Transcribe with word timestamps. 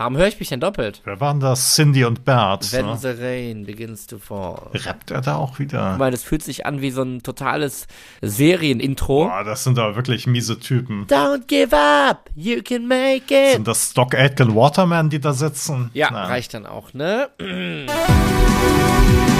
Warum 0.00 0.16
höre 0.16 0.28
ich 0.28 0.40
mich 0.40 0.48
denn 0.48 0.60
doppelt? 0.60 1.02
Wer 1.04 1.20
waren 1.20 1.40
das? 1.40 1.74
Cindy 1.74 2.06
und 2.06 2.24
Bert. 2.24 2.72
When 2.72 2.86
ne? 2.86 2.96
the 2.96 3.08
rain 3.08 3.66
begins 3.66 4.06
to 4.06 4.16
fall. 4.16 4.70
Rappt 4.72 5.10
er 5.10 5.20
da 5.20 5.36
auch 5.36 5.58
wieder? 5.58 5.98
Weil 5.98 6.10
das 6.10 6.22
fühlt 6.22 6.42
sich 6.42 6.64
an 6.64 6.80
wie 6.80 6.90
so 6.90 7.02
ein 7.02 7.22
totales 7.22 7.86
Serienintro. 8.22 9.26
Boah, 9.26 9.44
das 9.44 9.62
sind 9.62 9.78
aber 9.78 9.96
wirklich 9.96 10.26
miese 10.26 10.58
Typen. 10.58 11.06
Don't 11.06 11.42
give 11.48 11.76
up, 11.76 12.30
you 12.34 12.62
can 12.62 12.88
make 12.88 13.24
it. 13.28 13.56
Sind 13.56 13.68
das 13.68 13.90
Stock 13.90 14.14
Aitken 14.14 14.54
Waterman, 14.54 15.10
die 15.10 15.20
da 15.20 15.34
sitzen? 15.34 15.90
Ja, 15.92 16.08
Na. 16.10 16.24
reicht 16.24 16.54
dann 16.54 16.64
auch, 16.64 16.94
ne? 16.94 17.28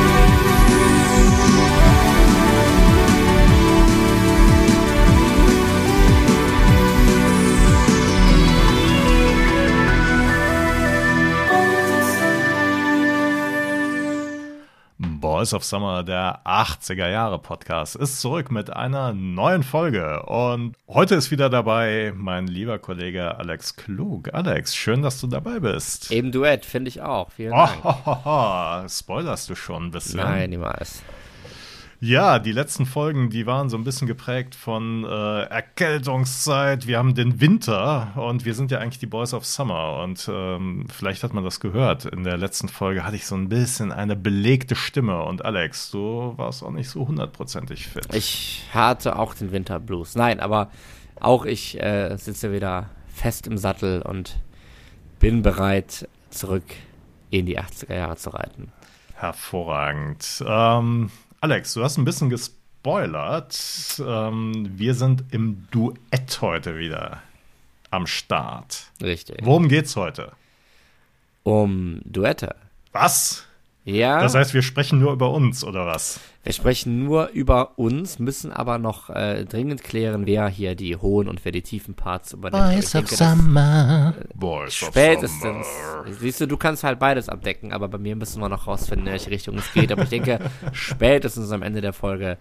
Boys 15.40 15.54
of 15.54 15.64
Summer, 15.64 16.02
der 16.02 16.42
80er 16.44 17.08
Jahre 17.08 17.38
Podcast, 17.38 17.96
ist 17.96 18.20
zurück 18.20 18.50
mit 18.50 18.68
einer 18.76 19.14
neuen 19.14 19.62
Folge. 19.62 20.22
Und 20.24 20.76
heute 20.86 21.14
ist 21.14 21.30
wieder 21.30 21.48
dabei 21.48 22.12
mein 22.14 22.46
lieber 22.46 22.78
Kollege 22.78 23.38
Alex 23.38 23.74
Klug. 23.74 24.34
Alex, 24.34 24.76
schön, 24.76 25.00
dass 25.00 25.18
du 25.18 25.28
dabei 25.28 25.58
bist. 25.60 26.12
Eben 26.12 26.30
Duett, 26.30 26.66
finde 26.66 26.90
ich 26.90 27.00
auch. 27.00 27.30
Vielen 27.30 27.54
Oh, 27.54 27.56
Dank. 27.56 27.82
ho, 27.84 27.94
ho, 28.04 28.24
ho. 28.82 28.86
Spoilerst 28.86 29.48
du 29.48 29.54
schon 29.54 29.84
ein 29.84 29.90
bisschen? 29.92 30.20
Nein, 30.20 30.50
niemals. 30.50 31.02
Ja, 32.02 32.38
die 32.38 32.52
letzten 32.52 32.86
Folgen, 32.86 33.28
die 33.28 33.44
waren 33.44 33.68
so 33.68 33.76
ein 33.76 33.84
bisschen 33.84 34.06
geprägt 34.06 34.54
von 34.54 35.04
äh, 35.04 35.42
Erkältungszeit. 35.42 36.86
Wir 36.86 36.96
haben 36.96 37.14
den 37.14 37.42
Winter 37.42 38.14
und 38.16 38.46
wir 38.46 38.54
sind 38.54 38.70
ja 38.70 38.78
eigentlich 38.78 39.00
die 39.00 39.06
Boys 39.06 39.34
of 39.34 39.44
Summer. 39.44 40.00
Und 40.02 40.26
ähm, 40.32 40.86
vielleicht 40.88 41.22
hat 41.22 41.34
man 41.34 41.44
das 41.44 41.60
gehört. 41.60 42.06
In 42.06 42.24
der 42.24 42.38
letzten 42.38 42.70
Folge 42.70 43.04
hatte 43.04 43.16
ich 43.16 43.26
so 43.26 43.34
ein 43.34 43.50
bisschen 43.50 43.92
eine 43.92 44.16
belegte 44.16 44.76
Stimme. 44.76 45.22
Und 45.24 45.44
Alex, 45.44 45.90
du 45.90 46.32
warst 46.38 46.62
auch 46.62 46.70
nicht 46.70 46.88
so 46.88 47.06
hundertprozentig 47.06 47.86
fit. 47.88 48.06
Ich 48.14 48.64
hatte 48.72 49.18
auch 49.18 49.34
den 49.34 49.52
Winterblues. 49.52 50.14
Nein, 50.14 50.40
aber 50.40 50.70
auch 51.20 51.44
ich 51.44 51.78
äh, 51.82 52.16
sitze 52.16 52.50
wieder 52.50 52.88
fest 53.08 53.46
im 53.46 53.58
Sattel 53.58 54.00
und 54.00 54.40
bin 55.18 55.42
bereit, 55.42 56.08
zurück 56.30 56.64
in 57.28 57.44
die 57.44 57.60
80er 57.60 57.94
Jahre 57.94 58.16
zu 58.16 58.30
reiten. 58.30 58.72
Hervorragend. 59.16 60.42
Ähm, 60.46 61.10
Alex, 61.42 61.72
du 61.72 61.82
hast 61.82 61.96
ein 61.96 62.04
bisschen 62.04 62.28
gespoilert. 62.28 63.56
Ähm, 63.98 64.72
wir 64.76 64.94
sind 64.94 65.24
im 65.32 65.66
Duett 65.70 66.42
heute 66.42 66.76
wieder 66.76 67.22
am 67.90 68.06
Start. 68.06 68.90
Richtig. 69.02 69.38
Worum 69.42 69.68
geht's 69.68 69.96
heute? 69.96 70.32
Um 71.42 72.02
Duette. 72.04 72.56
Was? 72.92 73.46
Ja, 73.84 74.20
Das 74.20 74.34
heißt, 74.34 74.52
wir 74.52 74.60
sprechen 74.62 74.98
nur 75.00 75.12
über 75.12 75.30
uns, 75.30 75.64
oder 75.64 75.86
was? 75.86 76.20
wir 76.42 76.52
sprechen 76.52 77.04
nur 77.04 77.28
über 77.30 77.78
uns, 77.78 78.18
müssen 78.18 78.52
aber 78.52 78.78
noch 78.78 79.10
äh, 79.10 79.44
dringend 79.44 79.82
klären, 79.84 80.26
wer 80.26 80.48
hier 80.48 80.74
die 80.74 80.96
hohen 80.96 81.28
und 81.28 81.44
wer 81.44 81.52
die 81.52 81.62
tiefen 81.62 81.94
Parts 81.94 82.32
übernimmt. 82.32 82.82
Ich 82.84 82.90
denke, 82.90 83.10
das- 83.10 83.18
Summer. 83.18 84.14
Boys 84.34 84.82
of 84.82 84.88
Spätestens. 84.90 85.40
Summer. 85.42 86.04
Siehst 86.18 86.40
du, 86.40 86.46
du 86.46 86.56
kannst 86.56 86.84
halt 86.84 86.98
beides 86.98 87.28
abdecken, 87.28 87.72
aber 87.72 87.88
bei 87.88 87.98
mir 87.98 88.16
müssen 88.16 88.40
wir 88.40 88.48
noch 88.48 88.66
rausfinden, 88.66 89.06
in 89.06 89.12
welche 89.12 89.30
Richtung 89.30 89.56
es 89.58 89.72
geht. 89.72 89.90
Aber 89.92 90.02
ich 90.02 90.08
denke, 90.10 90.38
spätestens 90.72 91.50
am 91.50 91.62
Ende 91.62 91.80
der 91.80 91.92
Folge 91.92 92.36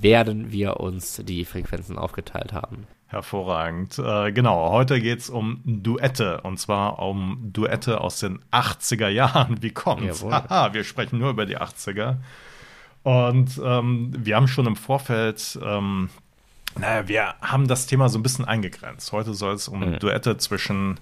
werden 0.00 0.52
wir 0.52 0.80
uns 0.80 1.20
die 1.24 1.44
Frequenzen 1.44 1.98
aufgeteilt 1.98 2.52
haben. 2.52 2.86
Hervorragend. 3.06 3.98
Äh, 3.98 4.32
genau, 4.32 4.70
heute 4.70 5.00
geht's 5.00 5.30
um 5.30 5.60
Duette. 5.64 6.40
Und 6.40 6.58
zwar 6.58 6.98
um 7.00 7.50
Duette 7.52 8.00
aus 8.00 8.18
den 8.20 8.40
80er 8.50 9.08
Jahren. 9.08 9.62
Wie 9.62 9.70
kommt's? 9.70 10.24
Haha, 10.24 10.72
wir 10.74 10.84
sprechen 10.84 11.18
nur 11.18 11.30
über 11.30 11.46
die 11.46 11.58
80er. 11.58 12.16
Und 13.04 13.60
ähm, 13.62 14.12
wir 14.16 14.34
haben 14.36 14.48
schon 14.48 14.66
im 14.66 14.76
Vorfeld, 14.76 15.58
ähm, 15.62 16.08
naja, 16.78 17.06
wir 17.06 17.34
haben 17.42 17.68
das 17.68 17.86
Thema 17.86 18.08
so 18.08 18.18
ein 18.18 18.22
bisschen 18.22 18.46
eingegrenzt. 18.46 19.12
Heute 19.12 19.34
soll 19.34 19.54
es 19.54 19.68
um 19.68 19.80
Mhm. 19.80 19.98
Duette 20.00 20.38
zwischen 20.38 20.98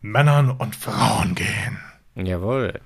Männern 0.00 0.50
und 0.50 0.74
Frauen 0.76 1.34
gehen. 1.34 1.78
Jawohl. 2.14 2.80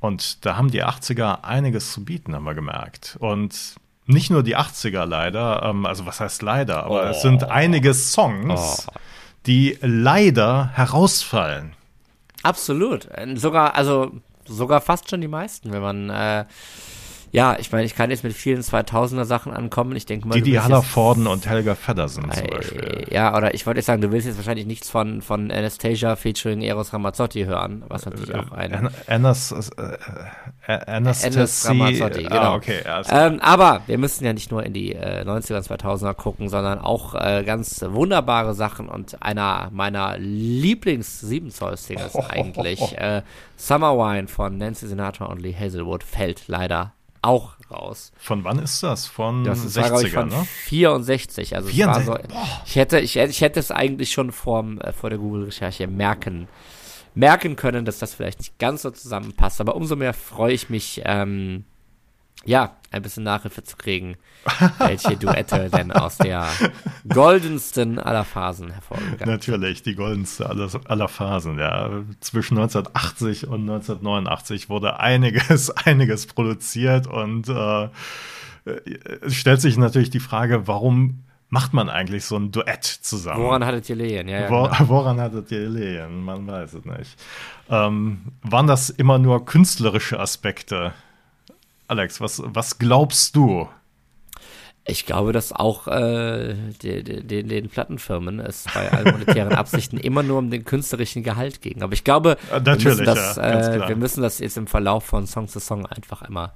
Und 0.00 0.44
da 0.44 0.56
haben 0.56 0.70
die 0.70 0.84
80er 0.84 1.44
einiges 1.44 1.92
zu 1.92 2.04
bieten, 2.04 2.34
haben 2.34 2.44
wir 2.44 2.54
gemerkt. 2.54 3.16
Und 3.20 3.76
nicht 4.06 4.30
nur 4.30 4.42
die 4.42 4.56
80er 4.56 5.04
leider, 5.04 5.62
ähm, 5.64 5.84
also 5.86 6.06
was 6.06 6.20
heißt 6.20 6.42
leider, 6.42 6.84
aber 6.84 7.10
es 7.10 7.22
sind 7.22 7.44
einige 7.44 7.92
Songs, 7.94 8.86
Oh. 8.88 8.92
die 9.46 9.78
leider 9.82 10.70
herausfallen. 10.74 11.74
Absolut. 12.42 13.06
Äh, 13.12 13.36
Sogar, 13.36 13.74
also 13.74 14.12
sogar 14.44 14.80
fast 14.80 15.10
schon 15.10 15.20
die 15.20 15.28
meisten, 15.28 15.72
wenn 15.72 15.82
man 15.82 16.10
äh, 16.10 16.44
ja, 17.36 17.56
ich 17.58 17.70
meine, 17.70 17.84
ich 17.84 17.94
kann 17.94 18.10
jetzt 18.10 18.24
mit 18.24 18.32
vielen 18.32 18.62
2000er 18.62 19.26
Sachen 19.26 19.52
ankommen. 19.52 19.94
Ich 19.94 20.06
denke 20.06 20.26
mal, 20.26 20.40
Die 20.40 20.40
die 20.40 20.58
Forden 20.82 21.26
und 21.26 21.46
Helga 21.46 21.74
Feddersen 21.74 22.32
zum 22.32 22.44
Äh, 22.44 22.48
Beispiel. 22.48 23.06
Ja, 23.10 23.36
oder 23.36 23.52
ich 23.52 23.66
wollte 23.66 23.80
jetzt 23.80 23.84
sagen, 23.84 24.00
du 24.00 24.10
willst 24.10 24.26
jetzt 24.26 24.38
wahrscheinlich 24.38 24.64
nichts 24.64 24.88
von, 24.88 25.20
von 25.20 25.50
Anastasia 25.50 26.16
featuring 26.16 26.62
Eros 26.62 26.94
Ramazzotti 26.94 27.44
hören, 27.44 27.84
was 27.88 28.06
natürlich 28.06 28.34
auch 28.34 28.52
ein 28.52 28.72
äh, 28.72 28.88
äh, 30.66 30.80
Anastasia. 30.86 31.72
Ramazzotti, 31.72 32.22
genau. 32.22 32.36
Ah, 32.36 32.54
okay. 32.54 32.80
Ähm, 33.10 33.38
aber 33.42 33.82
wir 33.86 33.98
müssen 33.98 34.24
ja 34.24 34.32
nicht 34.32 34.50
nur 34.50 34.64
in 34.64 34.72
die 34.72 34.94
äh, 34.94 35.22
90er, 35.26 35.60
2000er 35.60 36.14
gucken, 36.14 36.48
sondern 36.48 36.78
auch 36.78 37.14
äh, 37.14 37.44
ganz 37.44 37.84
wunderbare 37.86 38.54
Sachen 38.54 38.88
und 38.88 39.22
einer 39.22 39.68
meiner 39.74 40.16
Lieblings-7-Zoll-Singles 40.16 42.16
eigentlich, 42.30 42.96
äh, 42.96 43.20
Summer 43.56 43.98
Wine 43.98 44.28
von 44.28 44.56
Nancy 44.56 44.88
Sinatra 44.88 45.26
und 45.26 45.42
Lee 45.42 45.54
Hazelwood, 45.54 46.02
fällt 46.02 46.48
leider 46.48 46.94
auch 47.26 47.54
raus. 47.70 48.12
Von 48.16 48.44
wann 48.44 48.58
ist 48.58 48.82
das? 48.82 49.06
Von 49.06 49.44
Das 49.44 49.64
ist, 49.64 49.76
war, 49.76 49.88
glaub 49.88 50.02
ich, 50.02 50.12
60er, 50.12 50.14
von 50.14 50.28
ne? 50.28 50.44
64. 50.44 51.56
Also 51.56 51.68
es 51.68 51.78
war 51.78 52.00
64? 52.00 52.06
so, 52.06 52.40
ich 52.66 52.76
hätte, 52.76 53.00
ich, 53.00 53.16
ich 53.16 53.40
hätte 53.40 53.60
es 53.60 53.70
eigentlich 53.70 54.12
schon 54.12 54.32
vorm, 54.32 54.80
äh, 54.80 54.92
vor 54.92 55.10
der 55.10 55.18
Google-Recherche 55.18 55.86
merken, 55.88 56.48
merken 57.14 57.56
können, 57.56 57.84
dass 57.84 57.98
das 57.98 58.14
vielleicht 58.14 58.38
nicht 58.38 58.58
ganz 58.58 58.82
so 58.82 58.90
zusammenpasst. 58.90 59.60
Aber 59.60 59.74
umso 59.74 59.96
mehr 59.96 60.14
freue 60.14 60.52
ich 60.52 60.70
mich, 60.70 61.02
ähm, 61.04 61.64
ja, 62.44 62.76
ein 62.96 63.02
bisschen 63.02 63.22
Nachhilfe 63.22 63.62
zu 63.62 63.76
kriegen, 63.76 64.16
welche 64.78 65.16
Duette 65.16 65.70
denn 65.72 65.92
aus 65.92 66.18
der 66.18 66.48
goldensten 67.08 67.98
aller 67.98 68.24
Phasen 68.24 68.70
hervorgegangen 68.70 69.26
Natürlich, 69.26 69.82
die 69.82 69.94
goldenste 69.94 70.48
aller, 70.48 70.68
aller 70.86 71.08
Phasen. 71.08 71.58
Ja. 71.58 71.90
Zwischen 72.20 72.58
1980 72.58 73.46
und 73.46 73.62
1989 73.62 74.68
wurde 74.68 75.00
einiges, 75.00 75.70
einiges 75.86 76.26
produziert 76.26 77.06
und 77.06 77.48
äh, 77.48 77.88
es 79.22 79.34
stellt 79.34 79.60
sich 79.60 79.76
natürlich 79.76 80.10
die 80.10 80.20
Frage, 80.20 80.66
warum 80.66 81.22
macht 81.48 81.72
man 81.72 81.88
eigentlich 81.88 82.24
so 82.24 82.36
ein 82.36 82.50
Duett 82.50 82.84
zusammen? 82.84 83.42
Woran 83.42 83.64
hattet 83.64 83.88
ihr 83.88 83.96
Lehen? 83.96 84.28
Ja, 84.28 84.40
ja, 84.40 84.50
Wo, 84.50 84.64
genau. 84.64 84.88
woran 84.88 85.20
hattet 85.20 85.50
ihr 85.52 85.68
Lehen? 85.68 86.24
Man 86.24 86.46
weiß 86.46 86.74
es 86.74 86.84
nicht. 86.84 87.16
Ähm, 87.70 88.32
waren 88.42 88.66
das 88.66 88.90
immer 88.90 89.18
nur 89.18 89.44
künstlerische 89.44 90.18
Aspekte? 90.18 90.92
Alex, 91.88 92.20
was, 92.20 92.42
was 92.44 92.78
glaubst 92.78 93.36
du? 93.36 93.68
Ich 94.88 95.04
glaube, 95.04 95.32
dass 95.32 95.52
auch 95.52 95.88
äh, 95.88 96.54
de, 96.82 97.02
de, 97.02 97.22
de, 97.22 97.42
den 97.42 97.68
Plattenfirmen 97.68 98.38
es 98.38 98.66
bei 98.72 98.90
allen 98.92 99.10
monetären 99.12 99.52
Absichten 99.54 99.96
immer 99.98 100.22
nur 100.22 100.38
um 100.38 100.50
den 100.50 100.64
künstlerischen 100.64 101.24
Gehalt 101.24 101.60
ging. 101.60 101.82
Aber 101.82 101.92
ich 101.92 102.04
glaube, 102.04 102.36
Äh, 102.52 102.64
wir, 102.64 102.76
müssen 102.76 103.04
das, 103.04 103.36
ja, 103.36 103.74
äh, 103.74 103.88
wir 103.88 103.96
müssen 103.96 104.22
das 104.22 104.38
jetzt 104.38 104.56
im 104.56 104.68
Verlauf 104.68 105.04
von 105.04 105.26
Song 105.26 105.48
zu 105.48 105.58
Song 105.58 105.86
einfach 105.86 106.22
einmal 106.22 106.52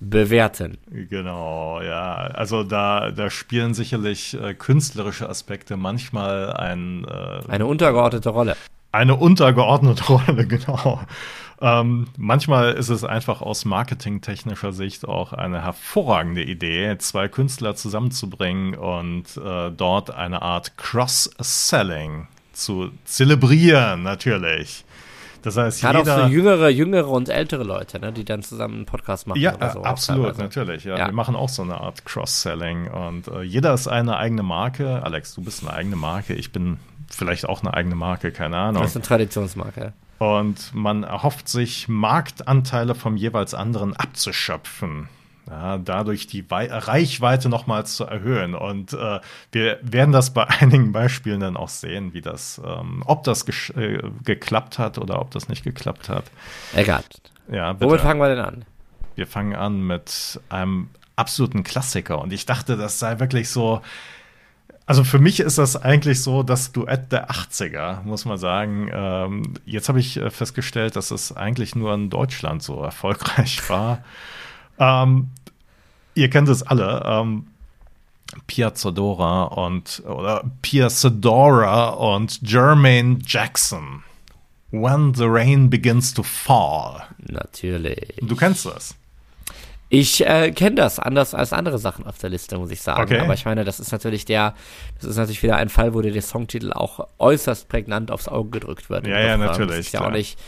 bewerten. 0.00 0.78
Genau, 0.90 1.80
ja. 1.80 2.14
Also 2.16 2.64
da, 2.64 3.10
da 3.10 3.30
spielen 3.30 3.74
sicherlich 3.74 4.34
äh, 4.40 4.54
künstlerische 4.54 5.28
Aspekte 5.28 5.76
manchmal 5.76 6.52
ein, 6.54 7.04
äh, 7.04 7.40
Eine 7.48 7.66
untergeordnete 7.66 8.28
Rolle. 8.30 8.56
eine 8.92 9.14
untergeordnete 9.16 10.04
Rolle, 10.12 10.46
genau. 10.46 11.00
Ähm, 11.60 12.06
manchmal 12.16 12.74
ist 12.74 12.88
es 12.88 13.02
einfach 13.02 13.42
aus 13.42 13.64
marketingtechnischer 13.64 14.72
Sicht 14.72 15.06
auch 15.08 15.32
eine 15.32 15.62
hervorragende 15.62 16.42
Idee, 16.42 16.96
zwei 16.98 17.28
Künstler 17.28 17.74
zusammenzubringen 17.74 18.74
und 18.74 19.36
äh, 19.36 19.70
dort 19.72 20.12
eine 20.12 20.42
Art 20.42 20.76
Cross-Selling 20.76 22.28
zu 22.52 22.90
zelebrieren, 23.04 24.04
natürlich. 24.04 24.84
Das 25.42 25.56
heißt, 25.56 25.80
Gerade 25.80 25.98
auch 25.98 26.04
jeder, 26.04 26.26
für 26.26 26.32
jüngere, 26.32 26.68
jüngere 26.68 27.08
und 27.08 27.28
ältere 27.28 27.64
Leute, 27.64 28.00
ne, 28.00 28.12
die 28.12 28.24
dann 28.24 28.42
zusammen 28.42 28.74
einen 28.74 28.86
Podcast 28.86 29.26
machen. 29.26 29.40
Ja, 29.40 29.54
oder 29.54 29.70
so, 29.70 29.78
äh, 29.78 29.82
auch 29.82 29.86
absolut, 29.86 30.38
natürlich. 30.38 30.84
Ja. 30.84 30.98
Ja. 30.98 31.06
Wir 31.06 31.14
machen 31.14 31.36
auch 31.36 31.48
so 31.48 31.62
eine 31.62 31.80
Art 31.80 32.04
Cross-Selling 32.04 32.88
und 32.88 33.28
äh, 33.28 33.42
jeder 33.42 33.74
ist 33.74 33.88
eine 33.88 34.16
eigene 34.16 34.42
Marke. 34.42 35.02
Alex, 35.02 35.34
du 35.34 35.42
bist 35.42 35.62
eine 35.62 35.72
eigene 35.72 35.96
Marke. 35.96 36.34
Ich 36.34 36.52
bin 36.52 36.78
vielleicht 37.08 37.48
auch 37.48 37.62
eine 37.62 37.74
eigene 37.74 37.94
Marke, 37.94 38.32
keine 38.32 38.56
Ahnung. 38.56 38.82
Das 38.82 38.92
ist 38.92 38.96
eine 38.96 39.04
Traditionsmarke. 39.04 39.92
Und 40.18 40.74
man 40.74 41.04
erhofft 41.04 41.48
sich, 41.48 41.88
Marktanteile 41.88 42.94
vom 42.94 43.16
jeweils 43.16 43.54
anderen 43.54 43.94
abzuschöpfen. 43.94 45.08
ja, 45.48 45.78
dadurch 45.78 46.26
die 46.26 46.50
Wei 46.50 46.66
Reichweite 46.70 47.48
nochmals 47.48 47.94
zu 47.96 48.04
erhöhen. 48.04 48.54
Und 48.54 48.92
äh, 48.92 49.20
wir 49.52 49.78
werden 49.82 50.12
das 50.12 50.34
bei 50.34 50.46
einigen 50.60 50.92
Beispielen 50.92 51.40
dann 51.40 51.56
auch 51.56 51.68
sehen, 51.68 52.12
wie 52.14 52.20
das, 52.20 52.60
ähm, 52.64 53.02
ob 53.06 53.24
das 53.24 53.46
äh, 53.70 54.02
geklappt 54.24 54.78
hat 54.78 54.98
oder 54.98 55.20
ob 55.20 55.30
das 55.30 55.48
nicht 55.48 55.62
geklappt 55.62 56.08
hat. 56.08 56.24
Egal. 56.74 57.04
Ja, 57.50 57.72
bitte. 57.72 57.86
Womit 57.86 58.00
fangen 58.00 58.20
wir 58.20 58.28
denn 58.28 58.44
an? 58.44 58.64
Wir 59.14 59.26
fangen 59.26 59.54
an 59.54 59.86
mit 59.86 60.40
einem 60.48 60.90
absoluten 61.16 61.62
Klassiker. 61.64 62.20
Und 62.20 62.32
ich 62.32 62.44
dachte, 62.44 62.76
das 62.76 62.98
sei 62.98 63.18
wirklich 63.20 63.50
so. 63.50 63.82
Also 64.88 65.04
für 65.04 65.18
mich 65.18 65.38
ist 65.38 65.58
das 65.58 65.76
eigentlich 65.76 66.22
so 66.22 66.42
das 66.42 66.72
Duett 66.72 67.12
der 67.12 67.28
80er, 67.30 68.02
muss 68.04 68.24
man 68.24 68.38
sagen. 68.38 68.88
Ähm, 68.90 69.52
jetzt 69.66 69.90
habe 69.90 70.00
ich 70.00 70.16
äh, 70.16 70.30
festgestellt, 70.30 70.96
dass 70.96 71.10
es 71.10 71.36
eigentlich 71.36 71.76
nur 71.76 71.92
in 71.92 72.08
Deutschland 72.08 72.62
so 72.62 72.82
erfolgreich 72.82 73.60
war. 73.68 74.02
ähm, 74.78 75.28
ihr 76.14 76.30
kennt 76.30 76.48
es 76.48 76.62
alle. 76.62 77.02
Ähm, 77.04 77.48
Piazzadora 78.46 79.42
und 79.42 80.02
oder 80.06 80.50
Piazzadora 80.62 81.90
und 81.90 82.40
Jermaine 82.40 83.18
Jackson. 83.26 84.02
When 84.70 85.12
the 85.12 85.26
rain 85.26 85.68
begins 85.68 86.14
to 86.14 86.22
fall. 86.22 87.02
Natürlich. 87.18 88.14
Du 88.22 88.34
kennst 88.34 88.64
das. 88.64 88.94
Ich 89.90 90.26
äh, 90.26 90.50
kenne 90.52 90.76
das 90.76 90.98
anders 90.98 91.34
als 91.34 91.52
andere 91.52 91.78
Sachen 91.78 92.06
auf 92.06 92.18
der 92.18 92.28
Liste, 92.28 92.58
muss 92.58 92.70
ich 92.70 92.82
sagen. 92.82 93.02
Okay. 93.02 93.20
Aber 93.20 93.32
ich 93.32 93.44
meine, 93.46 93.64
das 93.64 93.80
ist 93.80 93.90
natürlich 93.90 94.26
der, 94.26 94.54
das 94.96 95.10
ist 95.10 95.16
natürlich 95.16 95.42
wieder 95.42 95.56
ein 95.56 95.70
Fall, 95.70 95.94
wo 95.94 96.02
dir 96.02 96.12
der 96.12 96.22
Songtitel 96.22 96.72
auch 96.72 97.08
äußerst 97.18 97.68
prägnant 97.68 98.10
aufs 98.10 98.28
Auge 98.28 98.50
gedrückt 98.50 98.90
wird. 98.90 99.06
Ja, 99.06 99.18
ja, 99.18 99.36
natürlich. 99.38 99.76
Das 99.76 99.86
ist 99.86 99.92
ja, 99.94 100.06
auch 100.06 100.10
nicht, 100.10 100.38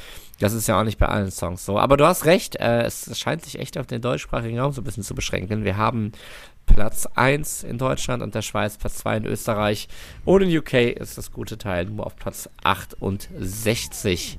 das 0.40 0.52
ist 0.52 0.68
ja 0.68 0.78
auch 0.78 0.84
nicht 0.84 0.98
bei 0.98 1.06
allen 1.06 1.30
Songs 1.30 1.64
so. 1.64 1.78
Aber 1.78 1.96
du 1.96 2.06
hast 2.06 2.26
recht, 2.26 2.56
äh, 2.56 2.82
es 2.82 3.18
scheint 3.18 3.42
sich 3.42 3.58
echt 3.58 3.78
auf 3.78 3.86
den 3.86 4.02
deutschsprachigen 4.02 4.58
Raum 4.58 4.72
so 4.72 4.82
ein 4.82 4.84
bisschen 4.84 5.04
zu 5.04 5.14
beschränken. 5.14 5.64
Wir 5.64 5.78
haben 5.78 6.12
Platz 6.66 7.06
1 7.14 7.62
in 7.64 7.78
Deutschland 7.78 8.22
und 8.22 8.34
der 8.34 8.42
Schweiz, 8.42 8.76
Platz 8.76 8.98
2 8.98 9.18
in 9.18 9.26
Österreich. 9.26 9.88
Und 10.26 10.42
in 10.42 10.56
UK 10.56 10.74
ist 10.74 11.16
das 11.16 11.32
gute 11.32 11.56
Teil 11.56 11.86
nur 11.86 12.06
auf 12.06 12.14
Platz 12.16 12.48
68 12.62 14.38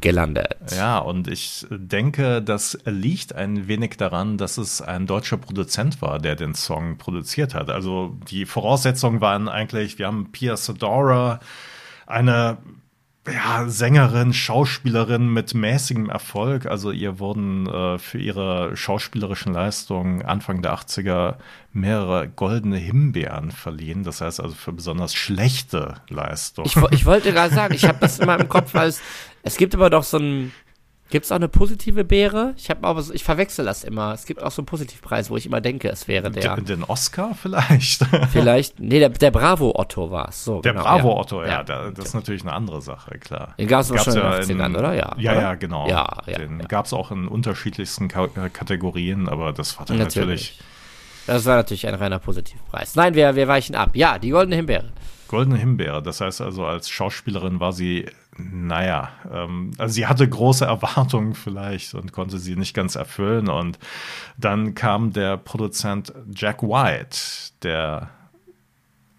gelandet. 0.00 0.56
Ja, 0.76 0.98
und 0.98 1.28
ich 1.28 1.66
denke, 1.70 2.42
das 2.42 2.78
liegt 2.84 3.34
ein 3.34 3.68
wenig 3.68 3.96
daran, 3.96 4.38
dass 4.38 4.58
es 4.58 4.80
ein 4.80 5.06
deutscher 5.06 5.36
Produzent 5.36 6.00
war, 6.02 6.18
der 6.18 6.36
den 6.36 6.54
Song 6.54 6.98
produziert 6.98 7.54
hat. 7.54 7.70
Also 7.70 8.16
die 8.30 8.46
Voraussetzungen 8.46 9.20
waren 9.20 9.48
eigentlich, 9.48 9.98
wir 9.98 10.06
haben 10.06 10.30
Pia 10.32 10.56
Sadora, 10.56 11.40
eine 12.06 12.58
ja, 13.32 13.68
Sängerin, 13.68 14.32
Schauspielerin 14.32 15.32
mit 15.32 15.54
mäßigem 15.54 16.08
Erfolg. 16.08 16.66
Also 16.66 16.90
ihr 16.90 17.18
wurden 17.18 17.66
äh, 17.66 17.98
für 17.98 18.18
ihre 18.18 18.76
schauspielerischen 18.76 19.52
Leistungen 19.52 20.22
Anfang 20.22 20.62
der 20.62 20.74
80er 20.74 21.36
mehrere 21.72 22.28
goldene 22.28 22.76
Himbeeren 22.76 23.50
verliehen. 23.50 24.02
Das 24.02 24.20
heißt 24.20 24.40
also 24.40 24.54
für 24.54 24.72
besonders 24.72 25.14
schlechte 25.14 25.96
Leistungen. 26.08 26.68
Ich, 26.68 26.76
ich 26.90 27.06
wollte 27.06 27.32
gerade 27.32 27.54
sagen, 27.54 27.74
ich 27.74 27.84
habe 27.84 27.98
das 28.00 28.18
immer 28.18 28.38
im 28.38 28.48
Kopf 28.48 28.74
als, 28.74 29.00
es 29.42 29.56
gibt 29.56 29.74
aber 29.74 29.90
doch 29.90 30.02
so 30.02 30.18
ein, 30.18 30.52
Gibt 31.10 31.24
es 31.24 31.32
auch 31.32 31.36
eine 31.36 31.48
positive 31.48 32.04
Beere? 32.04 32.52
Ich 32.58 32.68
habe 32.68 32.86
aber 32.86 33.00
so, 33.00 33.14
ich 33.14 33.24
verwechsel 33.24 33.64
das 33.64 33.82
immer. 33.82 34.12
Es 34.12 34.26
gibt 34.26 34.42
auch 34.42 34.50
so 34.50 34.60
einen 34.60 34.66
Positivpreis, 34.66 35.30
wo 35.30 35.38
ich 35.38 35.46
immer 35.46 35.62
denke, 35.62 35.88
es 35.88 36.06
wäre 36.06 36.30
der. 36.30 36.56
Den, 36.56 36.66
den 36.66 36.84
Oscar 36.84 37.34
vielleicht? 37.34 38.04
vielleicht. 38.30 38.78
Nee, 38.78 38.98
der, 38.98 39.08
der 39.08 39.30
Bravo 39.30 39.72
Otto 39.74 40.10
war 40.10 40.28
es. 40.28 40.44
So, 40.44 40.60
der 40.60 40.72
genau, 40.72 40.84
Bravo 40.84 41.08
ja. 41.08 41.16
Otto, 41.16 41.42
ja, 41.42 41.48
ja. 41.48 41.62
Da, 41.62 41.90
das 41.90 42.06
ist 42.06 42.14
natürlich 42.14 42.42
eine 42.42 42.52
andere 42.52 42.82
Sache, 42.82 43.18
klar. 43.18 43.54
Den 43.58 43.68
gab 43.68 43.80
es 43.80 43.88
schon 43.88 44.14
ja 44.14 44.36
in 44.36 44.48
den 44.48 44.60
80ern, 44.60 44.78
oder? 44.78 44.94
Ja, 44.94 45.14
ja, 45.16 45.32
oder? 45.32 45.40
ja 45.40 45.54
genau. 45.54 45.88
Ja, 45.88 46.18
ja, 46.26 46.38
den 46.38 46.60
ja. 46.60 46.66
gab 46.66 46.84
es 46.84 46.92
auch 46.92 47.10
in 47.10 47.26
unterschiedlichsten 47.26 48.08
Ka 48.08 48.28
Kategorien, 48.52 49.30
aber 49.30 49.54
das 49.54 49.78
war 49.78 49.86
dann 49.86 49.96
natürlich. 49.96 50.58
natürlich. 50.58 50.60
Das 51.26 51.46
war 51.46 51.56
natürlich 51.56 51.86
ein 51.86 51.94
reiner 51.94 52.18
Positivpreis. 52.18 52.96
Nein, 52.96 53.14
wir, 53.14 53.34
wir 53.34 53.48
weichen 53.48 53.74
ab. 53.74 53.90
Ja, 53.94 54.18
die 54.18 54.30
Goldene 54.30 54.56
Himbeere. 54.56 54.92
Goldene 55.28 55.58
Himbeere, 55.58 56.02
das 56.02 56.20
heißt 56.20 56.40
also, 56.40 56.66
als 56.66 56.90
Schauspielerin 56.90 57.60
war 57.60 57.72
sie 57.72 58.06
naja, 58.38 59.10
ähm, 59.32 59.72
also 59.78 59.92
sie 59.92 60.06
hatte 60.06 60.28
große 60.28 60.64
Erwartungen 60.64 61.34
vielleicht 61.34 61.94
und 61.94 62.12
konnte 62.12 62.38
sie 62.38 62.56
nicht 62.56 62.74
ganz 62.74 62.94
erfüllen. 62.94 63.48
Und 63.48 63.78
dann 64.36 64.74
kam 64.74 65.12
der 65.12 65.36
Produzent 65.36 66.12
Jack 66.34 66.62
White, 66.62 67.18
der 67.62 68.10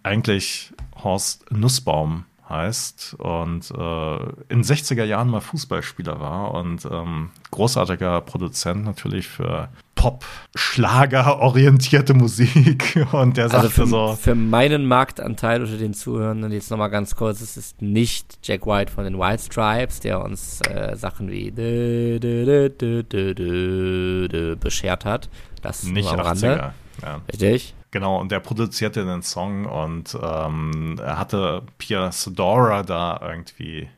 eigentlich 0.04 0.74
Horst 1.04 1.51
Nussbaum 1.51 2.25
heißt 2.50 3.16
und 3.19 3.69
äh, 3.69 4.16
in 4.50 4.63
60er 4.63 5.04
Jahren 5.04 5.30
mal 5.30 5.42
Fußballspieler 5.42 6.19
war 6.19 6.56
und 6.56 6.83
ähm, 6.92 7.30
großartiger 7.51 8.21
Produzent 8.21 8.86
natürlich 8.86 9.27
für 9.27 9.69
Pop, 9.99 10.23
Schlager 10.55 11.39
orientierte 11.41 12.13
Musik 12.13 13.05
und 13.11 13.35
der 13.35 13.43
also 13.45 13.57
sagte 13.57 13.69
für, 13.69 13.85
so 13.85 14.15
für 14.15 14.33
meinen 14.33 14.85
Marktanteil 14.85 15.61
unter 15.61 15.75
den 15.75 15.93
Zuhörern 15.93 16.49
jetzt 16.53 16.71
nochmal 16.71 16.89
ganz 16.89 17.17
kurz, 17.17 17.41
es 17.41 17.57
ist 17.57 17.81
nicht 17.81 18.39
Jack 18.41 18.65
White 18.65 18.93
von 18.93 19.03
den 19.03 19.19
White 19.19 19.43
Stripes, 19.43 19.99
der 19.99 20.23
uns 20.23 20.61
äh, 20.61 20.95
Sachen 20.95 21.29
wie 21.29 21.51
dö, 21.51 22.17
dö, 22.17 22.69
dö, 23.03 24.55
beschert 24.55 25.03
hat. 25.03 25.29
Das 25.61 25.83
nicht 25.83 26.07
am 26.07 26.21
80er. 26.21 26.23
Rande. 26.23 26.73
Ja. 27.01 27.21
Richtig? 27.27 27.75
Genau, 27.91 28.21
und 28.21 28.31
der 28.31 28.39
produzierte 28.39 29.03
den 29.03 29.21
Song 29.21 29.65
und 29.65 30.17
ähm, 30.21 30.97
er 31.03 31.19
hatte 31.19 31.63
Pia 31.77 32.13
Sodora 32.13 32.83
da 32.83 33.19
irgendwie 33.21 33.89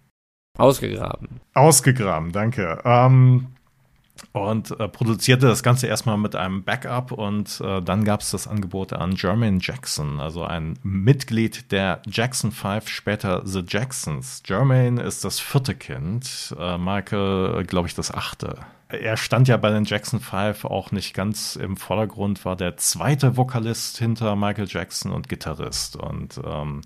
ausgegraben. 0.57 1.42
Ausgegraben, 1.53 2.31
danke. 2.31 2.81
Ähm, 2.86 3.50
und 4.33 4.72
äh, 4.80 4.88
produzierte 4.88 5.48
das 5.48 5.63
Ganze 5.63 5.88
erstmal 5.88 6.18
mit 6.18 6.36
einem 6.36 6.63
Backup 6.63 7.12
und 7.12 7.62
äh, 7.62 7.81
dann 7.81 8.04
gab 8.04 8.22
es 8.22 8.31
das 8.31 8.48
Angebot 8.48 8.94
an 8.94 9.16
Jermaine 9.16 9.60
Jackson, 9.62 10.19
also 10.19 10.44
ein 10.44 10.80
Mitglied 10.83 11.72
der 11.72 12.01
Jackson 12.06 12.51
Five, 12.51 12.88
später 12.88 13.42
The 13.45 13.63
Jacksons. 13.68 14.44
Jermaine 14.45 15.01
ist 15.01 15.25
das 15.25 15.39
vierte 15.39 15.75
Kind, 15.75 16.56
äh, 16.57 16.78
Michael, 16.78 17.66
glaube 17.66 17.88
ich, 17.88 17.95
das 17.95 18.13
achte. 18.13 18.57
Er 18.94 19.18
stand 19.18 19.48
ja 19.48 19.58
bei 19.58 19.70
den 19.72 19.86
Jackson 19.86 20.20
Five 20.20 20.66
auch 20.66 20.92
nicht 20.92 21.14
ganz 21.14 21.56
im 21.56 21.78
Vordergrund, 21.78 22.46
war 22.46 22.56
der 22.56 22.78
zweite 22.78 23.38
Vokalist 23.38 23.98
hinter 23.98 24.36
Michael 24.36 24.68
Jackson 24.68 25.12
und 25.12 25.30
Gitarrist. 25.30 25.96
Und 25.96 26.40
ähm, 26.44 26.82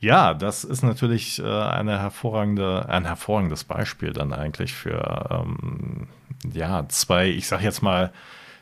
ja, 0.00 0.34
das 0.34 0.64
ist 0.64 0.82
natürlich 0.82 1.38
äh, 1.38 1.44
eine 1.44 1.98
hervorragende, 1.98 2.88
ein 2.88 3.04
hervorragendes 3.04 3.64
Beispiel 3.64 4.12
dann 4.12 4.32
eigentlich 4.32 4.72
für 4.72 5.28
ähm, 5.30 6.08
ja, 6.52 6.88
zwei, 6.88 7.28
ich 7.28 7.46
sag 7.48 7.62
jetzt 7.62 7.82
mal, 7.82 8.12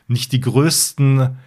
nicht 0.07 0.31
die 0.31 0.41
größten, 0.41 1.37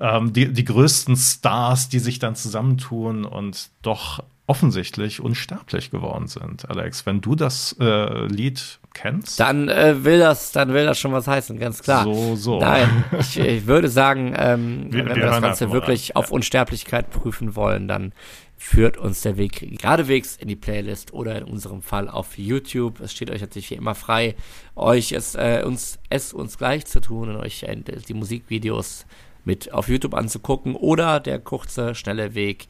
ähm, 0.00 0.32
die, 0.32 0.52
die 0.52 0.64
größten 0.64 1.16
Stars, 1.16 1.88
die 1.88 1.98
sich 1.98 2.18
dann 2.18 2.34
zusammentun 2.34 3.24
und 3.24 3.70
doch 3.82 4.22
offensichtlich 4.46 5.20
unsterblich 5.20 5.90
geworden 5.90 6.26
sind. 6.26 6.68
Alex, 6.70 7.04
wenn 7.04 7.20
du 7.20 7.34
das 7.34 7.76
äh, 7.80 8.26
Lied 8.26 8.80
kennst, 8.98 9.38
dann 9.40 9.68
äh, 9.68 10.04
will 10.04 10.18
das, 10.18 10.52
dann 10.52 10.72
will 10.72 10.84
das 10.84 10.98
schon 10.98 11.12
was 11.12 11.26
heißen, 11.26 11.58
ganz 11.58 11.82
klar. 11.82 12.04
So, 12.04 12.36
so. 12.36 12.60
Nein, 12.60 13.04
ich, 13.18 13.38
ich 13.38 13.66
würde 13.66 13.88
sagen, 13.88 14.34
ähm, 14.36 14.88
wir, 14.90 15.06
wenn 15.06 15.16
wir, 15.16 15.26
das 15.26 15.40
Ganze 15.40 15.70
wirklich 15.70 16.16
auf 16.16 16.30
Unsterblichkeit 16.30 17.10
prüfen 17.10 17.54
wollen, 17.56 17.88
dann 17.88 18.12
führt 18.56 18.96
uns 18.96 19.22
der 19.22 19.36
Weg 19.36 19.78
geradewegs 19.78 20.36
in 20.36 20.48
die 20.48 20.56
Playlist 20.56 21.12
oder 21.12 21.38
in 21.38 21.44
unserem 21.44 21.80
Fall 21.80 22.08
auf 22.08 22.36
YouTube. 22.36 23.00
Es 23.00 23.12
steht 23.12 23.30
euch 23.30 23.40
natürlich 23.40 23.70
wie 23.70 23.74
immer 23.76 23.94
frei, 23.94 24.34
euch 24.74 25.12
es, 25.12 25.36
äh, 25.36 25.62
uns, 25.64 26.00
es 26.10 26.32
uns 26.32 26.58
gleich 26.58 26.84
zu 26.86 27.00
tun 27.00 27.30
und 27.30 27.36
euch 27.36 27.62
äh, 27.62 27.76
die 27.76 28.14
Musikvideos 28.14 29.06
mit 29.44 29.72
auf 29.72 29.88
YouTube 29.88 30.14
anzugucken 30.14 30.74
oder 30.74 31.20
der 31.20 31.38
kurze, 31.38 31.94
schnelle 31.94 32.34
Weg. 32.34 32.66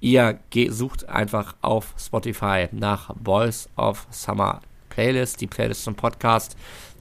Ihr 0.00 0.38
sucht 0.68 1.08
einfach 1.08 1.56
auf 1.60 1.94
Spotify 1.98 2.68
nach 2.72 3.14
Boys 3.16 3.68
of 3.76 4.06
Summer 4.10 4.62
Playlist, 4.92 5.40
die 5.40 5.46
Playlist 5.46 5.84
zum 5.84 5.94
Podcast. 5.94 6.54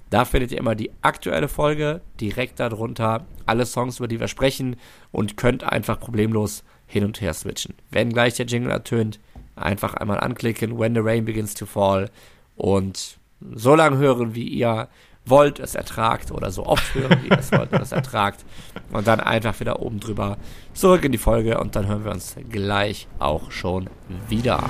Da 0.10 0.24
findet 0.24 0.52
ihr 0.52 0.58
immer 0.58 0.76
die 0.76 0.92
aktuelle 1.02 1.50
Folge 1.50 2.02
direkt 2.20 2.60
darunter, 2.60 3.26
alle 3.46 3.66
Songs, 3.66 4.00
über 4.00 4.08
die 4.08 4.20
wir 4.20 4.30
sprechen 4.30 4.78
und 5.12 5.36
könnt 5.36 5.64
einfach 5.64 6.00
problemlos 6.00 6.64
hin 6.88 7.04
und 7.04 7.20
her 7.20 7.34
switchen. 7.34 7.76
Wenn 7.90 8.14
gleich 8.14 8.36
der 8.36 8.46
Jingle 8.46 8.72
ertönt, 8.72 9.20
einfach 9.56 9.94
einmal 9.94 10.20
anklicken, 10.22 10.80
When 10.80 10.96
the 10.96 11.02
Rain 11.02 11.26
Begins 11.26 11.54
to 11.54 11.66
Fall 11.66 12.10
und 12.56 13.18
so 13.54 13.76
lange 13.76 13.98
hören, 13.98 14.36
wie 14.36 14.48
ihr 14.48 14.88
wollt, 15.26 15.60
es 15.60 15.76
ertragt 15.76 16.32
oder 16.32 16.52
so 16.52 16.66
oft 16.66 16.96
hören, 16.96 17.20
wie 17.24 17.28
ihr 17.28 17.40
es 17.40 17.52
wollt, 17.52 17.74
es 17.74 17.92
ertragt 17.92 18.46
und 18.92 19.06
dann 19.08 19.20
einfach 19.20 19.60
wieder 19.60 19.82
oben 19.82 20.00
drüber 20.00 20.38
zurück 20.74 21.04
in 21.04 21.12
die 21.12 21.18
Folge 21.18 21.60
und 21.60 21.76
dann 21.76 21.88
hören 21.88 22.06
wir 22.06 22.12
uns 22.12 22.36
gleich 22.50 23.08
auch 23.20 23.52
schon 23.52 23.90
wieder. 24.30 24.64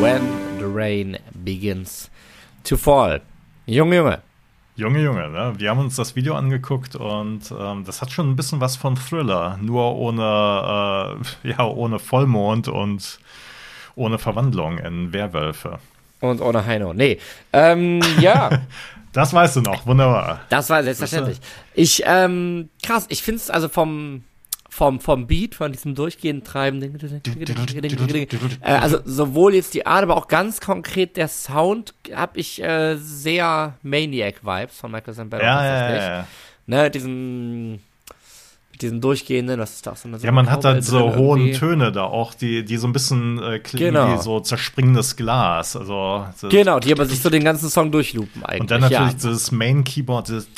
When 0.00 0.45
Rain 0.76 1.18
Begins 1.32 2.10
to 2.64 2.76
Fall. 2.76 3.22
Junge, 3.66 3.96
Junge, 3.96 4.22
Junge, 4.76 5.00
Junge, 5.00 5.30
ne? 5.30 5.54
Wir 5.56 5.70
haben 5.70 5.80
uns 5.80 5.96
das 5.96 6.16
Video 6.16 6.34
angeguckt 6.34 6.96
und 6.96 7.50
ähm, 7.58 7.84
das 7.86 8.02
hat 8.02 8.12
schon 8.12 8.28
ein 8.28 8.36
bisschen 8.36 8.60
was 8.60 8.76
von 8.76 8.94
Thriller, 8.94 9.58
nur 9.62 9.96
ohne, 9.96 11.16
äh, 11.42 11.48
ja, 11.48 11.64
ohne 11.66 11.98
Vollmond 11.98 12.68
und 12.68 13.18
ohne 13.94 14.18
Verwandlung 14.18 14.76
in 14.76 15.14
Werwölfe. 15.14 15.78
Und 16.20 16.42
ohne 16.42 16.66
Heino. 16.66 16.92
Nee. 16.92 17.18
Ähm, 17.54 18.00
ja. 18.20 18.50
das 19.14 19.32
weißt 19.32 19.56
du 19.56 19.60
noch, 19.62 19.86
wunderbar. 19.86 20.40
Das 20.50 20.68
war 20.68 20.82
selbstverständlich. 20.82 21.40
Ich, 21.74 22.02
ähm, 22.04 22.68
krass, 22.82 23.06
ich 23.08 23.22
finde 23.22 23.40
es 23.40 23.48
also 23.48 23.70
vom, 23.70 24.24
vom, 24.76 25.00
vom 25.00 25.26
Beat, 25.26 25.54
von 25.54 25.72
diesem 25.72 25.94
durchgehenden 25.94 26.44
Treiben, 26.44 26.82
äh, 26.82 28.26
also 28.60 28.98
sowohl 29.06 29.54
jetzt 29.54 29.72
die 29.72 29.86
Art, 29.86 30.02
aber 30.02 30.18
auch 30.18 30.28
ganz 30.28 30.60
konkret 30.60 31.16
der 31.16 31.28
Sound, 31.28 31.94
habe 32.14 32.38
ich 32.38 32.62
äh, 32.62 32.96
sehr 32.96 33.74
Maniac-Vibes 33.82 34.78
von 34.78 34.90
Michael 34.90 35.14
Sambello. 35.14 35.42
Ja, 35.42 35.64
ja, 35.64 35.90
ja, 35.90 35.96
ja. 35.96 36.26
Ne, 36.66 36.90
diesen 36.90 37.80
diesen 38.82 39.00
durchgehenden, 39.00 39.58
was 39.58 39.76
ist 39.76 39.86
das? 39.86 40.02
So 40.02 40.08
ja, 40.10 40.32
man 40.32 40.50
hat 40.50 40.62
halt 40.66 40.84
so 40.84 41.16
hohen 41.16 41.52
Töne 41.52 41.92
da 41.92 42.04
auch, 42.04 42.34
die, 42.34 42.62
die 42.62 42.76
so 42.76 42.86
ein 42.86 42.92
bisschen 42.92 43.42
äh, 43.42 43.58
klingen 43.58 43.94
genau. 43.94 44.12
wie 44.12 44.22
so 44.22 44.40
zerspringendes 44.40 45.16
Glas. 45.16 45.74
Also, 45.76 46.26
genau, 46.50 46.78
die 46.80 46.92
aber 46.92 47.06
sich 47.06 47.22
so 47.22 47.30
den 47.30 47.42
ganzen 47.42 47.70
Song 47.70 47.90
durchloopen 47.90 48.44
eigentlich. 48.44 48.60
Und 48.60 48.70
dann 48.70 48.82
natürlich 48.82 49.12
ja. 49.12 49.14
dieses 49.14 49.50
Main-Keyboard, 49.50 50.28
dieses 50.28 50.48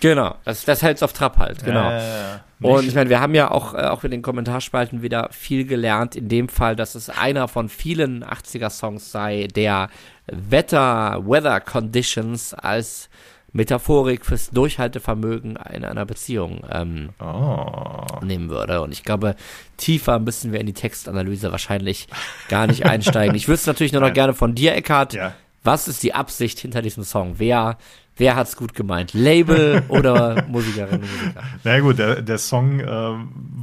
Genau, 0.00 0.34
das, 0.46 0.64
das 0.64 0.82
hält's 0.82 1.02
auf 1.02 1.12
Trab 1.12 1.36
halt, 1.36 1.62
genau. 1.62 1.90
Ja, 1.90 2.40
und 2.62 2.86
ich 2.86 2.94
meine, 2.94 3.10
wir 3.10 3.20
haben 3.20 3.34
ja 3.34 3.50
auch, 3.50 3.74
äh, 3.74 3.78
auch 3.78 4.04
in 4.04 4.10
den 4.10 4.22
Kommentarspalten 4.22 5.02
wieder 5.02 5.28
viel 5.32 5.66
gelernt, 5.66 6.16
in 6.16 6.28
dem 6.28 6.48
Fall, 6.48 6.76
dass 6.76 6.94
es 6.94 7.10
einer 7.10 7.48
von 7.48 7.68
vielen 7.68 8.24
80er-Songs 8.24 9.10
sei, 9.10 9.48
der 9.54 9.88
Wetter, 10.26 11.22
Weather 11.26 11.60
Conditions 11.60 12.54
als 12.54 13.08
Metaphorik 13.52 14.24
fürs 14.24 14.50
Durchhaltevermögen 14.50 15.58
in 15.72 15.84
einer 15.84 16.06
Beziehung 16.06 16.62
ähm, 16.70 17.10
oh. 17.20 18.06
nehmen 18.22 18.48
würde. 18.48 18.80
Und 18.80 18.92
ich 18.92 19.04
glaube, 19.04 19.36
tiefer 19.76 20.18
müssen 20.18 20.52
wir 20.52 20.60
in 20.60 20.66
die 20.66 20.72
Textanalyse 20.72 21.52
wahrscheinlich 21.52 22.08
gar 22.48 22.66
nicht 22.66 22.86
einsteigen. 22.86 23.34
Ich 23.34 23.48
würde 23.48 23.56
es 23.56 23.66
natürlich 23.66 23.92
nur 23.92 24.00
noch 24.00 24.12
gerne 24.14 24.32
von 24.32 24.54
dir, 24.54 24.74
Eckhard. 24.74 25.12
Ja. 25.12 25.34
Was 25.64 25.86
ist 25.86 26.02
die 26.02 26.14
Absicht 26.14 26.58
hinter 26.58 26.82
diesem 26.82 27.04
Song? 27.04 27.34
Wer, 27.38 27.76
wer 28.16 28.36
hat's 28.36 28.56
gut 28.56 28.74
gemeint? 28.74 29.14
Label 29.14 29.82
oder 29.88 30.44
Musikerinnen 30.48 31.02
und 31.02 31.10
Musiker? 31.10 31.42
Na 31.64 31.80
gut, 31.80 31.98
der, 31.98 32.22
der 32.22 32.38
Song 32.38 32.80
äh, 32.80 32.86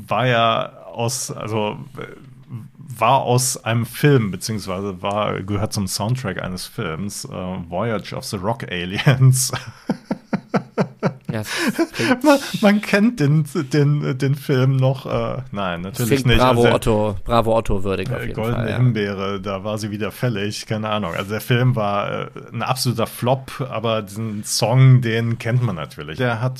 war 0.07 0.27
ja 0.27 0.73
aus, 0.85 1.31
also 1.31 1.77
war 2.99 3.21
aus 3.21 3.63
einem 3.63 3.85
Film, 3.85 4.31
beziehungsweise 4.31 5.01
war, 5.01 5.41
gehört 5.41 5.73
zum 5.73 5.87
Soundtrack 5.87 6.41
eines 6.41 6.65
Films, 6.65 7.25
äh, 7.25 7.29
Voyage 7.29 8.15
of 8.15 8.25
the 8.25 8.37
Rock 8.37 8.63
Aliens. 8.69 9.51
Ja, 11.31 11.43
man, 12.23 12.39
man, 12.61 12.81
kennt 12.81 13.19
den, 13.19 13.45
den, 13.71 14.17
den 14.17 14.35
Film 14.35 14.77
noch. 14.77 15.05
Äh, 15.05 15.41
nein, 15.51 15.81
natürlich 15.81 16.25
nicht. 16.25 16.39
Bravo 16.39 16.63
also, 16.63 16.75
Otto, 16.75 17.17
Bravo 17.23 17.57
Otto 17.57 17.83
würdig 17.83 18.11
auf 18.11 18.21
jeden 18.21 18.33
Goldene 18.33 18.55
Fall. 18.55 18.65
Goldene 18.65 18.83
Himbeere, 18.83 19.41
da 19.41 19.63
war 19.63 19.77
sie 19.77 19.91
wieder 19.91 20.11
fällig, 20.11 20.65
keine 20.65 20.89
Ahnung. 20.89 21.13
Also 21.13 21.31
der 21.31 21.41
Film 21.41 21.75
war 21.75 22.11
äh, 22.11 22.27
ein 22.51 22.63
absoluter 22.63 23.07
Flop, 23.07 23.65
aber 23.69 24.01
diesen 24.01 24.43
Song, 24.43 25.01
den 25.01 25.37
kennt 25.37 25.61
man 25.61 25.75
natürlich. 25.75 26.17
Der 26.17 26.41
hat 26.41 26.59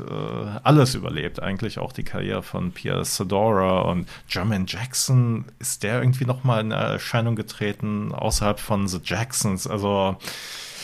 äh, 0.00 0.58
alles 0.62 0.94
überlebt, 0.94 1.40
eigentlich 1.40 1.78
auch 1.78 1.92
die 1.92 2.04
Karriere 2.04 2.42
von 2.42 2.72
Pierre 2.72 3.04
Sadora 3.04 3.82
und 3.82 4.08
Jermaine 4.28 4.64
Jackson. 4.66 5.44
Ist 5.58 5.82
der 5.82 6.00
irgendwie 6.00 6.24
noch 6.24 6.44
mal 6.44 6.60
in 6.60 6.72
Erscheinung 6.72 7.36
getreten 7.36 8.12
außerhalb 8.12 8.58
von 8.58 8.88
The 8.88 8.98
Jacksons? 9.02 9.66
Also 9.66 10.16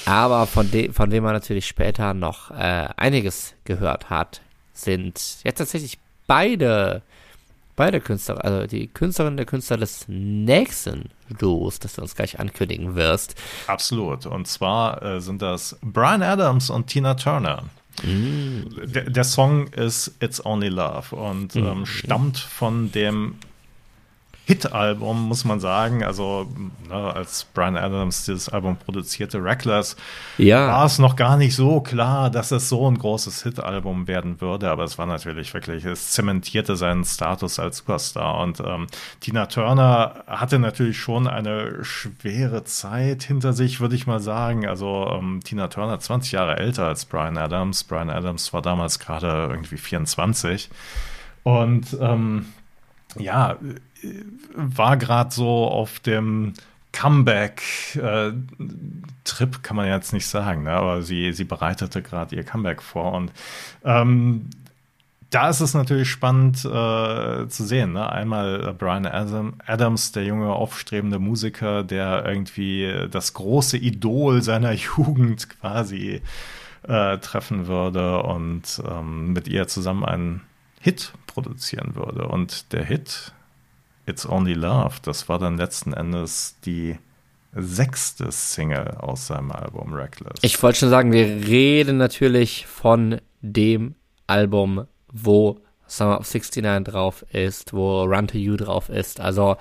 aber 0.06 0.46
von, 0.46 0.70
de 0.70 0.92
von 0.92 1.10
dem 1.10 1.24
man 1.24 1.32
natürlich 1.32 1.66
später 1.66 2.14
noch 2.14 2.50
äh, 2.50 2.88
einiges 2.96 3.54
gehört 3.64 4.10
hat, 4.10 4.40
sind 4.72 5.38
jetzt 5.44 5.58
tatsächlich 5.58 5.98
beide, 6.26 7.02
beide 7.76 8.00
Künstler, 8.00 8.44
also 8.44 8.66
die 8.66 8.88
Künstlerin 8.88 9.36
der 9.36 9.46
Künstler 9.46 9.76
des 9.76 10.04
nächsten 10.08 11.10
Duos, 11.38 11.78
das 11.78 11.94
du 11.94 12.02
uns 12.02 12.14
gleich 12.14 12.38
ankündigen 12.38 12.94
wirst. 12.94 13.34
Absolut. 13.66 14.26
Und 14.26 14.46
zwar 14.46 15.02
äh, 15.02 15.20
sind 15.20 15.42
das 15.42 15.78
Brian 15.82 16.22
Adams 16.22 16.70
und 16.70 16.88
Tina 16.88 17.14
Turner. 17.14 17.64
Mm. 18.02 18.62
Der, 18.86 19.08
der, 19.08 19.24
Song 19.24 19.68
ist 19.68 20.16
It's 20.20 20.44
Only 20.44 20.68
Love 20.68 21.14
und 21.14 21.54
mm. 21.54 21.58
ähm, 21.58 21.86
stammt 21.86 22.38
von 22.38 22.90
dem 22.90 23.36
Hit-Album, 24.46 25.22
muss 25.22 25.44
man 25.44 25.58
sagen. 25.58 26.04
Also, 26.04 26.46
ne, 26.88 26.94
als 26.94 27.46
Brian 27.54 27.76
Adams 27.76 28.26
dieses 28.26 28.50
Album 28.50 28.76
produzierte, 28.76 29.42
Reckless, 29.42 29.96
ja. 30.36 30.68
war 30.68 30.84
es 30.84 30.98
noch 30.98 31.16
gar 31.16 31.38
nicht 31.38 31.56
so 31.56 31.80
klar, 31.80 32.28
dass 32.28 32.50
es 32.50 32.68
so 32.68 32.90
ein 32.90 32.98
großes 32.98 33.42
Hit-Album 33.42 34.06
werden 34.06 34.42
würde. 34.42 34.70
Aber 34.70 34.84
es 34.84 34.98
war 34.98 35.06
natürlich 35.06 35.54
wirklich, 35.54 35.86
es 35.86 36.12
zementierte 36.12 36.76
seinen 36.76 37.04
Status 37.04 37.58
als 37.58 37.78
Superstar. 37.78 38.40
Und 38.40 38.60
ähm, 38.60 38.86
Tina 39.20 39.46
Turner 39.46 40.24
hatte 40.26 40.58
natürlich 40.58 40.98
schon 40.98 41.26
eine 41.26 41.82
schwere 41.82 42.64
Zeit 42.64 43.22
hinter 43.22 43.54
sich, 43.54 43.80
würde 43.80 43.94
ich 43.94 44.06
mal 44.06 44.20
sagen. 44.20 44.66
Also, 44.66 45.08
ähm, 45.10 45.40
Tina 45.42 45.68
Turner 45.68 45.98
20 45.98 46.32
Jahre 46.32 46.58
älter 46.58 46.86
als 46.86 47.06
Brian 47.06 47.38
Adams. 47.38 47.84
Brian 47.84 48.10
Adams 48.10 48.52
war 48.52 48.60
damals 48.60 48.98
gerade 48.98 49.48
irgendwie 49.50 49.78
24. 49.78 50.68
Und 51.44 51.96
ähm, 52.00 52.46
ja, 53.18 53.56
war 54.54 54.96
gerade 54.96 55.34
so 55.34 55.66
auf 55.66 56.00
dem 56.00 56.54
Comeback-Trip, 56.92 58.34
äh, 59.56 59.58
kann 59.62 59.76
man 59.76 59.86
jetzt 59.86 60.12
nicht 60.12 60.26
sagen, 60.26 60.62
ne? 60.62 60.72
aber 60.72 61.02
sie, 61.02 61.32
sie 61.32 61.44
bereitete 61.44 62.02
gerade 62.02 62.36
ihr 62.36 62.44
Comeback 62.44 62.82
vor. 62.82 63.12
Und 63.12 63.32
ähm, 63.84 64.48
da 65.30 65.48
ist 65.48 65.60
es 65.60 65.74
natürlich 65.74 66.08
spannend 66.08 66.64
äh, 66.64 67.48
zu 67.48 67.64
sehen. 67.64 67.94
Ne? 67.94 68.08
Einmal 68.10 68.72
Brian 68.78 69.06
Adam, 69.06 69.54
Adams, 69.66 70.12
der 70.12 70.24
junge, 70.24 70.52
aufstrebende 70.52 71.18
Musiker, 71.18 71.82
der 71.82 72.24
irgendwie 72.24 73.08
das 73.10 73.34
große 73.34 73.76
Idol 73.76 74.42
seiner 74.42 74.72
Jugend 74.96 75.48
quasi 75.58 76.22
äh, 76.86 77.18
treffen 77.18 77.66
würde 77.66 78.22
und 78.22 78.80
ähm, 78.88 79.32
mit 79.32 79.48
ihr 79.48 79.66
zusammen 79.66 80.04
einen 80.04 80.42
Hit 80.84 81.14
produzieren 81.26 81.94
würde. 81.94 82.28
Und 82.28 82.74
der 82.74 82.84
Hit 82.84 83.32
It's 84.04 84.28
Only 84.28 84.52
Love, 84.52 84.96
das 85.02 85.30
war 85.30 85.38
dann 85.38 85.56
letzten 85.56 85.94
Endes 85.94 86.58
die 86.66 86.98
sechste 87.54 88.30
Single 88.30 88.90
aus 88.98 89.28
seinem 89.28 89.50
Album 89.50 89.94
Reckless. 89.94 90.40
Ich 90.42 90.62
wollte 90.62 90.80
schon 90.80 90.90
sagen, 90.90 91.10
wir 91.10 91.24
reden 91.24 91.96
natürlich 91.96 92.66
von 92.66 93.22
dem 93.40 93.94
Album, 94.26 94.86
wo 95.10 95.58
Summer 95.86 96.20
of 96.20 96.30
69 96.30 96.84
drauf 96.84 97.24
ist, 97.32 97.72
wo 97.72 98.02
Run 98.02 98.28
to 98.28 98.36
You 98.36 98.56
drauf 98.56 98.90
ist. 98.90 99.20
Also 99.20 99.56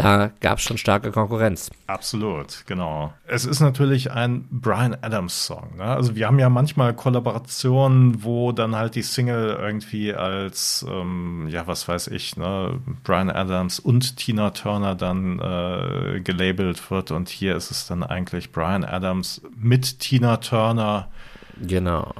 da 0.00 0.30
gab 0.40 0.58
es 0.58 0.64
schon 0.64 0.78
starke 0.78 1.10
Konkurrenz. 1.10 1.70
Absolut, 1.86 2.64
genau. 2.66 3.12
Es 3.26 3.44
ist 3.44 3.60
natürlich 3.60 4.10
ein 4.10 4.46
Brian 4.50 4.96
Adams 5.02 5.46
Song. 5.46 5.76
Ne? 5.76 5.84
Also 5.84 6.16
wir 6.16 6.26
haben 6.26 6.38
ja 6.38 6.48
manchmal 6.48 6.94
Kollaborationen, 6.94 8.24
wo 8.24 8.52
dann 8.52 8.74
halt 8.76 8.94
die 8.94 9.02
Single 9.02 9.58
irgendwie 9.60 10.14
als, 10.14 10.86
ähm, 10.88 11.48
ja, 11.48 11.66
was 11.66 11.86
weiß 11.86 12.08
ich, 12.08 12.36
ne, 12.36 12.80
Brian 13.04 13.30
Adams 13.30 13.78
und 13.78 14.16
Tina 14.16 14.50
Turner 14.50 14.94
dann 14.94 15.38
äh, 15.38 16.20
gelabelt 16.20 16.90
wird. 16.90 17.10
Und 17.10 17.28
hier 17.28 17.56
ist 17.56 17.70
es 17.70 17.86
dann 17.86 18.02
eigentlich 18.02 18.52
Brian 18.52 18.84
Adams 18.84 19.42
mit 19.54 20.00
Tina 20.00 20.38
Turner. 20.38 21.08
Genau. 21.60 22.14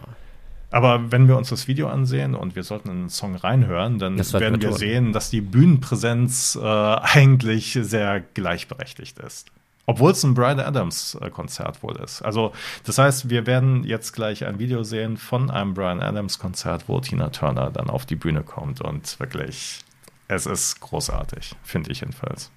Aber 0.71 1.11
wenn 1.11 1.27
wir 1.27 1.37
uns 1.37 1.49
das 1.49 1.67
Video 1.67 1.89
ansehen 1.89 2.35
und 2.35 2.55
wir 2.55 2.63
sollten 2.63 2.91
in 2.91 3.01
den 3.03 3.09
Song 3.09 3.35
reinhören, 3.35 3.99
dann 3.99 4.19
werden 4.19 4.63
wir 4.63 4.71
tun. 4.71 4.79
sehen, 4.79 5.13
dass 5.13 5.31
die 5.31 5.41
Bühnenpräsenz 5.41 6.57
äh, 6.61 6.65
eigentlich 6.65 7.77
sehr 7.81 8.21
gleichberechtigt 8.21 9.19
ist. 9.19 9.51
Obwohl 9.87 10.13
es 10.13 10.23
ein 10.23 10.35
Brian 10.35 10.61
Adams 10.61 11.19
äh, 11.21 11.31
Konzert 11.31 11.83
wohl 11.83 11.97
ist. 11.97 12.23
Also, 12.23 12.53
das 12.85 12.99
heißt, 12.99 13.29
wir 13.31 13.47
werden 13.47 13.83
jetzt 13.83 14.13
gleich 14.13 14.45
ein 14.45 14.61
Video 14.61 14.85
sehen 14.85 15.17
von 15.17 15.51
einem 15.51 15.75
Brian 15.75 16.01
Adams 16.01 16.39
Konzert, 16.39 16.85
wo 16.87 17.01
Tina 17.01 17.31
Turner 17.31 17.73
dann 17.73 17.91
auf 17.91 18.07
die 18.07 18.15
Bühne 18.15 18.45
kommt 18.45 18.81
und 18.81 19.19
wirklich, 19.19 19.81
es 20.29 20.47
ist 20.47 20.79
großartig, 20.79 21.57
finde 21.65 21.91
ich 21.91 22.03
jedenfalls. 22.03 22.53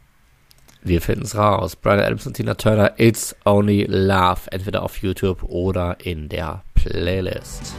Wir 0.84 1.02
finden 1.02 1.24
es 1.24 1.36
raus. 1.36 1.76
Brian 1.76 2.02
Adams 2.02 2.28
und 2.28 2.36
Tina 2.36 2.54
Turner, 2.54 2.94
It's 3.00 3.36
Only 3.46 3.86
Love, 3.90 4.52
entweder 4.52 4.84
auf 4.84 4.98
YouTube 4.98 5.42
oder 5.42 5.98
in 6.06 6.30
der 6.30 6.64
Playlist. 6.84 7.76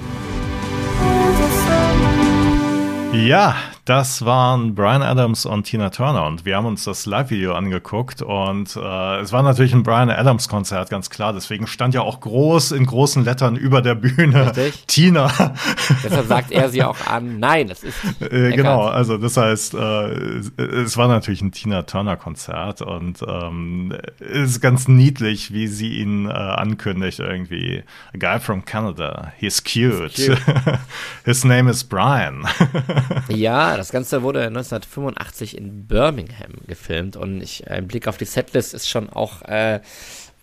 Ja, 3.13 3.55
das 3.85 4.25
waren 4.25 4.75
Brian 4.75 5.03
Adams 5.03 5.45
und 5.45 5.65
Tina 5.65 5.91
Turner 5.91 6.25
und 6.25 6.47
wir 6.47 6.57
haben 6.57 6.65
uns 6.65 6.85
das 6.85 7.05
Live-Video 7.05 7.55
angeguckt 7.55 8.23
und 8.23 8.77
äh, 8.77 9.21
es 9.21 9.31
war 9.33 9.43
natürlich 9.43 9.75
ein 9.75 9.83
Brian 9.83 10.09
Adams-Konzert, 10.09 10.89
ganz 10.89 11.11
klar. 11.11 11.35
Deswegen 11.35 11.67
stand 11.67 11.93
ja 11.93 12.01
auch 12.01 12.21
groß 12.21 12.73
in 12.73 12.87
großen 12.87 13.25
Lettern 13.25 13.57
über 13.57 13.83
der 13.83 13.95
Bühne 13.95 14.47
Richtig? 14.47 14.85
Tina. 14.87 15.31
Deshalb 16.03 16.27
sagt 16.27 16.51
er 16.51 16.71
sie 16.71 16.83
auch 16.83 17.07
an. 17.07 17.39
Nein, 17.39 17.69
das 17.69 17.85
ist. 17.85 17.99
Äh, 18.23 18.53
genau, 18.53 18.87
also 18.87 19.19
das 19.19 19.37
heißt, 19.37 19.75
äh, 19.75 19.79
es 20.57 20.97
war 20.97 21.09
natürlich 21.09 21.43
ein 21.43 21.53
Tina 21.53 21.83
Turner-Konzert 21.83 22.81
und 22.81 23.23
ähm, 23.27 23.95
ist 24.19 24.63
ganz 24.63 24.89
niedlich, 24.89 25.53
wie 25.53 25.67
sie 25.67 25.99
ihn 25.99 26.27
äh, 26.27 26.33
ankündigt 26.33 27.19
irgendwie. 27.19 27.83
A 28.15 28.19
guy 28.19 28.41
from 28.41 28.65
Canada, 28.65 29.33
he's 29.37 29.63
cute. 29.63 30.13
He's 30.15 30.27
cute. 30.27 30.39
His 31.27 31.45
name 31.45 31.71
is 31.71 31.85
Brian. 31.85 32.47
ja, 33.29 33.74
Ja, 33.75 33.79
das 33.79 33.91
Ganze 33.91 34.23
wurde 34.23 34.43
1985 34.47 35.59
in 35.59 35.87
Birmingham 35.87 36.53
gefilmt 36.67 37.17
und 37.17 37.41
ich, 37.41 37.69
ein 37.69 37.89
Blick 37.89 38.07
auf 38.07 38.17
die 38.17 38.25
Setlist 38.25 38.73
ist 38.73 38.89
schon 38.89 39.11
auch 39.11 39.43
äh, 39.43 39.81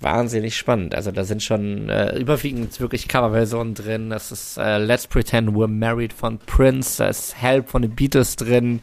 wahnsinnig 0.02 0.58
spannend. 0.58 0.96
Also 0.96 1.12
da 1.12 1.24
sind 1.24 1.42
schon 1.44 1.90
äh, 1.90 2.18
überwiegend 2.18 2.80
wirklich 2.80 3.08
Coverversionen 3.08 3.74
drin. 3.74 4.10
Das 4.10 4.32
ist 4.32 4.58
äh, 4.58 4.78
Let's 4.80 5.08
Pretend 5.08 5.52
We're 5.52 5.68
Married 5.68 6.12
von 6.12 6.40
Prince, 6.40 6.98
da 6.98 7.08
ist 7.10 7.42
Help 7.42 7.70
von 7.70 7.84
den 7.84 7.96
Beatles 7.96 8.36
drin, 8.36 8.82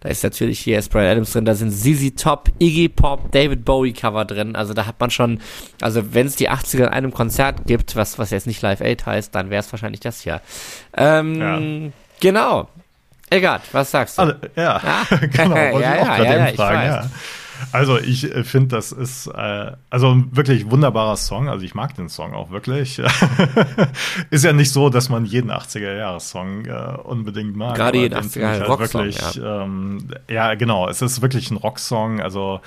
da 0.00 0.08
ist 0.08 0.22
natürlich 0.22 0.60
hier 0.60 0.78
ist 0.78 0.90
Brian 0.90 1.06
Adams 1.06 1.32
drin, 1.32 1.44
da 1.44 1.54
sind 1.54 1.72
ZZ 1.72 2.22
Top, 2.22 2.48
Iggy 2.58 2.88
Pop, 2.88 3.30
David 3.32 3.64
Bowie 3.64 3.92
Cover 3.92 4.24
drin. 4.24 4.56
Also 4.56 4.72
da 4.72 4.86
hat 4.86 4.98
man 5.00 5.10
schon, 5.10 5.40
also 5.80 6.14
wenn 6.14 6.26
es 6.26 6.36
die 6.36 6.48
80er 6.48 6.84
in 6.84 6.88
einem 6.88 7.12
Konzert 7.12 7.66
gibt, 7.66 7.96
was, 7.96 8.18
was 8.18 8.30
jetzt 8.30 8.46
nicht 8.46 8.62
Live 8.62 8.80
Aid 8.80 9.04
heißt, 9.04 9.34
dann 9.34 9.50
wäre 9.50 9.60
es 9.60 9.72
wahrscheinlich 9.72 10.00
das 10.00 10.20
hier. 10.22 10.40
Ähm, 10.96 11.40
ja. 11.40 11.90
Genau. 12.20 12.68
Egal, 13.30 13.60
was 13.72 13.90
sagst 13.90 14.18
du? 14.18 14.22
Also, 14.22 14.34
ja, 14.56 14.76
Ah. 14.76 15.04
genau, 15.20 15.54
wollte 15.72 15.80
Ja, 15.80 15.94
ich 15.94 16.00
auch 16.02 16.06
ja, 16.06 16.16
gerade 16.16 16.24
ja, 16.24 16.36
ja, 16.38 16.48
ich 16.48 16.56
fragen, 16.56 16.78
weiß. 16.78 17.04
ja. 17.04 17.10
Also 17.72 17.98
ich 17.98 18.24
äh, 18.34 18.42
finde, 18.42 18.74
das 18.76 18.90
ist 18.90 19.26
äh, 19.26 19.72
also 19.90 20.10
ein 20.12 20.34
wirklich 20.34 20.70
wunderbarer 20.70 21.16
Song. 21.16 21.48
Also 21.50 21.62
ich 21.64 21.74
mag 21.74 21.94
den 21.94 22.08
Song 22.08 22.32
auch 22.32 22.50
wirklich. 22.50 23.00
ist 24.30 24.44
ja 24.44 24.52
nicht 24.54 24.72
so, 24.72 24.88
dass 24.88 25.10
man 25.10 25.26
jeden 25.26 25.50
80er-Jahres-Song 25.50 26.64
äh, 26.64 26.96
unbedingt 27.04 27.56
mag. 27.56 27.76
Gerade 27.76 27.98
jeden 27.98 28.14
den 28.14 28.24
80er 28.24 28.30
finde 28.32 28.52
ich 28.54 28.60
halt 28.60 28.68
Rocksong, 28.68 29.04
wirklich, 29.04 29.40
Ähm, 29.44 30.08
ja, 30.28 30.54
genau. 30.54 30.88
Es 30.88 31.02
ist 31.02 31.20
wirklich 31.20 31.50
ein 31.50 31.58
Rocksong. 31.58 32.20
Also 32.22 32.60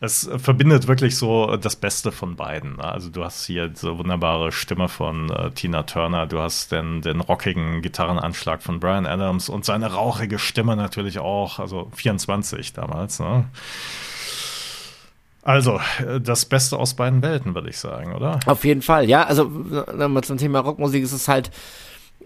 es 0.00 0.30
verbindet 0.36 0.86
wirklich 0.86 1.16
so 1.16 1.56
das 1.56 1.74
Beste 1.74 2.12
von 2.12 2.36
beiden. 2.36 2.76
ne? 2.76 2.84
Also 2.84 3.10
du 3.10 3.24
hast 3.24 3.44
hier 3.46 3.68
diese 3.68 3.98
wunderbare 3.98 4.52
Stimme 4.52 4.88
von 4.88 5.30
äh, 5.30 5.50
Tina 5.50 5.82
Turner, 5.82 6.26
du 6.26 6.38
hast 6.40 6.70
den, 6.70 7.02
den 7.02 7.20
rockigen 7.20 7.82
Gitarrenanschlag 7.82 8.62
von 8.62 8.78
Brian 8.78 9.06
Adams 9.06 9.48
und 9.48 9.64
seine 9.64 9.92
rauchige 9.92 10.38
Stimme 10.38 10.76
natürlich 10.76 11.18
auch, 11.18 11.58
also 11.58 11.90
24 11.96 12.72
damals. 12.74 13.18
Ne? 13.18 13.46
Also, 15.42 15.80
äh, 16.06 16.20
das 16.20 16.44
Beste 16.44 16.76
aus 16.78 16.94
beiden 16.94 17.20
Welten, 17.22 17.56
würde 17.56 17.70
ich 17.70 17.78
sagen, 17.78 18.14
oder? 18.14 18.38
Auf 18.46 18.64
jeden 18.64 18.82
Fall, 18.82 19.08
ja. 19.08 19.24
Also 19.24 19.44
nochmal 19.44 20.22
zum 20.22 20.38
Thema 20.38 20.60
Rockmusik 20.60 21.02
ist 21.02 21.12
es 21.12 21.26
halt, 21.26 21.50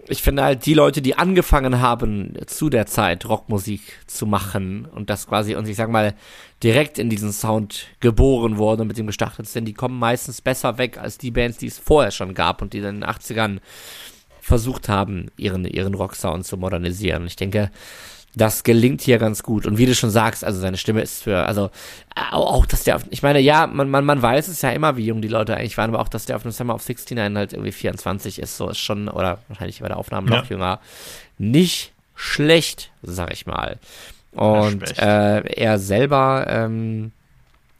ich 0.07 0.21
finde 0.21 0.43
halt 0.43 0.65
die 0.65 0.73
Leute, 0.73 1.01
die 1.01 1.17
angefangen 1.17 1.79
haben 1.79 2.33
zu 2.47 2.69
der 2.69 2.85
Zeit 2.85 3.27
Rockmusik 3.27 3.81
zu 4.07 4.25
machen 4.25 4.85
und 4.85 5.09
das 5.09 5.27
quasi 5.27 5.55
und 5.55 5.67
ich 5.67 5.77
sag 5.77 5.89
mal 5.89 6.13
direkt 6.61 6.97
in 6.97 7.09
diesen 7.09 7.31
Sound 7.31 7.87
geboren 7.99 8.57
wurden 8.57 8.81
und 8.81 8.87
mit 8.87 8.97
dem 8.97 9.07
gestartet 9.07 9.47
sind, 9.47 9.65
die 9.65 9.73
kommen 9.73 9.97
meistens 9.97 10.41
besser 10.41 10.77
weg 10.77 10.97
als 10.97 11.17
die 11.17 11.31
Bands, 11.31 11.57
die 11.57 11.67
es 11.67 11.79
vorher 11.79 12.11
schon 12.11 12.33
gab 12.33 12.61
und 12.61 12.73
die 12.73 12.79
in 12.79 12.83
den 12.83 13.03
80ern 13.03 13.59
versucht 14.39 14.89
haben, 14.89 15.27
ihren, 15.37 15.65
ihren 15.65 15.93
Rocksound 15.93 16.45
zu 16.45 16.57
modernisieren. 16.57 17.25
Ich 17.25 17.37
denke, 17.37 17.71
das 18.35 18.63
gelingt 18.63 19.01
hier 19.01 19.19
ganz 19.19 19.43
gut. 19.43 19.65
Und 19.65 19.77
wie 19.77 19.85
du 19.85 19.93
schon 19.93 20.09
sagst, 20.09 20.43
also 20.43 20.59
seine 20.59 20.77
Stimme 20.77 21.01
ist 21.01 21.23
für, 21.23 21.45
also 21.45 21.69
auch, 22.31 22.65
dass 22.65 22.83
der 22.83 22.95
auf, 22.95 23.03
ich 23.11 23.21
meine, 23.21 23.39
ja, 23.39 23.67
man, 23.67 23.89
man, 23.89 24.05
man 24.05 24.21
weiß 24.21 24.47
es 24.47 24.61
ja 24.63 24.71
immer, 24.71 24.97
wie 24.97 25.05
jung 25.05 25.21
die 25.21 25.27
Leute 25.27 25.55
eigentlich 25.55 25.77
waren, 25.77 25.91
aber 25.93 26.01
auch, 26.01 26.07
dass 26.09 26.25
der 26.25 26.35
auf 26.35 26.41
dem 26.41 26.51
Summer 26.51 26.73
of 26.75 26.81
69 26.87 27.35
halt 27.37 27.53
irgendwie 27.53 27.71
24 27.71 28.39
ist, 28.39 28.57
so 28.57 28.69
ist 28.69 28.79
schon, 28.79 29.07
oder 29.07 29.39
wahrscheinlich 29.49 29.81
bei 29.81 29.87
der 29.87 29.97
Aufnahme 29.97 30.29
noch 30.29 30.43
Ja. 30.45 30.49
jünger, 30.49 30.79
nicht 31.37 31.91
schlecht, 32.15 32.91
sag 33.03 33.31
ich 33.33 33.45
mal. 33.45 33.77
Und 34.31 34.81
äh, 34.97 35.41
er 35.41 35.77
selber 35.77 36.45
ähm, 36.49 37.11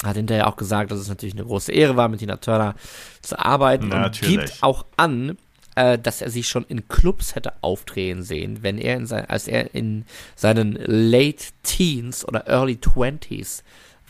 hat 0.03 0.17
hinterher 0.17 0.47
auch 0.47 0.55
gesagt, 0.55 0.91
dass 0.91 0.99
es 0.99 1.07
natürlich 1.07 1.33
eine 1.33 1.45
große 1.45 1.71
Ehre 1.71 1.95
war, 1.95 2.09
mit 2.09 2.19
Tina 2.19 2.37
Turner 2.37 2.75
zu 3.21 3.39
arbeiten 3.39 3.85
und 3.85 3.91
Natürlich. 3.91 4.35
gibt 4.49 4.57
auch 4.61 4.85
an, 4.97 5.37
äh, 5.75 5.97
dass 5.97 6.21
er 6.21 6.29
sich 6.29 6.47
schon 6.47 6.65
in 6.65 6.87
Clubs 6.87 7.35
hätte 7.35 7.53
aufdrehen 7.61 8.23
sehen, 8.23 8.59
wenn 8.61 8.77
er 8.77 8.97
in 8.97 9.05
sein, 9.05 9.25
als 9.25 9.47
er 9.47 9.73
in 9.73 10.05
seinen 10.35 10.73
late 10.73 11.45
Teens 11.63 12.27
oder 12.27 12.47
early 12.47 12.77
Twenties 12.77 13.63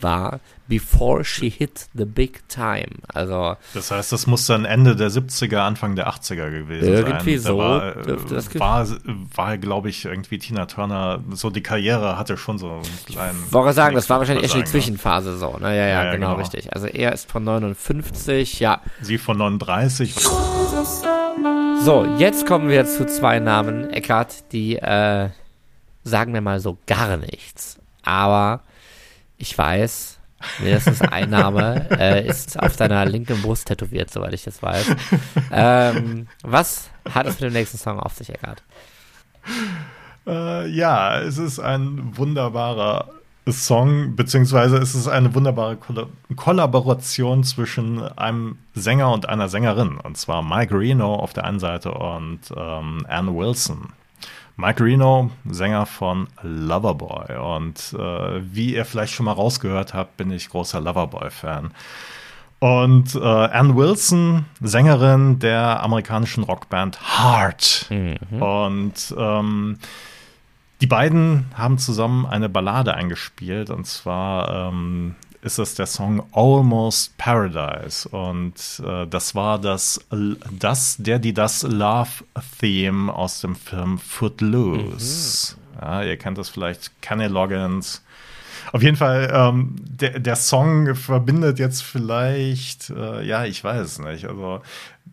war, 0.03 0.39
before 0.67 1.24
she 1.25 1.50
hit 1.50 1.88
the 1.93 2.05
big 2.05 2.48
time. 2.50 2.88
Also 3.13 3.55
Das 3.74 3.89
heißt, 3.91 4.12
das 4.12 4.27
muss 4.27 4.45
dann 4.45 4.65
Ende 4.65 4.95
der 4.95 5.10
70er, 5.10 5.57
Anfang 5.60 5.95
der 5.95 6.07
80er 6.10 6.50
gewesen 6.51 6.88
Irgendwie 6.93 7.38
sein. 7.38 7.53
so 7.53 7.57
Da 7.57 7.63
war, 7.63 7.91
dürfte 7.93 8.36
das 8.36 8.48
äh, 8.48 8.51
ge- 8.51 8.60
war, 8.62 8.88
war 9.36 9.57
glaube 9.57 9.89
ich, 9.89 10.05
irgendwie 10.05 10.38
Tina 10.38 10.65
Turner, 10.65 11.19
so 11.31 11.50
die 11.50 11.63
Karriere 11.63 12.17
hatte 12.17 12.38
schon 12.38 12.57
so 12.57 12.72
einen 12.72 12.83
kleinen. 13.05 13.38
wollte 13.51 13.65
gerade 13.65 13.74
sagen, 13.75 13.95
das 13.95 14.10
war 14.10 14.19
wahrscheinlich 14.19 14.45
ich 14.45 14.51
mal 14.53 14.60
sagen, 14.60 14.69
Zwischenphase 14.72 15.38
so. 15.38 15.57
Ne? 15.57 15.69
Ja, 15.75 15.86
ja, 15.88 15.88
Ja, 16.05 16.12
genau, 16.12 16.27
genau. 16.29 16.39
richtig. 16.39 16.74
Also 16.74 16.88
er 16.88 17.12
ist 17.13 17.29
von 17.31 17.43
59, 17.43 18.60
ja. 18.60 18.81
Sie 19.01 19.17
von 19.17 19.38
39. 19.38 20.15
So, 21.81 22.05
jetzt 22.18 22.46
kommen 22.46 22.70
wir 22.70 22.85
zu 22.85 23.05
zwei 23.05 23.39
Namen, 23.39 23.89
Eckart, 23.89 24.51
die 24.53 24.77
äh, 24.77 25.29
sagen 26.05 26.33
wir 26.33 26.42
mal 26.42 26.59
so 26.59 26.77
gar 26.87 27.18
nichts. 27.18 27.77
Aber 28.03 28.61
ich 29.44 29.58
weiß, 29.58 30.20
mindestens 30.60 31.01
ein 31.01 31.29
Name 31.29 31.86
äh, 32.00 32.25
ist 32.25 32.58
auf 32.58 32.77
deiner 32.77 33.03
linken 33.03 33.42
Brust 33.42 33.68
tätowiert, 33.68 34.10
soweit 34.10 34.34
ich 34.34 34.44
das 34.44 34.64
weiß. 34.64 34.96
Ähm, 35.51 36.27
was 36.44 36.90
hat 37.14 37.27
es 37.27 37.34
mit 37.42 37.50
dem 37.50 37.53
nächsten 37.53 37.77
Song 37.77 38.00
auf 38.00 38.14
sich, 38.14 38.29
Eckart? 38.29 38.64
Äh, 40.25 40.70
ja, 40.70 41.20
es 41.20 41.38
ist 41.38 41.60
ein 41.60 42.18
wunderbarer 42.18 43.10
Song, 43.50 44.16
beziehungsweise 44.16 44.77
es 44.77 44.96
ist 44.96 45.10
eine 45.10 45.36
wunderbare 45.36 45.75
Kolla 45.75 46.08
Kollaboration 46.38 47.44
zwischen 47.44 48.01
einem 48.18 48.58
Sänger 48.74 49.12
und 49.12 49.27
einer 49.27 49.50
Sängerin. 49.50 49.98
Und 49.98 50.16
zwar 50.18 50.42
Mike 50.42 50.74
Reno 50.74 51.16
auf 51.16 51.34
der 51.34 51.44
einen 51.44 51.60
Seite 51.60 51.92
und 51.92 52.40
ähm, 52.56 53.06
Ann 53.10 53.36
Wilson. 53.36 53.90
Mike 54.55 54.83
Reno, 54.83 55.31
Sänger 55.50 55.85
von 55.85 56.27
Loverboy. 56.42 57.37
Und 57.37 57.96
äh, 57.98 58.42
wie 58.53 58.75
ihr 58.75 58.85
vielleicht 58.85 59.13
schon 59.13 59.25
mal 59.25 59.33
rausgehört 59.33 59.94
habt, 59.94 60.18
bin 60.18 60.31
ich 60.31 60.50
großer 60.50 60.79
Loverboy-Fan. 60.79 61.72
Und 62.59 63.16
äh, 63.16 63.20
Ann 63.20 63.75
Wilson, 63.75 64.46
Sängerin 64.61 65.39
der 65.39 65.83
amerikanischen 65.83 66.44
Rockband 66.44 67.00
Heart. 67.01 67.87
Und 68.39 69.16
ähm, 69.18 69.79
die 70.79 70.87
beiden 70.87 71.46
haben 71.55 71.77
zusammen 71.77 72.25
eine 72.25 72.50
Ballade 72.50 72.94
eingespielt 72.94 73.70
und 73.70 73.85
zwar 73.85 74.70
ähm, 74.70 75.16
ist 75.44 75.60
es 75.60 75.75
der 75.75 75.86
Song 75.86 76.24
Almost 76.32 77.18
Paradise 77.18 78.08
und 78.08 78.53
äh, 78.86 79.06
das 79.08 79.36
war 79.36 79.60
das, 79.60 80.00
das, 80.51 80.96
der 80.98 81.20
die 81.20 81.34
das 81.34 81.64
Love-Theme 81.64 83.14
aus 83.14 83.42
dem 83.42 83.56
Film 83.56 84.00
Footloose. 84.00 85.56
Ja, 85.82 86.01
ihr 86.01 86.18
kennt 86.18 86.38
das 86.38 86.50
vielleicht, 86.50 87.01
Kenny 87.01 87.27
Loggins. 87.27 88.03
Auf 88.72 88.82
jeden 88.82 88.96
Fall, 88.96 89.29
ähm, 89.34 89.75
der, 89.82 90.20
der 90.20 90.36
Song 90.38 90.96
verbindet 90.96 91.60
jetzt 91.60 91.84
vielleicht, 91.84 92.90
äh, 92.90 93.24
ja, 93.24 93.44
ich 93.44 93.62
weiß 93.62 94.00
nicht. 94.00 94.25
Also, 94.25 94.62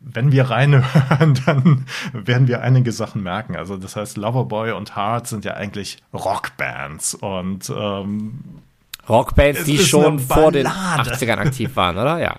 wenn 0.00 0.30
wir 0.30 0.48
reinhören, 0.48 1.38
dann 1.46 1.86
werden 2.12 2.46
wir 2.46 2.62
einige 2.62 2.92
Sachen 2.92 3.22
merken. 3.22 3.56
Also, 3.56 3.76
das 3.76 3.96
heißt, 3.96 4.16
Loverboy 4.16 4.72
und 4.72 4.96
Heart 4.96 5.26
sind 5.26 5.44
ja 5.44 5.54
eigentlich 5.54 5.98
Rockbands 6.14 7.14
und 7.14 7.70
ähm, 7.76 8.62
Rockbands, 9.08 9.64
die 9.64 9.78
schon 9.78 10.18
vor 10.18 10.52
den 10.52 10.64
Ballade. 10.64 11.10
80ern 11.12 11.38
aktiv 11.38 11.74
waren, 11.76 11.96
oder? 11.98 12.18
Ja. 12.18 12.36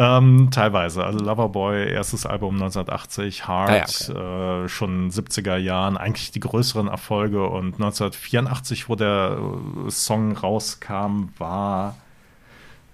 Ähm, 0.00 0.50
teilweise. 0.52 1.04
Also 1.04 1.18
Loverboy, 1.18 1.90
erstes 1.90 2.24
Album 2.24 2.54
1980, 2.54 3.48
Heart, 3.48 4.12
Ah, 4.14 4.64
äh, 4.64 4.68
schon 4.68 5.10
70er 5.10 5.56
Jahren, 5.56 5.96
eigentlich 5.96 6.30
die 6.30 6.40
größeren 6.40 6.86
Erfolge. 6.86 7.44
Und 7.44 7.74
1984, 7.74 8.88
wo 8.88 8.94
der 8.94 9.38
äh, 9.86 9.90
Song 9.90 10.36
rauskam, 10.36 11.30
war 11.38 11.96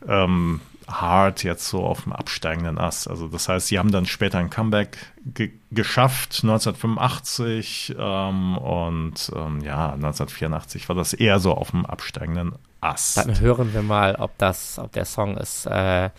ähm, 0.09 0.61
Heart 0.89 1.45
jetzt 1.45 1.69
so 1.69 1.85
auf 1.85 2.05
dem 2.05 2.13
absteigenden 2.13 2.79
Ast. 2.79 3.09
Also 3.09 3.29
das 3.29 3.49
heißt, 3.49 3.67
sie 3.67 3.79
haben 3.79 3.91
dann 3.91 4.07
später 4.07 4.39
ein 4.39 4.51
Comeback 4.51 4.97
ge 5.27 5.53
geschafft, 5.71 6.41
1985 6.45 7.97
ähm, 7.99 8.57
und 8.59 9.33
ähm, 9.35 9.61
ja, 9.63 9.93
1984 9.95 10.89
war 10.89 10.95
das 10.95 11.13
eher 11.15 11.41
so 11.41 11.53
auf 11.53 11.73
dem 11.73 11.85
absteigenden 11.85 12.53
Ast. 12.85 13.17
Dann 13.17 13.41
hören 13.41 13.73
wir 13.73 13.83
mal, 13.83 14.17
ob 14.17 14.37
das, 14.39 14.79
ob 14.79 14.93
der 14.93 15.05
Song 15.05 15.37
es 15.37 15.67
äh, 15.67 16.11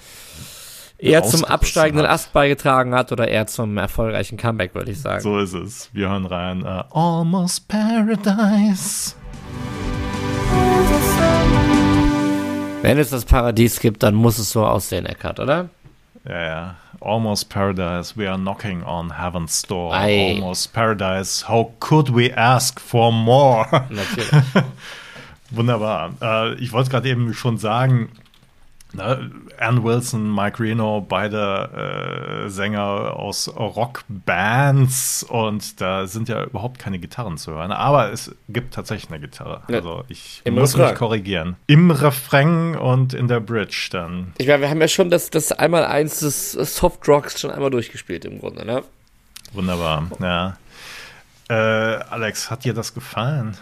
eher 0.98 1.24
zum 1.24 1.46
absteigenden. 1.46 2.06
Ast 2.06 2.34
beigetragen 2.34 2.94
hat 2.96 3.12
oder 3.12 3.28
eher 3.28 3.48
zum 3.48 3.78
erfolgreichen 3.78 4.38
Comeback, 4.38 4.74
würde 4.76 4.92
ich 4.92 5.02
sagen. 5.02 5.22
So 5.22 5.40
ist 5.40 5.54
es. 5.54 5.90
Wir 5.94 6.10
hören 6.10 6.26
rein. 6.26 6.64
Äh, 6.64 6.84
Almost 6.92 7.68
Paradise. 7.68 9.16
Wenn 12.82 12.98
es 13.00 13.10
das 13.10 13.26
Paradies 13.26 13.80
gibt, 13.80 14.04
dann 14.04 14.14
muss 14.14 14.38
es 14.38 14.52
so 14.52 14.66
aussehen, 14.66 15.06
Eckart, 15.06 15.40
oder? 15.40 15.70
Ja, 16.28 16.42
ja. 16.44 16.76
Almost 17.02 17.50
Paradise. 17.50 18.16
We 18.16 18.30
are 18.30 18.38
knocking 18.38 18.84
on 18.84 19.20
heaven's 19.20 19.62
door. 19.64 19.94
Ei. 19.94 20.34
Almost 20.34 20.74
Paradise. 20.74 21.48
How 21.48 21.72
could 21.80 22.16
we 22.16 22.36
ask 22.36 22.80
for 22.80 23.12
more? 23.12 23.68
Natürlich. 23.90 24.32
Wunderbar. 25.56 26.14
Äh, 26.22 26.54
ich 26.56 26.72
wollte 26.72 26.90
gerade 26.90 27.10
eben 27.10 27.34
schon 27.34 27.58
sagen, 27.58 28.10
Ne? 28.96 29.30
Ann 29.60 29.84
Wilson, 29.84 30.34
Mike 30.34 30.62
Reno, 30.64 31.02
beide 31.02 32.46
äh, 32.46 32.50
Sänger 32.50 33.14
aus 33.16 33.50
Rockbands 33.54 35.24
und 35.24 35.82
da 35.82 36.08
sind 36.08 36.30
ja 36.30 36.44
überhaupt 36.44 36.80
keine 36.80 37.00
Gitarren 37.00 37.38
zu 37.38 37.52
hören. 37.52 37.72
Aber 37.72 38.12
es 38.12 38.34
gibt 38.48 38.74
tatsächlich 38.74 39.12
eine 39.12 39.20
Gitarre. 39.20 39.64
Ja. 39.68 39.78
Also 39.78 40.04
ich 40.08 40.42
Im 40.46 40.56
muss 40.56 40.76
Refrain. 40.76 40.90
mich 40.92 40.98
korrigieren. 40.98 41.56
Im 41.68 41.92
Refrain 41.92 42.76
und 42.78 43.14
in 43.14 43.28
der 43.28 43.42
Bridge 43.42 43.90
dann. 43.92 44.34
Ich 44.38 44.48
meine, 44.48 44.62
wir 44.62 44.70
haben 44.70 44.82
ja 44.82 44.88
schon 44.88 45.10
das, 45.10 45.30
das 45.30 45.52
einmal 45.52 45.86
eins 45.86 46.20
des 46.20 46.54
Soft 46.54 47.08
Rocks 47.08 47.40
schon 47.40 47.52
einmal 47.52 47.72
durchgespielt 47.72 48.24
im 48.24 48.40
Grunde, 48.40 48.66
ne? 48.66 48.84
Wunderbar, 49.52 50.08
ja. 50.22 50.58
Äh, 51.50 51.54
Alex, 51.54 52.50
hat 52.50 52.64
dir 52.64 52.74
das 52.74 52.94
gefallen? 52.94 53.58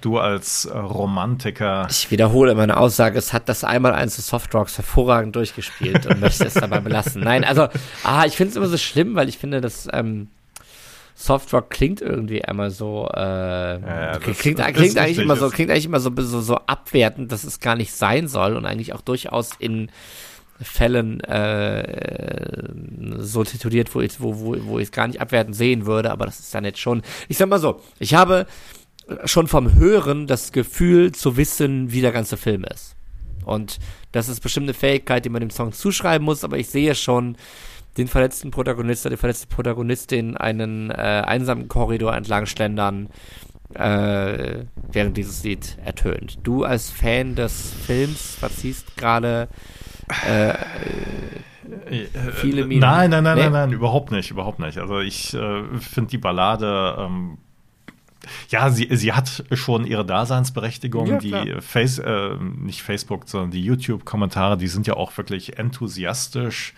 Du 0.00 0.18
als 0.18 0.64
äh, 0.64 0.76
Romantiker. 0.76 1.86
Ich 1.90 2.10
wiederhole 2.10 2.54
meine 2.54 2.76
Aussage, 2.76 3.18
es 3.18 3.32
hat 3.32 3.48
das 3.48 3.64
einmal 3.64 3.92
eins 3.92 4.16
des 4.16 4.26
Softrocks 4.26 4.78
hervorragend 4.78 5.36
durchgespielt 5.36 6.06
und 6.06 6.20
möchte 6.20 6.44
es 6.44 6.54
dabei 6.54 6.80
belassen. 6.80 7.22
Nein, 7.24 7.44
also, 7.44 7.68
ah, 8.02 8.24
ich 8.26 8.36
finde 8.36 8.50
es 8.50 8.56
immer 8.56 8.68
so 8.68 8.78
schlimm, 8.78 9.14
weil 9.14 9.28
ich 9.28 9.38
finde, 9.38 9.60
dass 9.60 9.88
ähm, 9.92 10.28
Softrock 11.14 11.70
klingt 11.70 12.00
irgendwie 12.00 12.44
einmal 12.44 12.70
so, 12.70 13.08
äh, 13.14 13.20
ja, 13.20 13.78
ja, 13.80 14.18
das, 14.18 14.38
klingt, 14.38 14.58
das 14.58 14.72
klingt 14.72 14.98
eigentlich 14.98 15.18
immer 15.18 15.36
so, 15.36 15.50
klingt 15.50 15.70
eigentlich 15.70 15.86
immer 15.86 16.00
so, 16.00 16.10
so, 16.16 16.40
so 16.40 16.56
abwertend, 16.56 17.30
dass 17.30 17.44
es 17.44 17.60
gar 17.60 17.76
nicht 17.76 17.92
sein 17.92 18.28
soll 18.28 18.56
und 18.56 18.66
eigentlich 18.66 18.92
auch 18.92 19.02
durchaus 19.02 19.50
in 19.58 19.90
Fällen 20.60 21.20
äh, 21.20 22.68
so 23.18 23.44
tituliert, 23.44 23.94
wo 23.94 24.00
ich 24.00 24.20
wo, 24.20 24.38
wo, 24.38 24.56
wo 24.64 24.78
ich 24.78 24.84
es 24.84 24.92
gar 24.92 25.06
nicht 25.06 25.20
abwertend 25.20 25.56
sehen 25.56 25.86
würde, 25.86 26.10
aber 26.10 26.26
das 26.26 26.40
ist 26.40 26.54
dann 26.54 26.64
jetzt 26.64 26.78
schon. 26.78 27.02
Ich 27.28 27.36
sag 27.36 27.48
mal 27.48 27.58
so, 27.58 27.80
ich 27.98 28.14
habe 28.14 28.46
schon 29.24 29.46
vom 29.46 29.74
Hören 29.74 30.26
das 30.26 30.52
Gefühl 30.52 31.12
zu 31.12 31.36
wissen, 31.36 31.92
wie 31.92 32.00
der 32.00 32.12
ganze 32.12 32.36
Film 32.36 32.64
ist. 32.64 32.96
Und 33.44 33.78
das 34.12 34.28
ist 34.28 34.40
bestimmt 34.40 34.64
eine 34.64 34.74
Fähigkeit, 34.74 35.24
die 35.24 35.28
man 35.28 35.40
dem 35.40 35.50
Song 35.50 35.72
zuschreiben 35.72 36.24
muss, 36.24 36.44
aber 36.44 36.58
ich 36.58 36.68
sehe 36.68 36.94
schon 36.94 37.36
den 37.98 38.08
verletzten 38.08 38.50
Protagonisten, 38.50 39.10
die 39.10 39.16
verletzte 39.16 39.48
Protagonistin 39.48 40.36
einen 40.36 40.90
äh, 40.90 40.94
einsamen 40.94 41.68
Korridor 41.68 42.14
entlang 42.14 42.46
schlendern, 42.46 43.08
äh, 43.74 44.64
während 44.90 45.16
dieses 45.16 45.42
Lied 45.44 45.76
ertönt. 45.84 46.38
Du 46.42 46.64
als 46.64 46.90
Fan 46.90 47.34
des 47.34 47.72
Films 47.86 48.36
verziehst 48.36 48.96
gerade 48.96 49.48
äh, 50.26 50.50
äh, 50.50 52.06
viele 52.32 52.64
Minuten. 52.64 52.80
Nein, 52.80 53.10
nein, 53.10 53.24
nein, 53.24 53.36
nee? 53.36 53.42
nein, 53.44 53.52
nein, 53.52 53.72
überhaupt 53.72 54.10
nicht, 54.10 54.30
überhaupt 54.30 54.58
nicht. 54.58 54.78
Also 54.78 55.00
ich 55.00 55.34
äh, 55.34 55.62
finde 55.78 56.10
die 56.10 56.18
Ballade 56.18 56.96
ähm, 56.98 57.38
ja, 58.48 58.70
sie, 58.70 58.88
sie 58.90 59.12
hat 59.12 59.44
schon 59.52 59.86
ihre 59.86 60.04
Daseinsberechtigung. 60.04 61.06
Ja, 61.06 61.18
die 61.18 61.60
Face, 61.60 61.98
äh, 61.98 62.36
nicht 62.36 62.82
Facebook, 62.82 63.28
sondern 63.28 63.50
die 63.50 63.64
YouTube-Kommentare, 63.64 64.56
die 64.56 64.68
sind 64.68 64.86
ja 64.86 64.94
auch 64.94 65.16
wirklich 65.16 65.58
enthusiastisch. 65.58 66.74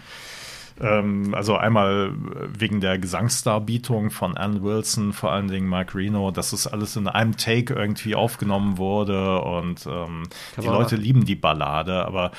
Ähm, 0.81 1.35
also 1.35 1.57
einmal 1.57 2.13
wegen 2.59 2.81
der 2.81 2.99
Gesangsdarbietung 2.99 4.11
von 4.11 4.37
Ann 4.37 4.63
Wilson, 4.63 5.13
vor 5.13 5.33
allen 5.33 5.49
Dingen 5.49 5.69
Mike 5.69 5.97
Reno, 5.97 6.31
dass 6.31 6.53
es 6.53 6.67
alles 6.67 6.97
in 6.97 7.07
einem 7.07 7.37
Take 7.37 7.75
irgendwie 7.75 8.15
aufgenommen 8.15 8.77
wurde 8.77 9.41
und 9.41 9.87
ähm, 9.87 10.25
die 10.61 10.67
Leute 10.67 10.97
lieben 10.97 11.25
die 11.25 11.37
Ballade, 11.37 12.05
aber 12.05 12.33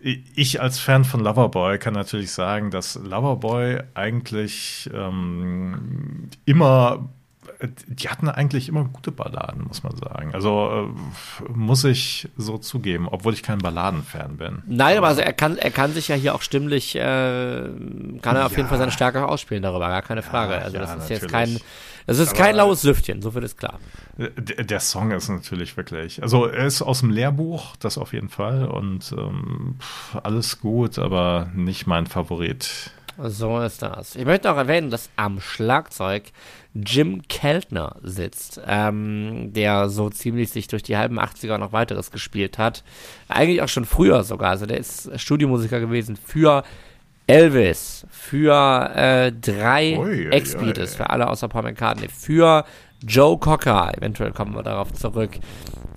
ich 0.00 0.60
als 0.60 0.78
Fan 0.78 1.04
von 1.04 1.20
Loverboy 1.20 1.78
kann 1.78 1.94
natürlich 1.94 2.30
sagen, 2.30 2.70
dass 2.70 2.96
Loverboy 2.96 3.80
eigentlich 3.94 4.90
ähm, 4.92 6.28
immer 6.44 7.08
die 7.68 8.08
hatten 8.08 8.28
eigentlich 8.28 8.68
immer 8.68 8.84
gute 8.84 9.12
Balladen, 9.12 9.64
muss 9.64 9.82
man 9.82 9.96
sagen. 9.96 10.34
Also 10.34 10.90
äh, 11.48 11.52
muss 11.52 11.84
ich 11.84 12.28
so 12.36 12.58
zugeben, 12.58 13.08
obwohl 13.08 13.34
ich 13.34 13.42
kein 13.42 13.58
Balladenfan 13.58 14.36
bin. 14.36 14.62
Nein, 14.66 14.98
aber 14.98 15.08
also 15.08 15.20
er 15.20 15.32
kann, 15.32 15.56
er 15.56 15.70
kann 15.70 15.92
sich 15.92 16.08
ja 16.08 16.16
hier 16.16 16.34
auch 16.34 16.42
stimmlich, 16.42 16.96
äh, 16.96 17.00
kann 17.00 18.36
er 18.36 18.40
ja. 18.40 18.46
auf 18.46 18.56
jeden 18.56 18.68
Fall 18.68 18.78
seine 18.78 18.92
Stärke 18.92 19.26
ausspielen 19.26 19.62
darüber, 19.62 19.88
gar 19.88 20.02
keine 20.02 20.22
Frage. 20.22 20.54
also 20.54 20.78
das 20.78 20.88
ja, 20.88 20.94
ist 20.94 21.00
natürlich. 21.00 21.22
jetzt 21.22 21.30
kein, 21.30 21.60
das 22.06 22.18
ist 22.18 22.30
aber 22.30 22.38
kein 22.38 22.56
laues 22.56 22.82
Lüftchen, 22.82 23.22
so 23.22 23.30
viel 23.30 23.42
ist 23.42 23.58
klar. 23.58 23.78
Der, 24.18 24.64
der, 24.64 24.80
Song 24.80 25.10
ist 25.10 25.28
natürlich 25.28 25.76
wirklich, 25.76 26.22
also 26.22 26.46
er 26.46 26.66
ist 26.66 26.82
aus 26.82 27.00
dem 27.00 27.10
Lehrbuch, 27.10 27.76
das 27.76 27.98
auf 27.98 28.12
jeden 28.12 28.28
Fall 28.28 28.66
und 28.66 29.14
ähm, 29.16 29.76
alles 30.22 30.60
gut, 30.60 30.98
aber 30.98 31.50
nicht 31.54 31.86
mein 31.86 32.06
Favorit. 32.06 32.92
So 33.18 33.60
ist 33.60 33.82
das. 33.82 34.16
Ich 34.16 34.24
möchte 34.24 34.50
auch 34.50 34.56
erwähnen, 34.56 34.90
dass 34.90 35.10
am 35.16 35.40
Schlagzeug 35.40 36.24
Jim 36.74 37.22
Keltner 37.28 37.96
sitzt, 38.02 38.60
ähm, 38.66 39.52
der 39.52 39.88
so 39.88 40.10
ziemlich 40.10 40.50
sich 40.50 40.66
durch 40.66 40.82
die 40.82 40.96
halben 40.96 41.20
80er 41.20 41.58
noch 41.58 41.72
weiteres 41.72 42.10
gespielt 42.10 42.58
hat. 42.58 42.82
Eigentlich 43.28 43.62
auch 43.62 43.68
schon 43.68 43.84
früher 43.84 44.24
sogar. 44.24 44.50
Also 44.50 44.66
der 44.66 44.78
ist 44.78 45.10
Studiomusiker 45.20 45.78
gewesen 45.78 46.16
für 46.16 46.64
Elvis, 47.26 48.06
für 48.10 48.90
äh, 48.94 49.32
drei 49.32 49.92
Ex-Beatles, 50.30 50.96
für 50.96 51.08
alle 51.08 51.28
außer 51.28 51.48
Paul 51.48 51.62
McCartney, 51.62 52.08
für 52.08 52.64
Joe 53.06 53.38
Cocker, 53.38 53.92
eventuell 53.96 54.32
kommen 54.32 54.54
wir 54.54 54.62
darauf 54.62 54.92
zurück, 54.92 55.30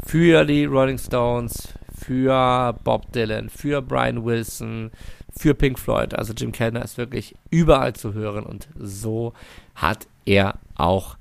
für 0.06 0.46
die 0.46 0.66
Rolling 0.66 0.98
Stones, 0.98 1.70
für 2.08 2.74
Bob 2.86 3.12
Dylan, 3.12 3.50
für 3.50 3.82
Brian 3.82 4.24
Wilson, 4.24 4.92
für 5.38 5.54
Pink 5.54 5.78
Floyd. 5.78 6.14
Also 6.14 6.32
Jim 6.32 6.54
Kellner 6.54 6.82
ist 6.82 6.98
wirklich 6.98 7.36
überall 7.50 7.94
zu 7.94 8.14
hören 8.14 8.46
und 8.46 8.70
so 8.80 9.34
hat 9.76 10.08
er 10.26 10.58
auch 10.76 11.18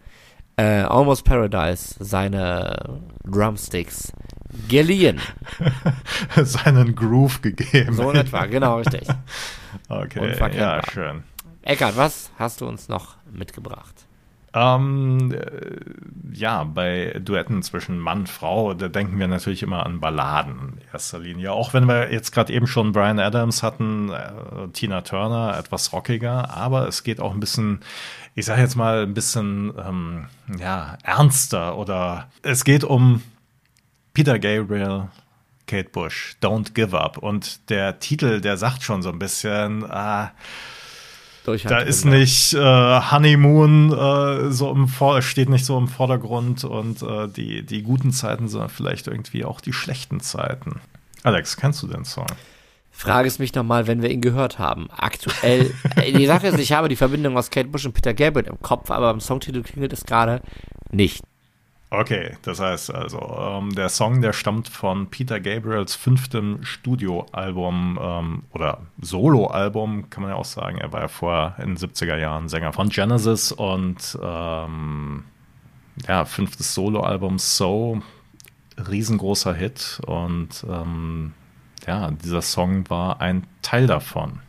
äh, 0.57 0.83
Almost 0.83 1.25
Paradise 1.25 1.97
seine 1.99 3.01
Drumsticks 3.25 4.13
geliehen. 4.69 5.21
Seinen 6.37 6.95
Groove 6.95 7.43
gegeben. 7.43 7.93
So 7.93 8.11
in 8.13 8.17
etwa, 8.17 8.47
genau 8.47 8.79
richtig. 8.79 9.09
okay, 9.89 10.57
ja, 10.57 10.81
schön. 10.91 11.25
Eckart, 11.63 11.97
was 11.97 12.31
hast 12.39 12.61
du 12.61 12.67
uns 12.67 12.89
noch 12.89 13.17
mitgebracht? 13.31 14.06
Ähm, 14.57 15.33
äh, 15.33 16.33
ja, 16.33 16.65
bei 16.65 17.21
Duetten 17.23 17.63
zwischen 17.63 17.99
Mann 17.99 18.21
und 18.21 18.29
Frau, 18.31 18.73
da 18.73 18.89
denken 18.89 19.19
wir 19.19 19.29
natürlich 19.29 19.63
immer 19.63 19.85
an 19.85 20.01
Balladen 20.01 20.79
in 20.81 20.89
erster 20.91 21.19
Linie. 21.19 21.53
Auch 21.53 21.75
wenn 21.75 21.85
wir 21.85 22.11
jetzt 22.11 22.33
gerade 22.33 22.55
eben 22.55 22.67
schon 22.67 22.93
Brian 22.93 23.19
Adams 23.19 23.63
hatten, 23.63 24.11
äh, 24.11 24.69
Tina 24.73 25.03
Turner, 25.03 25.59
etwas 25.59 25.93
rockiger, 25.93 26.57
aber 26.57 26.89
es 26.89 27.03
geht 27.03 27.21
auch 27.21 27.35
ein 27.35 27.41
bisschen, 27.41 27.81
ich 28.35 28.47
sage 28.47 28.63
jetzt 28.63 28.77
mal 28.77 29.03
ein 29.03 29.13
bisschen, 29.13 29.75
ähm, 29.79 30.27
ja, 30.59 30.97
ernster 31.03 31.77
oder 31.77 32.31
es 32.41 32.65
geht 32.65 32.83
um 32.83 33.23
Peter 34.15 34.39
Gabriel, 34.39 35.09
Kate 35.67 35.91
Bush, 35.91 36.35
Don't 36.41 36.73
Give 36.73 36.99
Up. 36.99 37.19
Und 37.19 37.69
der 37.69 37.99
Titel, 37.99 38.41
der 38.41 38.57
sagt 38.57 38.83
schon 38.83 39.03
so 39.03 39.11
ein 39.11 39.19
bisschen, 39.19 39.83
äh, 39.83 40.29
da 41.65 41.79
ist 41.79 42.05
nicht 42.05 42.55
äh, 42.55 42.59
Honeymoon 42.59 43.93
äh, 43.93 44.51
so 44.51 44.71
im 44.71 44.89
Vor 44.89 45.23
steht 45.23 45.49
nicht 45.49 45.65
so 45.65 45.79
im 45.79 45.89
Vordergrund 45.89 46.65
und 46.65 47.03
äh, 47.03 47.29
die, 47.29 47.65
die 47.65 47.83
guten 47.83 48.13
Zeiten, 48.13 48.49
sondern 48.49 48.69
vielleicht 48.71 49.07
irgendwie 49.07 49.45
auch 49.45 49.61
die 49.61 49.73
schlechten 49.73 50.21
Zeiten. 50.21 50.81
Alex, 51.23 51.57
kennst 51.57 51.83
du 51.83 51.87
den 51.87 52.05
Song? 52.05 52.27
Frage 52.91 53.29
es 53.29 53.39
mich 53.39 53.55
nochmal, 53.55 53.87
wenn 53.87 54.01
wir 54.01 54.11
ihn 54.11 54.23
gehört 54.23 54.59
haben. 54.59 54.89
Aktuell, 54.91 55.75
äh, 55.97 56.13
die 56.13 56.27
Sache 56.27 56.49
ist, 56.49 56.59
ich 56.59 56.73
habe 56.73 56.89
die 56.89 56.97
Verbindung 56.97 57.37
aus 57.37 57.51
Kate 57.51 57.69
Bush 57.69 57.85
und 57.85 57.93
Peter 57.93 58.15
Gabriel 58.15 58.47
im 58.47 58.61
Kopf, 58.61 58.91
aber 58.91 59.13
beim 59.13 59.21
Songtitel 59.21 59.63
klingelt 59.63 59.93
es 59.93 60.05
gerade 60.05 60.41
nicht. 60.91 61.23
Okay, 61.89 62.37
das 62.43 62.59
heißt 62.59 62.93
also, 62.93 63.21
ähm, 63.39 63.75
der 63.75 63.89
Song, 63.89 64.21
der 64.21 64.33
stammt 64.33 64.69
von 64.69 65.09
Peter 65.09 65.39
Gabriels 65.39 65.95
fünftem 65.95 66.65
Studioalbum 66.65 67.99
ähm, 68.03 68.43
oder 68.53 68.81
Soloalbum, 69.01 70.11
kann 70.11 70.23
man 70.23 70.33
ja 70.33 70.37
auch 70.37 70.45
sagen. 70.45 70.79
Er 70.79 70.93
war 70.93 71.03
ja 71.03 71.09
vorher 71.09 71.55
in 71.63 71.77
den 71.77 71.77
70er 71.77 72.17
Jahren 72.17 72.49
Sänger 72.49 72.73
von 72.73 72.89
Genesis 72.89 73.53
und 73.53 74.19
ähm, 74.21 75.25
ja, 76.09 76.25
fünftes 76.25 76.75
Soloalbum 76.75 77.39
So, 77.39 78.03
riesengroßer 78.77 79.55
Hit 79.55 80.01
und 80.07 80.67
ähm, 80.69 81.35
ja, 81.87 82.11
dieser 82.11 82.43
Song 82.43 82.91
war 82.91 83.21
ein 83.21 83.47
Teil 83.63 83.87
davon. 83.87 84.41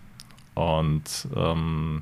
Und 0.55 1.27
ähm, 1.35 2.01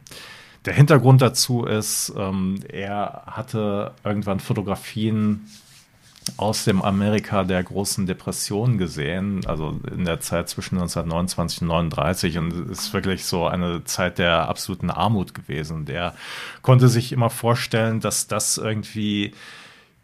der 0.65 0.73
Hintergrund 0.73 1.21
dazu 1.21 1.65
ist, 1.65 2.13
ähm, 2.17 2.59
er 2.69 3.23
hatte 3.27 3.93
irgendwann 4.03 4.39
Fotografien 4.39 5.47
aus 6.37 6.65
dem 6.65 6.81
Amerika 6.81 7.43
der 7.43 7.63
großen 7.63 8.07
Depression 8.07 8.77
gesehen, 8.77 9.45
also 9.45 9.79
in 9.91 10.05
der 10.05 10.19
Zeit 10.19 10.49
zwischen 10.49 10.75
1929 10.75 11.61
und 11.61 11.71
1939 11.71 12.37
und 12.39 12.71
es 12.71 12.79
ist 12.79 12.93
wirklich 12.93 13.25
so 13.25 13.45
eine 13.47 13.83
Zeit 13.83 14.17
der 14.17 14.49
absoluten 14.49 14.89
Armut 14.89 15.33
gewesen. 15.35 15.85
Der 15.85 16.15
konnte 16.63 16.87
sich 16.87 17.11
immer 17.11 17.29
vorstellen, 17.29 17.99
dass 17.99 18.27
das 18.27 18.57
irgendwie 18.57 19.33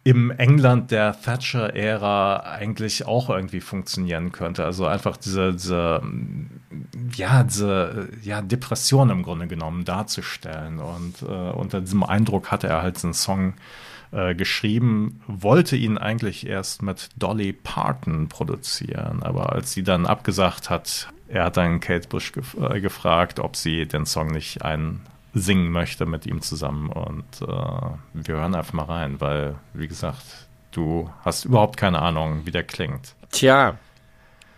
im 0.03 0.31
England 0.31 0.89
der 0.89 1.19
Thatcher-Ära 1.19 2.39
eigentlich 2.39 3.05
auch 3.05 3.29
irgendwie 3.29 3.61
funktionieren 3.61 4.31
könnte. 4.31 4.65
Also 4.65 4.87
einfach 4.87 5.15
diese, 5.15 5.53
diese, 5.53 6.01
ja, 7.15 7.43
diese 7.43 8.09
ja, 8.23 8.41
Depression 8.41 9.11
im 9.11 9.21
Grunde 9.21 9.47
genommen 9.47 9.85
darzustellen. 9.85 10.79
Und 10.79 11.21
äh, 11.21 11.51
unter 11.51 11.81
diesem 11.81 12.03
Eindruck 12.03 12.49
hatte 12.49 12.67
er 12.67 12.81
halt 12.81 13.03
einen 13.03 13.13
Song 13.13 13.53
äh, 14.11 14.33
geschrieben, 14.33 15.21
wollte 15.27 15.75
ihn 15.75 15.99
eigentlich 15.99 16.47
erst 16.47 16.81
mit 16.81 17.09
Dolly 17.17 17.53
Parton 17.53 18.27
produzieren. 18.27 19.21
Aber 19.21 19.51
als 19.51 19.71
sie 19.71 19.83
dann 19.83 20.07
abgesagt 20.07 20.71
hat, 20.71 21.09
er 21.27 21.45
hat 21.45 21.57
dann 21.57 21.79
Kate 21.79 22.07
Bush 22.07 22.31
gef 22.31 22.57
äh, 22.59 22.81
gefragt, 22.81 23.39
ob 23.39 23.55
sie 23.55 23.85
den 23.85 24.07
Song 24.07 24.31
nicht 24.31 24.63
ein 24.63 25.01
singen 25.33 25.71
möchte 25.71 26.05
mit 26.05 26.25
ihm 26.25 26.41
zusammen. 26.41 26.89
Und 26.89 27.41
äh, 27.41 27.45
wir 28.13 28.35
hören 28.35 28.55
einfach 28.55 28.73
mal 28.73 28.85
rein, 28.85 29.21
weil, 29.21 29.55
wie 29.73 29.87
gesagt, 29.87 30.47
du 30.71 31.09
hast 31.23 31.45
überhaupt 31.45 31.77
keine 31.77 32.01
Ahnung, 32.01 32.41
wie 32.45 32.51
der 32.51 32.63
klingt. 32.63 33.15
Tja, 33.31 33.77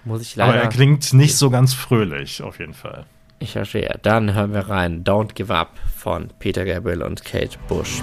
muss 0.03 0.21
ich 0.21 0.35
leider. 0.35 0.53
Aber 0.53 0.61
er 0.61 0.69
klingt 0.69 1.13
nicht 1.13 1.37
so 1.37 1.49
ganz 1.49 1.73
fröhlich, 1.73 2.41
auf 2.41 2.59
jeden 2.59 2.73
Fall. 2.73 3.05
Ich 3.39 3.51
verstehe. 3.51 3.99
Dann 4.01 4.33
hören 4.33 4.53
wir 4.53 4.69
rein 4.69 5.03
Don't 5.03 5.33
Give 5.33 5.53
Up 5.53 5.71
von 5.95 6.29
Peter 6.39 6.65
Gabriel 6.65 7.03
und 7.03 7.25
Kate 7.25 7.57
Bush. 7.67 8.01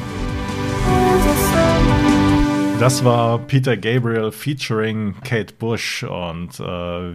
Das 2.79 3.05
war 3.05 3.39
Peter 3.39 3.77
Gabriel 3.77 4.33
featuring 4.33 5.15
Kate 5.23 5.55
Bush 5.55 6.03
und 6.03 6.59
äh, 6.61 7.15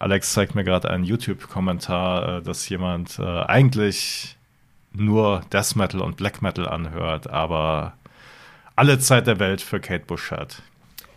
Alex 0.00 0.32
zeigt 0.32 0.54
mir 0.54 0.64
gerade 0.64 0.90
einen 0.90 1.04
YouTube-Kommentar, 1.04 2.38
äh, 2.38 2.42
dass 2.42 2.68
jemand 2.68 3.18
äh, 3.18 3.22
eigentlich 3.22 4.36
nur 4.94 5.42
Death 5.52 5.76
Metal 5.76 6.00
und 6.00 6.16
Black 6.16 6.42
Metal 6.42 6.68
anhört, 6.68 7.28
aber 7.28 7.94
alle 8.76 8.98
Zeit 8.98 9.26
der 9.26 9.38
Welt 9.38 9.60
für 9.60 9.80
Kate 9.80 10.04
Bush 10.06 10.30
hat. 10.30 10.62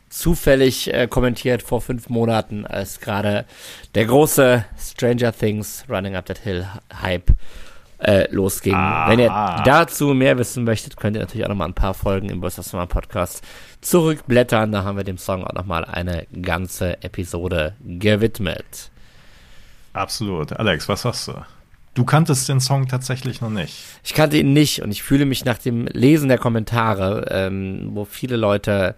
Zufällig 0.10 0.94
äh, 0.94 1.08
kommentiert 1.08 1.62
vor 1.62 1.82
fünf 1.82 2.10
Monaten, 2.10 2.66
als 2.66 3.00
gerade 3.00 3.46
der 3.94 4.06
große 4.06 4.64
Stranger 4.80 5.34
Things 5.34 5.84
Running 5.90 6.16
Up 6.16 6.26
That 6.28 6.40
Hill 6.40 6.66
Hype 7.02 7.32
äh, 8.00 8.32
losging. 8.34 8.76
Ah. 8.76 9.10
Wenn 9.10 9.20
ihr 9.20 9.30
dazu 9.66 10.14
mehr 10.14 10.38
wissen 10.38 10.64
möchtet, 10.64 10.98
könnt 10.98 11.18
ihr 11.18 11.22
natürlich 11.22 11.46
auch 11.46 11.50
nochmal 11.50 11.68
ein 11.68 11.74
paar 11.74 11.94
Folgen 11.94 12.30
im 12.30 12.40
Bus 12.40 12.56
Podcast 12.56 13.44
zurückblättern. 13.82 14.72
Da 14.72 14.84
haben 14.84 14.98
wir 14.98 15.04
dem 15.04 15.18
Song 15.18 15.44
auch 15.44 15.54
nochmal 15.54 15.84
eine 15.84 16.26
ganze 16.42 17.02
Episode 17.04 17.76
gewidmet. 17.84 18.92
Absolut. 19.94 20.54
Alex, 20.54 20.88
was 20.88 21.02
sagst 21.02 21.28
du? 21.28 21.34
Du 21.98 22.06
kanntest 22.06 22.48
den 22.48 22.60
Song 22.60 22.88
tatsächlich 22.88 23.42
noch 23.42 23.50
nicht. 23.50 23.74
Ich 24.04 24.14
kannte 24.14 24.38
ihn 24.38 24.54
nicht 24.54 24.84
und 24.84 24.92
ich 24.92 25.02
fühle 25.02 25.26
mich 25.26 25.46
nach 25.46 25.58
dem 25.58 25.88
Lesen 25.88 26.30
der 26.30 26.38
Kommentare, 26.38 27.26
ähm, 27.32 27.90
wo 27.94 28.06
viele 28.06 28.36
Leute 28.36 28.94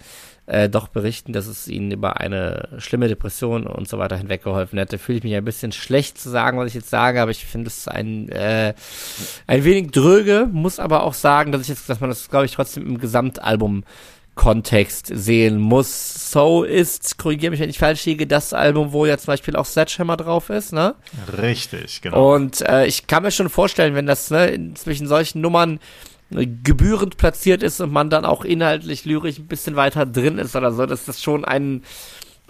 äh, 0.47 0.67
doch 0.67 0.89
berichten, 0.89 1.31
dass 1.31 1.47
es 1.47 1.69
ihnen 1.69 1.91
über 1.91 2.19
eine 2.19 2.67
schlimme 2.77 3.07
Depression 3.07 3.67
und 3.67 3.88
so 3.88 3.99
weiter 3.99 4.17
hinweggeholfen 4.17 4.77
hätte, 4.77 4.97
fühle 4.97 5.19
ich 5.19 5.23
mich 5.23 5.33
ein 5.33 5.45
bisschen 5.45 5.71
schlecht 5.71 6.19
zu 6.19 6.29
sagen, 6.29 6.57
was 6.57 6.67
ich 6.67 6.73
jetzt 6.73 6.89
sage, 6.89 7.21
aber 7.21 7.31
ich 7.31 7.45
finde 7.45 7.67
es 7.67 7.88
ein, 7.88 8.27
äh, 8.27 8.73
ein 9.47 9.63
wenig 9.63 9.91
dröge, 9.91 10.49
muss 10.51 10.77
aber 10.77 11.03
auch 11.03 11.13
sagen, 11.13 11.53
dass 11.53 11.62
ich 11.62 11.69
jetzt, 11.69 11.88
dass 11.88 12.01
man 12.01 12.09
das, 12.09 12.29
glaube 12.29 12.47
ich, 12.47 12.51
trotzdem 12.51 12.85
im 12.85 12.97
Gesamtalbum 12.97 13.85
Kontext 14.39 15.12
sehen 15.13 15.60
muss. 15.60 16.32
So 16.32 16.63
ist, 16.63 17.17
korrigiere 17.17 17.52
mich, 17.52 17.60
wenn 17.60 17.69
ich 17.69 17.78
falsch 17.78 18.06
liege, 18.06 18.25
das 18.25 18.54
Album, 18.54 18.93
wo 18.93 19.06
ja 19.06 19.17
zum 19.17 19.34
Beispiel 19.34 19.58
auch 19.58 19.65
Sledgehammer 19.65 20.15
drauf 20.15 20.49
ist, 20.49 20.71
ne? 20.71 20.95
Richtig, 21.41 21.99
genau. 21.99 22.36
Und 22.36 22.62
äh, 22.62 22.86
ich 22.86 23.08
kann 23.08 23.23
mir 23.23 23.32
schon 23.32 23.49
vorstellen, 23.49 23.95
wenn 23.95 24.06
das 24.06 24.32
ne, 24.32 24.71
zwischen 24.75 25.08
solchen 25.08 25.41
Nummern 25.41 25.82
äh, 26.34 26.47
gebührend 26.63 27.17
platziert 27.17 27.62
ist 27.63 27.82
und 27.82 27.91
man 27.91 28.10
dann 28.10 28.23
auch 28.23 28.45
inhaltlich 28.45 29.04
lyrisch 29.04 29.39
ein 29.39 29.47
bisschen 29.47 29.75
weiter 29.75 30.06
drin 30.06 30.38
ist 30.38 30.56
oder 30.56 30.71
so, 30.71 30.86
dass 30.86 31.04
das 31.04 31.21
schon 31.21 31.43
ein, 31.43 31.84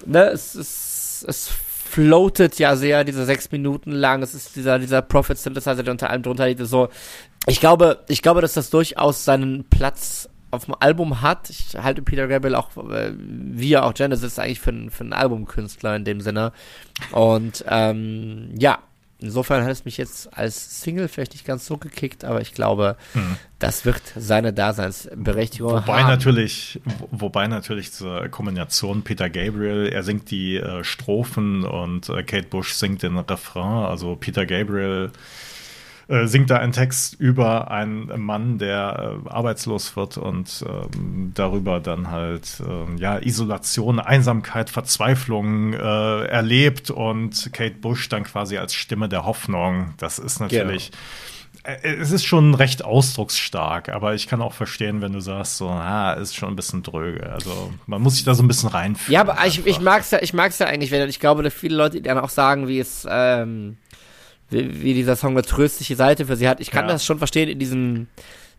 ne, 0.06 0.26
es 0.28 0.54
ist, 0.54 1.26
es 1.28 1.50
floatet 1.90 2.60
ja 2.60 2.76
sehr, 2.76 3.04
diese 3.04 3.26
sechs 3.26 3.52
Minuten 3.52 3.94
lang, 3.94 4.22
es 4.22 4.36
ist 4.36 4.56
dieser, 4.56 4.78
dieser 4.78 5.02
Prophet 5.02 5.40
Synthesizer, 5.40 5.82
der 5.82 5.92
unter 5.92 6.12
allem 6.12 6.22
drunter 6.22 6.46
liegt, 6.46 6.64
so. 6.68 6.90
Ich 7.48 7.60
glaube, 7.60 8.04
ich 8.10 8.22
glaube, 8.22 8.42
dass 8.42 8.54
das 8.54 8.70
durchaus 8.70 9.26
seinen 9.26 9.64
Platz 9.72 10.30
auf 10.52 10.66
dem 10.66 10.76
Album 10.80 11.22
hat. 11.22 11.50
Ich 11.50 11.76
halte 11.78 12.02
Peter 12.02 12.28
Gabriel 12.28 12.56
auch, 12.56 12.76
äh, 12.78 13.14
wie 13.18 13.70
ja 13.70 13.84
auch 13.84 13.94
Genesis, 13.94 14.40
eigentlich 14.40 14.60
für, 14.60 14.74
für 14.90 15.04
einen 15.04 15.14
Albumkünstler 15.14 15.96
in 15.96 16.06
dem 16.06 16.22
Sinne. 16.22 16.52
Und 17.12 17.64
ähm, 17.68 18.50
ja, 18.58 18.80
insofern 19.20 19.64
hat 19.64 19.72
es 19.72 19.86
mich 19.86 19.98
jetzt 19.98 20.36
als 20.36 20.82
Single 20.82 21.08
vielleicht 21.08 21.34
nicht 21.34 21.46
ganz 21.46 21.66
so 21.66 21.78
gekickt, 21.78 22.24
aber 22.24 22.42
ich 22.42 22.54
glaube, 22.54 22.98
mhm. 23.14 23.38
das 23.60 23.86
wird 23.86 24.02
seine 24.16 24.54
Daseinsberechtigung 24.54 25.74
wobei 25.74 26.02
haben. 26.02 26.10
Natürlich, 26.10 26.80
wobei 27.12 27.48
natürlich 27.48 27.92
zur 27.92 28.28
Kombination 28.30 29.04
Peter 29.04 29.30
Gabriel, 29.30 29.88
er 29.88 30.04
singt 30.04 30.32
die 30.32 30.58
äh, 30.58 30.84
Strophen 30.84 31.64
und 31.64 32.10
äh, 32.10 32.24
Kate 32.24 32.48
Bush 32.48 32.74
singt 32.74 33.04
den 33.04 33.18
Refrain. 33.18 33.86
Also 33.86 34.16
Peter 34.16 34.46
Gabriel 34.46 35.12
äh, 36.10 36.26
singt 36.26 36.50
da 36.50 36.58
einen 36.58 36.72
Text 36.72 37.20
über 37.20 37.70
einen 37.70 38.20
Mann, 38.20 38.58
der 38.58 39.22
äh, 39.26 39.30
arbeitslos 39.30 39.96
wird 39.96 40.18
und 40.18 40.66
äh, 40.68 40.88
darüber 41.36 41.80
dann 41.80 42.10
halt 42.10 42.64
äh, 42.68 43.00
ja 43.00 43.20
Isolation, 43.20 44.00
Einsamkeit, 44.00 44.72
Verzweiflung 44.72 45.74
äh, 45.74 46.26
erlebt 46.26 46.90
und 46.90 47.54
Kate 47.54 47.76
Bush 47.76 48.10
dann 48.10 48.24
quasi 48.24 48.58
als 48.58 48.74
Stimme 48.74 49.08
der 49.08 49.24
Hoffnung. 49.24 49.94
Das 49.98 50.18
ist 50.18 50.40
natürlich 50.40 50.90
genau. 51.64 52.00
es 52.00 52.10
ist 52.10 52.26
schon 52.26 52.56
recht 52.56 52.84
ausdrucksstark, 52.84 53.90
aber 53.90 54.16
ich 54.16 54.28
kann 54.28 54.42
auch 54.42 54.54
verstehen, 54.54 55.02
wenn 55.02 55.14
du 55.14 55.20
sagst, 55.20 55.58
so, 55.58 55.70
ah, 55.70 56.14
ist 56.14 56.36
schon 56.36 56.50
ein 56.50 56.56
bisschen 56.56 56.82
dröge. 56.82 57.32
Also 57.32 57.72
man 57.86 58.02
muss 58.02 58.16
sich 58.16 58.24
da 58.24 58.34
so 58.34 58.42
ein 58.42 58.48
bisschen 58.48 58.70
reinfühlen. 58.70 59.14
Ja, 59.14 59.22
aber 59.22 59.46
ich, 59.46 59.64
ich 59.64 59.80
mag's 59.80 60.10
ja, 60.10 60.20
ich 60.24 60.34
mag's 60.34 60.58
ja 60.58 60.66
eigentlich, 60.66 60.90
wenn 60.90 61.08
ich 61.08 61.20
glaube, 61.20 61.44
dass 61.44 61.54
viele 61.54 61.76
Leute 61.76 62.02
dann 62.02 62.18
auch 62.18 62.30
sagen, 62.30 62.68
wie 62.68 62.80
es 62.80 63.06
ähm, 63.08 63.78
wie, 64.50 64.82
wie 64.82 64.94
dieser 64.94 65.16
Song 65.16 65.32
eine 65.32 65.42
tröstliche 65.42 65.96
Seite 65.96 66.26
für 66.26 66.36
sie 66.36 66.48
hat. 66.48 66.60
Ich 66.60 66.72
kann 66.72 66.86
ja. 66.86 66.94
das 66.94 67.06
schon 67.06 67.18
verstehen 67.18 67.50
in 67.50 67.60
diesem, 67.60 68.08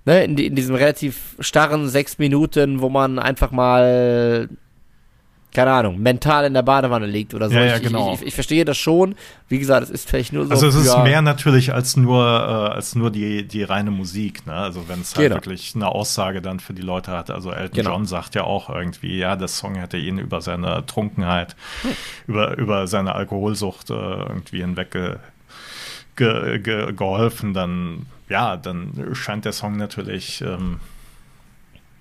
ne, 0.05 0.25
in, 0.25 0.37
die, 0.37 0.47
in 0.47 0.55
diesem 0.55 0.75
relativ 0.75 1.37
starren 1.41 1.89
sechs 1.89 2.19
Minuten, 2.19 2.81
wo 2.81 2.89
man 2.89 3.19
einfach 3.19 3.51
mal 3.51 4.49
keine 5.53 5.73
Ahnung, 5.73 5.99
mental 5.99 6.45
in 6.45 6.55
der 6.55 6.63
Badewanne 6.63 7.07
liegt 7.07 7.35
oder 7.35 7.49
so. 7.49 7.57
Ja, 7.57 7.65
ja, 7.65 7.77
ich, 7.77 7.83
genau. 7.83 8.15
ich, 8.15 8.21
ich, 8.21 8.29
ich, 8.29 8.35
verstehe 8.35 8.65
das 8.65 8.79
schon. 8.79 9.17
Wie 9.49 9.59
gesagt, 9.59 9.83
es 9.83 9.91
ist 9.91 10.09
vielleicht 10.09 10.33
nur 10.33 10.47
so. 10.47 10.53
Also 10.53 10.69
es 10.69 10.77
ist 10.77 10.97
mehr 10.99 11.23
natürlich 11.23 11.75
als 11.75 11.97
nur, 11.97 12.25
äh, 12.25 12.75
als 12.75 12.95
nur 12.95 13.11
die, 13.11 13.47
die 13.47 13.65
reine 13.65 13.91
Musik, 13.91 14.47
ne? 14.47 14.55
Also 14.55 14.89
wenn 14.89 15.01
es 15.01 15.17
halt 15.17 15.29
genau. 15.29 15.37
wirklich 15.37 15.73
eine 15.75 15.89
Aussage 15.89 16.41
dann 16.41 16.61
für 16.61 16.73
die 16.73 16.83
Leute 16.83 17.11
hat. 17.11 17.31
Also 17.31 17.51
Elton 17.51 17.77
genau. 17.77 17.91
John 17.91 18.07
sagt 18.07 18.37
ja 18.37 18.45
auch 18.45 18.71
irgendwie, 18.71 19.19
ja, 19.19 19.35
der 19.35 19.49
Song 19.49 19.75
hätte 19.75 19.97
ihn 19.97 20.19
über 20.19 20.41
seine 20.41 20.87
Trunkenheit, 20.87 21.57
hm. 21.83 21.91
über, 22.29 22.57
über 22.57 22.87
seine 22.87 23.15
Alkoholsucht 23.15 23.91
äh, 23.91 23.95
irgendwie 23.95 24.61
hinweg 24.61 24.97
ge 26.21 26.59
ge 26.61 26.93
geholfen, 26.93 27.55
dann 27.55 28.07
ja, 28.29 28.57
dann 28.57 29.15
scheint 29.15 29.45
der 29.45 29.53
Song 29.53 29.77
natürlich 29.77 30.41
ähm, 30.43 30.79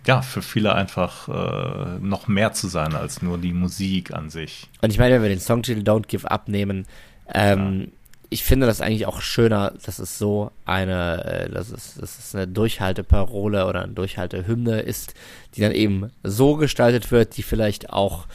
ja 0.06 0.22
für 0.22 0.42
viele 0.42 0.76
einfach 0.76 1.28
äh, 1.28 2.00
noch 2.00 2.28
mehr 2.28 2.54
zu 2.54 2.68
sein 2.68 2.94
als 2.94 3.22
nur 3.22 3.38
die 3.38 3.54
Musik 3.54 4.14
an 4.14 4.30
sich. 4.30 4.68
Und 4.82 4.92
ich 4.92 5.00
meine, 5.00 5.16
wenn 5.16 5.24
wir 5.24 5.30
den 5.30 5.40
Songtitel 5.40 5.82
Don't 5.82 6.08
Give 6.08 6.30
Up 6.30 6.48
nehmen, 6.48 6.86
ähm, 7.34 7.82
ja. 7.82 7.88
ich 8.30 8.44
finde 8.44 8.68
das 8.68 8.82
eigentlich 8.82 9.08
auch 9.08 9.22
schöner, 9.22 9.74
dass 9.86 10.00
es 10.00 10.20
so 10.20 10.52
eine, 10.66 11.26
äh, 11.26 11.50
dass 11.50 11.72
es, 11.72 11.96
dass 11.96 12.20
es 12.20 12.36
eine 12.36 12.48
Durchhalteparole 12.48 13.66
oder 13.66 13.84
eine 13.84 13.94
Durchhaltehymne 13.94 14.82
ist, 14.82 15.16
die 15.56 15.62
dann 15.62 15.72
eben 15.72 16.12
so 16.24 16.56
gestaltet 16.58 17.12
wird, 17.12 17.38
die 17.38 17.44
vielleicht 17.44 17.90
auch 17.90 18.28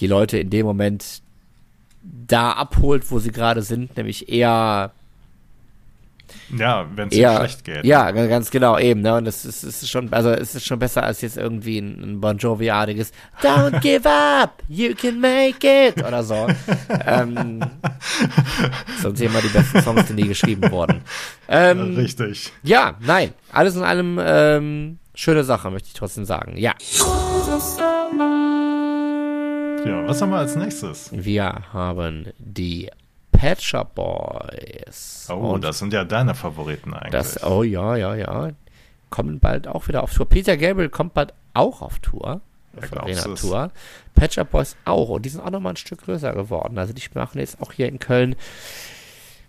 die 0.00 0.06
Leute 0.06 0.38
in 0.38 0.50
dem 0.50 0.66
Moment 0.66 1.22
da 2.02 2.52
abholt, 2.52 3.10
wo 3.10 3.18
sie 3.18 3.32
gerade 3.32 3.62
sind, 3.62 3.96
nämlich 3.96 4.28
eher 4.28 4.92
ja, 6.56 6.86
wenn 6.94 7.08
es 7.08 7.14
schlecht 7.14 7.64
geht. 7.64 7.84
Ja, 7.84 8.10
ganz 8.10 8.50
genau, 8.50 8.78
eben, 8.78 9.02
ne? 9.02 9.16
Und 9.16 9.26
es 9.26 9.44
ist, 9.44 9.64
ist 9.64 9.88
schon, 9.88 10.12
also 10.12 10.30
es 10.30 10.54
ist 10.54 10.66
schon 10.66 10.78
besser 10.78 11.02
als 11.02 11.20
jetzt 11.20 11.36
irgendwie 11.36 11.78
ein, 11.78 12.02
ein 12.02 12.20
Bon 12.20 12.36
Jovi-artiges 12.36 13.12
Don't 13.42 13.80
give 13.80 14.08
up, 14.08 14.62
you 14.68 14.94
can 14.94 15.20
make 15.20 15.66
it 15.66 15.98
oder 16.04 16.22
so. 16.22 16.46
ähm, 17.06 17.60
zum 19.02 19.14
Thema 19.14 19.40
die 19.40 19.48
besten 19.48 19.82
Songs, 19.82 20.06
die 20.06 20.14
nie 20.14 20.28
geschrieben 20.28 20.70
wurden. 20.70 21.02
Ähm, 21.48 21.94
Richtig. 21.96 22.52
Ja, 22.62 22.94
nein, 23.00 23.34
alles 23.52 23.76
in 23.76 23.82
allem 23.82 24.18
ähm, 24.22 24.98
schöne 25.14 25.44
Sache, 25.44 25.70
möchte 25.70 25.88
ich 25.88 25.94
trotzdem 25.94 26.24
sagen. 26.24 26.56
Ja. 26.56 26.74
Ja, 29.84 30.06
was 30.06 30.20
haben 30.20 30.30
wir 30.30 30.38
als 30.38 30.56
nächstes? 30.56 31.10
Wir 31.12 31.62
haben 31.72 32.26
die 32.38 32.90
Pet 33.38 33.62
Shop 33.62 33.94
Boys. 33.94 35.28
Oh, 35.30 35.52
und 35.52 35.62
das 35.62 35.78
sind 35.78 35.92
ja 35.92 36.04
deine 36.04 36.34
Favoriten 36.34 36.92
eigentlich. 36.92 37.12
Das, 37.12 37.44
oh 37.44 37.62
ja, 37.62 37.94
ja, 37.94 38.16
ja. 38.16 38.50
Kommen 39.10 39.38
bald 39.38 39.68
auch 39.68 39.86
wieder 39.86 40.02
auf 40.02 40.12
Tour. 40.12 40.28
Peter 40.28 40.56
Gabriel 40.56 40.88
kommt 40.88 41.14
bald 41.14 41.32
auch 41.54 41.80
auf 41.80 42.00
Tour. 42.00 42.40
Auf 42.76 42.90
ja, 42.90 43.00
Arena-Tour. 43.00 43.70
Pet 44.16 44.34
Shop 44.34 44.50
Boys 44.50 44.74
auch. 44.84 45.10
Und 45.10 45.24
die 45.24 45.28
sind 45.28 45.40
auch 45.40 45.50
nochmal 45.50 45.74
ein 45.74 45.76
Stück 45.76 46.02
größer 46.02 46.32
geworden. 46.32 46.78
Also 46.78 46.92
die 46.92 47.02
machen 47.14 47.38
jetzt 47.38 47.62
auch 47.62 47.70
hier 47.70 47.86
in 47.86 48.00
Köln. 48.00 48.34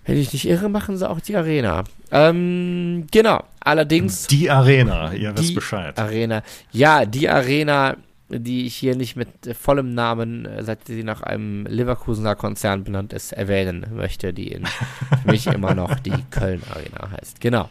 Wenn 0.05 0.17
ich 0.17 0.33
nicht 0.33 0.47
irre, 0.47 0.69
machen 0.69 0.95
sie 0.95 1.09
auch 1.09 1.19
die 1.19 1.35
Arena. 1.35 1.83
Ähm, 2.11 3.07
genau. 3.11 3.43
Allerdings. 3.59 4.27
Die 4.27 4.51
Arena, 4.51 5.13
ihr 5.13 5.35
wisst 5.35 5.55
Bescheid. 5.55 5.97
Arena. 5.97 6.43
Ja, 6.71 7.05
die 7.05 7.27
Arena 7.27 7.97
die 8.29 8.65
ich 8.65 8.75
hier 8.75 8.95
nicht 8.95 9.15
mit 9.15 9.29
vollem 9.59 9.93
Namen, 9.93 10.45
äh, 10.45 10.63
seit 10.63 10.85
sie 10.85 11.03
nach 11.03 11.21
einem 11.21 11.65
Leverkusener 11.65 12.35
Konzern 12.35 12.83
benannt 12.83 13.13
ist, 13.13 13.31
erwähnen 13.31 13.85
möchte, 13.93 14.33
die 14.33 14.51
in 14.51 14.65
für 14.65 15.31
mich 15.31 15.47
immer 15.47 15.73
noch 15.73 15.99
die 15.99 16.13
Köln 16.29 16.61
Arena 16.69 17.11
heißt. 17.11 17.41
Genau. 17.41 17.69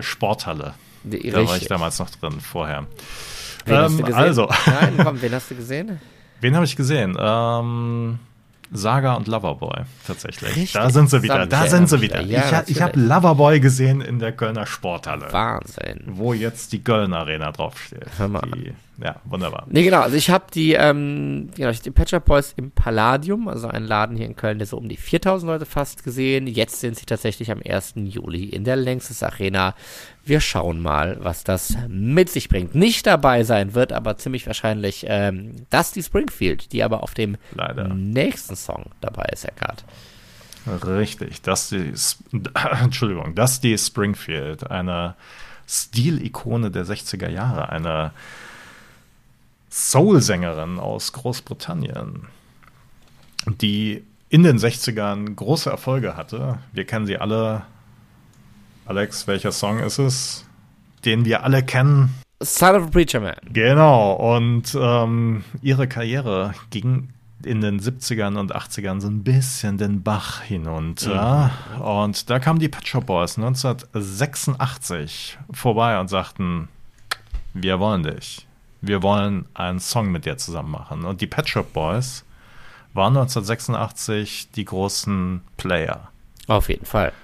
Sporthalle. 0.00 0.74
Die, 1.04 1.30
da 1.30 1.38
richtig. 1.38 1.48
war 1.48 1.56
ich 1.56 1.66
damals 1.66 1.98
noch 1.98 2.10
drin, 2.10 2.40
vorher. 2.40 2.86
Wen 3.66 3.74
ähm, 3.74 3.82
hast 3.82 3.92
du 3.92 3.98
ähm, 3.98 4.04
gesehen? 4.06 4.20
Also. 4.20 4.48
Nein, 4.66 4.94
komm, 5.02 5.22
wen 5.22 5.32
hast 5.32 5.50
du 5.50 5.54
gesehen? 5.54 6.00
Wen 6.40 6.54
habe 6.56 6.66
ich 6.66 6.76
gesehen? 6.76 7.16
Ähm, 7.18 8.18
Saga 8.76 9.14
und 9.14 9.28
Loverboy, 9.28 9.84
tatsächlich. 10.04 10.50
Richtig 10.50 10.72
da 10.72 10.90
sind 10.90 11.08
sie 11.08 11.22
wieder, 11.22 11.46
da 11.46 11.66
sind 11.66 11.88
sie 11.88 12.00
wieder. 12.00 12.20
Ja, 12.22 12.64
ich, 12.66 12.76
ich 12.76 12.82
habe 12.82 12.98
Loverboy 12.98 13.60
gesehen 13.60 14.00
in 14.00 14.18
der 14.18 14.32
Kölner 14.32 14.66
Sporthalle. 14.66 15.32
Wahnsinn. 15.32 16.02
Wo 16.06 16.34
jetzt 16.34 16.72
die 16.72 16.82
Köln 16.82 17.14
Arena 17.14 17.52
draufsteht. 17.52 18.06
Hör 18.18 18.26
mal. 18.26 18.42
Die, 18.56 18.74
ja, 19.02 19.16
wunderbar. 19.24 19.66
Nee, 19.68 19.84
genau, 19.84 20.00
also 20.00 20.16
ich 20.16 20.28
habe 20.28 20.46
die, 20.52 20.72
ähm, 20.72 21.50
genau, 21.54 21.70
die 21.70 21.90
Patcher 21.90 22.20
Boys 22.20 22.52
im 22.56 22.72
Palladium, 22.72 23.48
also 23.48 23.68
ein 23.68 23.84
Laden 23.84 24.16
hier 24.16 24.26
in 24.26 24.36
Köln, 24.36 24.58
der 24.58 24.66
so 24.66 24.76
um 24.76 24.88
die 24.88 24.96
4000 24.96 25.50
Leute 25.50 25.66
fast 25.66 26.02
gesehen. 26.02 26.46
Jetzt 26.48 26.80
sind 26.80 26.96
sie 26.96 27.06
tatsächlich 27.06 27.50
am 27.50 27.60
1. 27.64 27.94
Juli 27.96 28.44
in 28.44 28.64
der 28.64 28.76
Längstes 28.76 29.22
Arena 29.22 29.74
wir 30.26 30.40
schauen 30.40 30.80
mal, 30.80 31.18
was 31.20 31.44
das 31.44 31.76
mit 31.88 32.30
sich 32.30 32.48
bringt. 32.48 32.74
Nicht 32.74 33.06
dabei 33.06 33.44
sein 33.44 33.74
wird 33.74 33.92
aber 33.92 34.16
ziemlich 34.16 34.46
wahrscheinlich 34.46 35.04
ähm, 35.08 35.66
Dusty 35.70 36.02
Springfield, 36.02 36.72
die 36.72 36.82
aber 36.82 37.02
auf 37.02 37.14
dem 37.14 37.36
Leider. 37.52 37.88
nächsten 37.88 38.56
Song 38.56 38.86
dabei 39.00 39.24
ist, 39.32 39.44
Eckart. 39.44 39.84
Richtig, 40.66 41.42
Dusty, 41.42 41.92
Entschuldigung, 42.82 43.34
Dusty 43.34 43.76
Springfield, 43.76 44.70
eine 44.70 45.14
Stilikone 45.68 46.70
der 46.70 46.86
60er 46.86 47.28
Jahre, 47.28 47.68
eine 47.68 48.12
Soul-Sängerin 49.70 50.78
aus 50.78 51.12
Großbritannien, 51.12 52.26
die 53.60 54.04
in 54.30 54.42
den 54.42 54.58
60ern 54.58 55.34
große 55.34 55.68
Erfolge 55.68 56.16
hatte. 56.16 56.58
Wir 56.72 56.86
kennen 56.86 57.06
sie 57.06 57.18
alle 57.18 57.62
Alex, 58.86 59.26
welcher 59.26 59.50
Song 59.50 59.78
ist 59.78 59.98
es, 59.98 60.44
den 61.06 61.24
wir 61.24 61.42
alle 61.42 61.62
kennen? 61.62 62.14
Son 62.42 62.76
of 62.76 62.82
a 62.84 62.90
Preacher 62.90 63.20
Man. 63.20 63.36
Genau, 63.50 64.12
und 64.12 64.76
ähm, 64.78 65.42
ihre 65.62 65.88
Karriere 65.88 66.52
ging 66.68 67.08
in 67.42 67.62
den 67.62 67.80
70ern 67.80 68.38
und 68.38 68.54
80ern 68.54 69.00
so 69.00 69.08
ein 69.08 69.24
bisschen 69.24 69.78
den 69.78 70.02
Bach 70.02 70.42
hinunter. 70.42 71.50
Mhm. 71.76 71.80
Und 71.80 72.28
da 72.28 72.38
kamen 72.38 72.58
die 72.58 72.68
Pet 72.68 72.86
Shop 72.86 73.06
Boys 73.06 73.38
1986 73.38 75.38
vorbei 75.50 75.98
und 75.98 76.08
sagten, 76.08 76.68
wir 77.54 77.80
wollen 77.80 78.02
dich. 78.02 78.46
Wir 78.82 79.02
wollen 79.02 79.46
einen 79.54 79.80
Song 79.80 80.12
mit 80.12 80.26
dir 80.26 80.36
zusammen 80.36 80.72
machen. 80.72 81.04
Und 81.04 81.22
die 81.22 81.26
Pet 81.26 81.48
Shop 81.48 81.72
Boys 81.72 82.26
waren 82.92 83.16
1986 83.16 84.50
die 84.54 84.66
großen 84.66 85.40
Player. 85.56 86.10
Auf 86.48 86.68
jeden 86.68 86.84
Fall. 86.84 87.14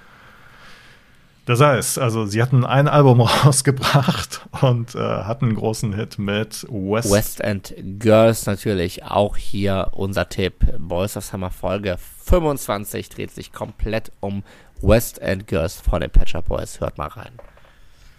Das 1.51 1.59
heißt, 1.59 1.99
also 1.99 2.25
sie 2.25 2.41
hatten 2.41 2.63
ein 2.63 2.87
Album 2.87 3.19
rausgebracht 3.43 4.47
und 4.61 4.95
äh, 4.95 4.99
hatten 4.99 5.47
einen 5.47 5.55
großen 5.55 5.93
Hit 5.93 6.17
mit 6.17 6.65
West, 6.69 7.11
West 7.11 7.41
End 7.41 7.73
Girls 7.99 8.45
natürlich. 8.45 9.03
Auch 9.03 9.35
hier 9.35 9.89
unser 9.91 10.29
Tipp. 10.29 10.63
Boys 10.79 11.17
of 11.17 11.25
Summer 11.25 11.51
Folge 11.51 11.97
25 12.23 13.09
dreht 13.09 13.31
sich 13.31 13.51
komplett 13.51 14.13
um 14.21 14.43
West 14.81 15.19
End 15.19 15.45
Girls 15.45 15.81
von 15.81 15.99
den 15.99 16.09
Patcher 16.09 16.41
Boys. 16.41 16.79
Hört 16.79 16.97
mal 16.97 17.07
rein. 17.07 17.33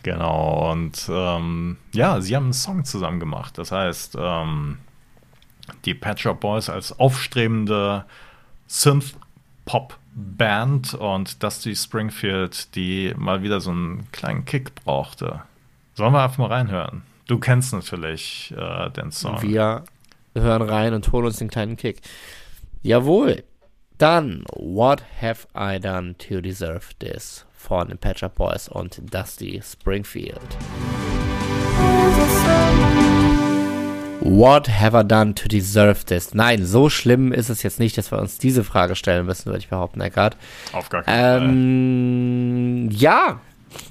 Genau, 0.02 0.70
und 0.70 1.08
ähm, 1.08 1.78
ja, 1.94 2.20
sie 2.20 2.36
haben 2.36 2.44
einen 2.44 2.52
Song 2.52 2.84
zusammen 2.84 3.18
gemacht. 3.18 3.56
Das 3.56 3.72
heißt, 3.72 4.14
ähm, 4.20 4.76
die 5.86 5.94
Patcher 5.94 6.34
Boys 6.34 6.68
als 6.68 7.00
aufstrebende 7.00 8.04
Synth-Pop- 8.68 9.96
Band 10.14 10.94
und 10.94 11.42
Dusty 11.42 11.74
Springfield, 11.74 12.74
die 12.74 13.14
mal 13.16 13.42
wieder 13.42 13.60
so 13.60 13.70
einen 13.70 14.10
kleinen 14.12 14.44
Kick 14.44 14.74
brauchte. 14.74 15.42
Sollen 15.94 16.12
wir 16.12 16.22
einfach 16.22 16.38
mal 16.38 16.48
reinhören? 16.48 17.02
Du 17.26 17.38
kennst 17.38 17.72
natürlich 17.72 18.52
äh, 18.56 18.90
den 18.90 19.10
Song. 19.10 19.40
Wir 20.34 20.42
hören 20.42 20.62
rein 20.62 20.94
und 20.94 21.10
holen 21.12 21.26
uns 21.26 21.38
den 21.38 21.48
kleinen 21.48 21.76
Kick. 21.76 22.00
Jawohl. 22.82 23.44
Dann, 23.98 24.44
What 24.56 25.02
Have 25.20 25.46
I 25.56 25.78
Done 25.78 26.16
to 26.18 26.40
Deserve 26.40 26.94
This? 26.98 27.46
von 27.62 27.96
Patch 27.98 28.22
Up 28.24 28.34
Boys 28.34 28.68
und 28.68 29.00
Dusty 29.14 29.60
Springfield. 29.62 30.40
What 34.24 34.68
have 34.68 34.94
I 34.94 35.02
done 35.02 35.34
to 35.34 35.48
deserve 35.48 36.04
this? 36.06 36.32
Nein, 36.32 36.64
so 36.64 36.88
schlimm 36.88 37.32
ist 37.32 37.48
es 37.48 37.64
jetzt 37.64 37.80
nicht, 37.80 37.98
dass 37.98 38.12
wir 38.12 38.20
uns 38.20 38.38
diese 38.38 38.62
Frage 38.62 38.94
stellen 38.94 39.26
müssen, 39.26 39.46
würde 39.46 39.58
ich 39.58 39.68
behaupten, 39.68 40.00
Eckart. 40.00 40.36
Auf 40.72 40.88
gar 40.90 41.02
keinen 41.02 42.86
ähm, 42.86 42.90
Fall. 42.90 43.00
Ja. 43.00 43.40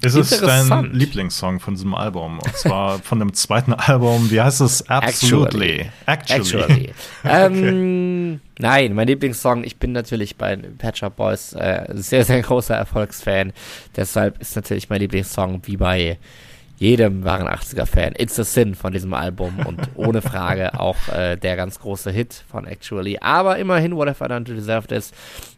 Ist 0.00 0.14
es 0.14 0.40
dein 0.40 0.92
Lieblingssong 0.92 1.60
von 1.60 1.74
diesem 1.74 1.94
Album? 1.94 2.38
Und 2.38 2.56
zwar 2.56 2.98
von 3.02 3.18
dem 3.18 3.34
zweiten 3.34 3.74
Album, 3.74 4.30
wie 4.30 4.40
heißt 4.40 4.62
es? 4.62 4.88
Absolutely. 4.88 5.90
Actually. 6.06 6.40
Actually. 6.40 6.92
ähm, 7.24 8.40
nein, 8.58 8.94
mein 8.94 9.08
Lieblingssong, 9.08 9.64
ich 9.64 9.76
bin 9.76 9.92
natürlich 9.92 10.36
bei 10.36 10.56
Patch 10.56 11.02
Up 11.02 11.16
Boys 11.16 11.52
äh, 11.52 11.84
sehr, 11.90 12.24
sehr 12.24 12.40
großer 12.40 12.74
Erfolgsfan. 12.74 13.52
Deshalb 13.96 14.40
ist 14.40 14.56
natürlich 14.56 14.88
mein 14.88 15.00
Lieblingssong 15.00 15.60
wie 15.64 15.76
bei 15.76 16.18
jedem 16.82 17.22
wahren 17.22 17.46
80er-Fan. 17.46 18.14
It's 18.18 18.38
a 18.40 18.44
Sin 18.44 18.74
von 18.74 18.92
diesem 18.92 19.14
Album 19.14 19.60
und 19.64 19.80
ohne 19.94 20.20
Frage 20.20 20.78
auch 20.80 20.96
äh, 21.08 21.36
der 21.36 21.54
ganz 21.54 21.78
große 21.78 22.10
Hit 22.10 22.44
von 22.50 22.66
Actually. 22.66 23.18
Aber 23.20 23.56
immerhin, 23.58 23.94
Whatever 23.94 24.28
Done 24.28 24.44
to 24.44 24.52
Deserve 24.52 24.88
This 24.88 25.12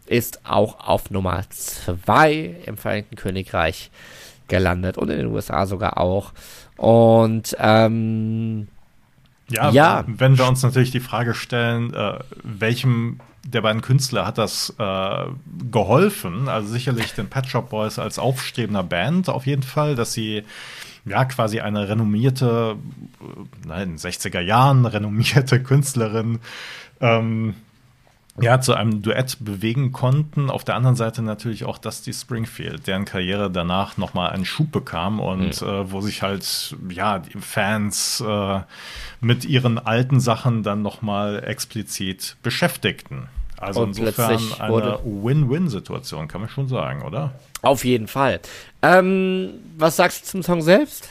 ist 0.07 0.45
auch 0.45 0.87
auf 0.87 1.11
Nummer 1.11 1.43
2 1.49 2.57
im 2.67 2.77
Vereinigten 2.77 3.17
Königreich 3.17 3.91
gelandet 4.49 4.99
und 4.99 5.09
in 5.09 5.17
den 5.17 5.27
USA 5.29 5.65
sogar 5.65 5.97
auch. 5.97 6.33
Und 6.77 7.57
ähm, 7.59 8.69
ja, 9.49 9.71
ja, 9.71 10.05
wenn 10.07 10.37
wir 10.37 10.47
uns 10.47 10.63
natürlich 10.63 10.91
die 10.91 11.01
Frage 11.01 11.33
stellen, 11.33 11.95
äh, 11.95 12.19
welchem 12.43 13.21
der 13.47 13.63
beiden 13.63 13.81
Künstler 13.81 14.27
hat 14.27 14.37
das 14.37 14.75
äh, 14.79 15.25
geholfen, 15.71 16.49
also 16.49 16.69
sicherlich 16.69 17.13
den 17.15 17.29
Pet 17.29 17.47
Shop 17.47 17.71
Boys 17.71 17.99
als 17.99 18.19
aufstrebender 18.19 18.83
Band 18.83 19.31
auf 19.31 19.47
jeden 19.47 19.63
Fall, 19.63 19.95
dass 19.95 20.13
sie 20.13 20.45
ja 21.05 21.25
quasi 21.25 21.61
eine 21.61 21.89
renommierte, 21.89 22.77
äh, 23.21 23.67
nein, 23.67 23.97
60er 23.97 24.41
Jahren 24.41 24.87
renommierte 24.87 25.63
Künstlerin 25.63 26.41
ähm, 27.01 27.55
ja, 28.41 28.61
zu 28.61 28.75
einem 28.75 29.03
Duett 29.03 29.37
bewegen 29.41 29.93
konnten. 29.93 30.51
Auf 30.51 30.65
der 30.65 30.75
anderen 30.75 30.97
Seite 30.97 31.23
natürlich 31.23 31.65
auch 31.65 31.79
Dusty 31.79 32.13
Springfield, 32.13 32.87
deren 32.87 33.05
Karriere 33.05 33.49
danach 33.49 33.97
nochmal 33.97 34.31
einen 34.31 34.45
Schub 34.45 34.73
bekam 34.73 35.21
und 35.21 35.61
mhm. 35.63 35.69
äh, 35.69 35.93
wo 35.93 36.01
sich 36.01 36.23
halt, 36.23 36.77
ja, 36.89 37.21
die 37.21 37.39
Fans 37.39 38.23
äh, 38.27 38.61
mit 39.21 39.45
ihren 39.45 39.79
alten 39.79 40.19
Sachen 40.19 40.65
dann 40.65 40.83
nochmal 40.83 41.45
explizit 41.45 42.37
beschäftigten. 42.43 43.29
Also 43.57 43.83
und 43.83 43.97
insofern 43.97 44.41
eine 44.59 44.99
Win-Win-Situation, 45.05 46.27
kann 46.27 46.41
man 46.41 46.51
schon 46.51 46.69
sagen, 46.69 47.03
oder? 47.03 47.35
Auf 47.65 47.85
jeden 47.85 48.09
Fall. 48.09 48.41
Ähm, 48.83 49.55
was 49.77 49.97
sagst 49.97 50.23
du 50.23 50.27
zum 50.29 50.43
Song 50.43 50.63
selbst? 50.63 51.09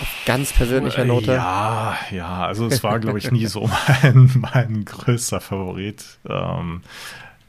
Auf 0.00 0.08
ganz 0.24 0.52
persönlicher 0.52 1.04
Note. 1.04 1.32
Ja, 1.32 1.96
ja, 2.10 2.46
also 2.46 2.66
es 2.66 2.82
war, 2.82 2.98
glaube 2.98 3.18
ich, 3.18 3.30
nie 3.30 3.46
so 3.46 3.68
mein, 4.02 4.30
mein 4.52 4.84
größter 4.84 5.40
Favorit. 5.40 6.04
Ähm, 6.28 6.82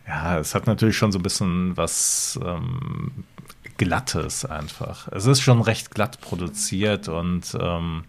ja, 0.07 0.39
es 0.39 0.53
hat 0.53 0.67
natürlich 0.67 0.97
schon 0.97 1.11
so 1.11 1.19
ein 1.19 1.23
bisschen 1.23 1.77
was 1.77 2.39
ähm, 2.43 3.25
Glattes 3.77 4.45
einfach. 4.45 5.07
Es 5.11 5.25
ist 5.25 5.41
schon 5.41 5.61
recht 5.61 5.91
glatt 5.91 6.21
produziert 6.21 7.07
und 7.07 7.57
ähm, 7.59 8.03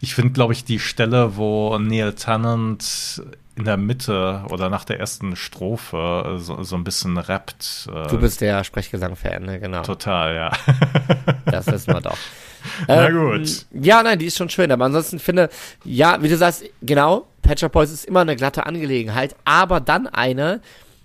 ich 0.00 0.14
finde, 0.14 0.32
glaube 0.32 0.52
ich, 0.52 0.64
die 0.64 0.78
Stelle, 0.78 1.36
wo 1.36 1.78
Neil 1.78 2.14
Tennant 2.14 3.22
in 3.56 3.64
der 3.64 3.76
Mitte 3.76 4.44
oder 4.50 4.68
nach 4.68 4.84
der 4.84 4.98
ersten 4.98 5.36
Strophe 5.36 6.36
so, 6.38 6.62
so 6.62 6.76
ein 6.76 6.84
bisschen 6.84 7.16
rappt. 7.18 7.88
Äh, 7.92 8.08
du 8.08 8.18
bist 8.18 8.40
der 8.40 8.64
Sprechgesang-Fan, 8.64 9.44
ne? 9.44 9.60
Genau. 9.60 9.82
Total, 9.82 10.34
ja. 10.34 10.52
das 11.46 11.66
wissen 11.68 11.94
wir 11.94 12.00
doch. 12.00 12.18
Na 12.88 13.08
ähm, 13.08 13.14
gut. 13.14 13.66
Ja, 13.72 14.02
nein, 14.02 14.18
die 14.18 14.26
ist 14.26 14.36
schon 14.36 14.48
schön, 14.48 14.72
aber 14.72 14.86
ansonsten 14.86 15.18
finde, 15.18 15.50
ja, 15.84 16.20
wie 16.22 16.28
du 16.28 16.36
sagst, 16.36 16.64
genau, 16.82 17.28
Patcher 17.42 17.68
Boys 17.68 17.92
ist 17.92 18.06
immer 18.06 18.22
eine 18.22 18.36
glatte 18.36 18.66
Angelegenheit, 18.66 19.36
aber 19.44 19.80
dann 19.80 20.06
eine, 20.08 20.60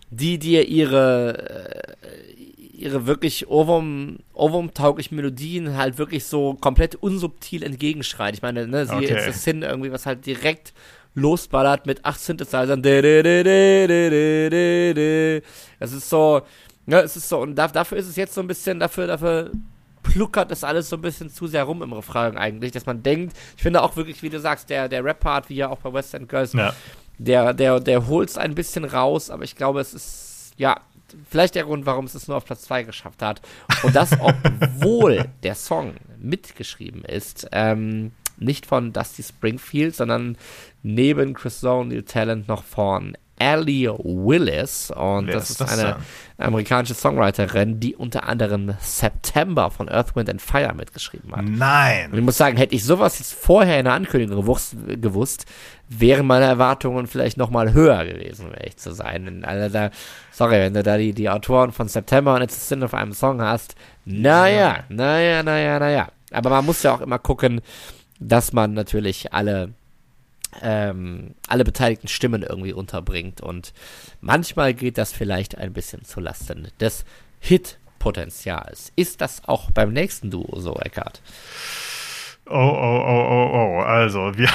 die 0.09 0.39
dir 0.39 0.67
ihre, 0.67 1.95
äh, 2.01 2.33
ihre 2.73 3.05
wirklich 3.05 3.47
Ohrwurm, 3.47 4.19
Ohrwurm-tauglichen 4.33 5.15
Melodien 5.15 5.77
halt 5.77 5.97
wirklich 5.99 6.25
so 6.25 6.55
komplett 6.55 6.95
unsubtil 6.95 7.61
entgegenschreit. 7.61 8.33
Ich 8.33 8.41
meine, 8.41 8.67
ne, 8.67 8.87
sie 8.87 8.95
okay. 8.95 9.17
ist 9.17 9.27
das 9.27 9.43
Sinn 9.43 9.61
irgendwie, 9.61 9.91
was 9.91 10.05
halt 10.05 10.25
direkt 10.25 10.73
losballert 11.19 11.85
mit 11.85 12.05
acht 12.05 12.19
Synthesizern. 12.19 12.83
Es 15.79 15.91
ist 15.93 16.09
so, 16.09 16.41
ja, 16.87 17.01
es 17.01 17.15
ist 17.15 17.29
so, 17.29 17.39
und 17.39 17.55
dafür 17.55 17.97
ist 17.97 18.07
es 18.07 18.15
jetzt 18.15 18.33
so 18.33 18.41
ein 18.41 18.47
bisschen, 18.47 18.79
dafür, 18.79 19.07
dafür 19.07 19.51
pluckert 20.01 20.51
es 20.51 20.63
alles 20.63 20.89
so 20.89 20.95
ein 20.95 21.01
bisschen 21.01 21.29
zu 21.29 21.47
sehr 21.47 21.63
rum 21.63 21.83
im 21.83 21.93
Refrain 21.93 22.37
eigentlich, 22.37 22.71
dass 22.71 22.85
man 22.85 23.03
denkt, 23.03 23.35
ich 23.55 23.63
finde 23.63 23.81
auch 23.81 23.95
wirklich, 23.95 24.23
wie 24.23 24.29
du 24.29 24.39
sagst, 24.39 24.69
der, 24.69 24.89
der 24.89 25.03
Rap-Part, 25.03 25.49
wie 25.49 25.55
ja 25.55 25.69
auch 25.69 25.79
bei 25.79 25.93
West 25.93 26.13
End 26.13 26.29
Girls, 26.29 26.53
ja. 26.53 26.73
der, 27.17 27.53
der, 27.53 27.79
der 27.79 28.07
holt 28.07 28.29
es 28.29 28.37
ein 28.37 28.55
bisschen 28.55 28.85
raus, 28.85 29.29
aber 29.29 29.43
ich 29.43 29.55
glaube, 29.55 29.81
es 29.81 29.93
ist, 29.93 30.53
ja, 30.57 30.79
vielleicht 31.29 31.55
der 31.55 31.63
Grund, 31.63 31.85
warum 31.85 32.05
es 32.05 32.15
es 32.15 32.27
nur 32.27 32.37
auf 32.37 32.45
Platz 32.45 32.63
2 32.63 32.83
geschafft 32.83 33.21
hat. 33.21 33.41
Und 33.83 33.95
das, 33.95 34.11
obwohl 34.19 35.25
der 35.43 35.55
Song 35.55 35.95
mitgeschrieben 36.17 37.03
ist, 37.03 37.47
ähm, 37.51 38.11
nicht 38.39 38.65
von 38.65 38.93
Dusty 38.93 39.23
Springfield, 39.23 39.95
sondern 39.95 40.37
neben 40.83 41.33
Chris 41.33 41.59
Zone, 41.59 41.89
Neil 41.89 42.03
Talent 42.03 42.47
noch 42.47 42.63
von 42.63 43.15
Ellie 43.39 43.89
Willis. 44.03 44.91
Und 44.91 45.27
Wer 45.27 45.35
das 45.35 45.49
ist, 45.49 45.61
das 45.61 45.71
eine 45.71 45.83
dann? 46.37 46.47
amerikanische 46.47 46.93
Songwriterin, 46.93 47.79
die 47.79 47.95
unter 47.95 48.27
anderem 48.27 48.75
September 48.79 49.71
von 49.71 49.89
Earth, 49.89 50.15
Wind 50.15 50.29
and 50.29 50.41
Fire 50.41 50.73
mitgeschrieben 50.75 51.31
hat. 51.35 51.45
Nein! 51.45 52.11
Und 52.11 52.17
ich 52.19 52.23
muss 52.23 52.37
sagen, 52.37 52.57
hätte 52.57 52.75
ich 52.75 52.83
sowas 52.83 53.17
jetzt 53.19 53.33
vorher 53.33 53.79
in 53.79 53.85
der 53.85 53.93
Ankündigung 53.93 54.41
gewusst, 54.41 54.75
gewusst 54.87 55.45
wären 55.87 56.27
meine 56.27 56.45
Erwartungen 56.45 57.07
vielleicht 57.07 57.37
nochmal 57.37 57.73
höher 57.73 58.05
gewesen, 58.05 58.47
um 58.47 58.53
ehrlich 58.53 58.77
zu 58.77 58.93
sein. 58.93 59.43
Also 59.43 59.73
da, 59.73 59.89
sorry, 60.31 60.59
wenn 60.59 60.73
du 60.73 60.83
da 60.83 60.97
die, 60.97 61.13
die 61.13 61.29
Autoren 61.29 61.71
von 61.71 61.87
September 61.87 62.35
und 62.35 62.43
It's 62.43 62.55
a 62.57 62.59
Sin 62.59 62.83
auf 62.83 62.93
einem 62.93 63.13
Song 63.13 63.41
hast, 63.41 63.75
naja, 64.05 64.83
naja, 64.89 65.41
naja, 65.41 65.79
naja. 65.79 66.07
Aber 66.31 66.51
man 66.51 66.65
muss 66.65 66.83
ja 66.83 66.93
auch 66.93 67.01
immer 67.01 67.17
gucken, 67.17 67.61
dass 68.19 68.53
man 68.53 68.73
natürlich 68.73 69.33
alle 69.33 69.73
ähm, 70.61 71.35
alle 71.47 71.63
beteiligten 71.63 72.07
Stimmen 72.07 72.43
irgendwie 72.43 72.73
unterbringt. 72.73 73.41
Und 73.41 73.73
manchmal 74.21 74.73
geht 74.73 74.97
das 74.97 75.13
vielleicht 75.13 75.57
ein 75.57 75.73
bisschen 75.73 76.03
zu 76.03 76.19
Lasten 76.19 76.69
des 76.79 77.05
Hit-Potenzials. 77.39 78.91
Ist 78.95 79.21
das 79.21 79.43
auch 79.47 79.71
beim 79.71 79.93
nächsten 79.93 80.31
Duo 80.31 80.59
so, 80.59 80.75
Eckart? 80.75 81.21
Oh, 82.51 82.55
oh, 82.55 83.03
oh, 83.05 83.27
oh, 83.31 83.51
oh. 83.53 83.79
Also, 83.81 84.31
wir, 84.35 84.49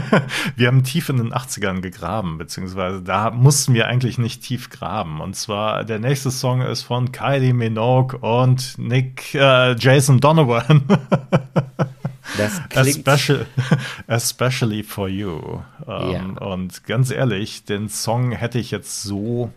wir 0.56 0.66
haben 0.66 0.82
tief 0.82 1.08
in 1.10 1.18
den 1.18 1.32
80ern 1.32 1.80
gegraben, 1.80 2.38
beziehungsweise 2.38 3.02
da 3.02 3.30
mussten 3.30 3.72
wir 3.72 3.86
eigentlich 3.86 4.18
nicht 4.18 4.42
tief 4.42 4.68
graben. 4.68 5.20
Und 5.20 5.36
zwar, 5.36 5.84
der 5.84 6.00
nächste 6.00 6.32
Song 6.32 6.60
ist 6.60 6.82
von 6.82 7.12
Kylie 7.12 7.54
Minogue 7.54 8.18
und 8.18 8.76
Nick, 8.78 9.32
äh, 9.36 9.76
Jason 9.76 10.18
Donovan. 10.18 10.82
Das 12.36 12.60
klingt 12.68 12.88
Especially, 12.88 13.46
especially 14.06 14.82
for 14.82 15.08
you. 15.08 15.60
Ähm, 15.86 16.36
ja. 16.38 16.46
Und 16.46 16.84
ganz 16.84 17.10
ehrlich, 17.10 17.64
den 17.64 17.88
Song 17.88 18.32
hätte 18.32 18.58
ich 18.58 18.70
jetzt 18.70 19.02
so. 19.02 19.52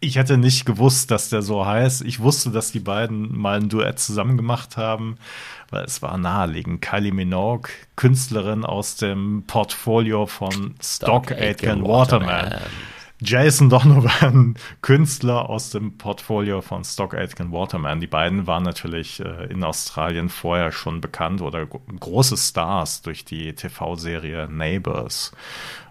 Ich 0.00 0.16
hätte 0.16 0.38
nicht 0.38 0.64
gewusst, 0.64 1.10
dass 1.10 1.28
der 1.28 1.42
so 1.42 1.66
heißt. 1.66 2.02
Ich 2.02 2.20
wusste, 2.20 2.50
dass 2.50 2.70
die 2.70 2.80
beiden 2.80 3.36
mal 3.36 3.58
ein 3.58 3.68
Duett 3.68 3.98
zusammen 3.98 4.36
gemacht 4.36 4.76
haben, 4.76 5.18
weil 5.70 5.84
es 5.84 6.02
war 6.02 6.16
naheliegend. 6.18 6.80
Kylie 6.82 7.12
Minogue, 7.12 7.68
Künstlerin 7.96 8.64
aus 8.64 8.94
dem 8.94 9.42
Portfolio 9.48 10.26
von 10.26 10.74
Stock, 10.80 11.26
Stock 11.26 11.32
Aitken 11.32 11.82
Waterman. 11.82 12.28
Waterman. 12.28 12.60
Jason 13.20 13.68
Donovan, 13.68 14.54
Künstler 14.80 15.50
aus 15.50 15.70
dem 15.70 15.98
Portfolio 15.98 16.60
von 16.60 16.84
Stock 16.84 17.14
Aitken 17.14 17.50
Waterman. 17.50 18.00
Die 18.00 18.06
beiden 18.06 18.46
waren 18.46 18.62
natürlich 18.62 19.18
äh, 19.20 19.46
in 19.46 19.64
Australien 19.64 20.28
vorher 20.28 20.70
schon 20.70 21.00
bekannt 21.00 21.42
oder 21.42 21.66
große 21.66 22.36
Stars 22.36 23.02
durch 23.02 23.24
die 23.24 23.54
TV-Serie 23.54 24.48
Neighbors. 24.48 25.32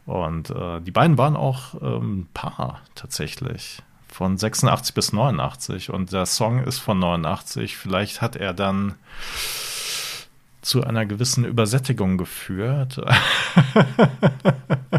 Und 0.05 0.51
äh, 0.51 0.79
die 0.79 0.91
beiden 0.91 1.17
waren 1.17 1.35
auch 1.35 1.75
ähm, 1.81 2.27
Paar 2.33 2.81
tatsächlich. 2.95 3.83
Von 4.07 4.37
86 4.37 4.95
bis 4.95 5.11
89. 5.11 5.89
Und 5.89 6.13
der 6.13 6.25
Song 6.25 6.63
ist 6.63 6.79
von 6.79 6.97
89. 6.97 7.75
Vielleicht 7.75 8.21
hat 8.21 8.37
er 8.37 8.53
dann 8.53 8.95
zu 10.67 10.83
einer 10.83 11.05
gewissen 11.05 11.45
Übersättigung 11.45 12.17
geführt. 12.17 12.99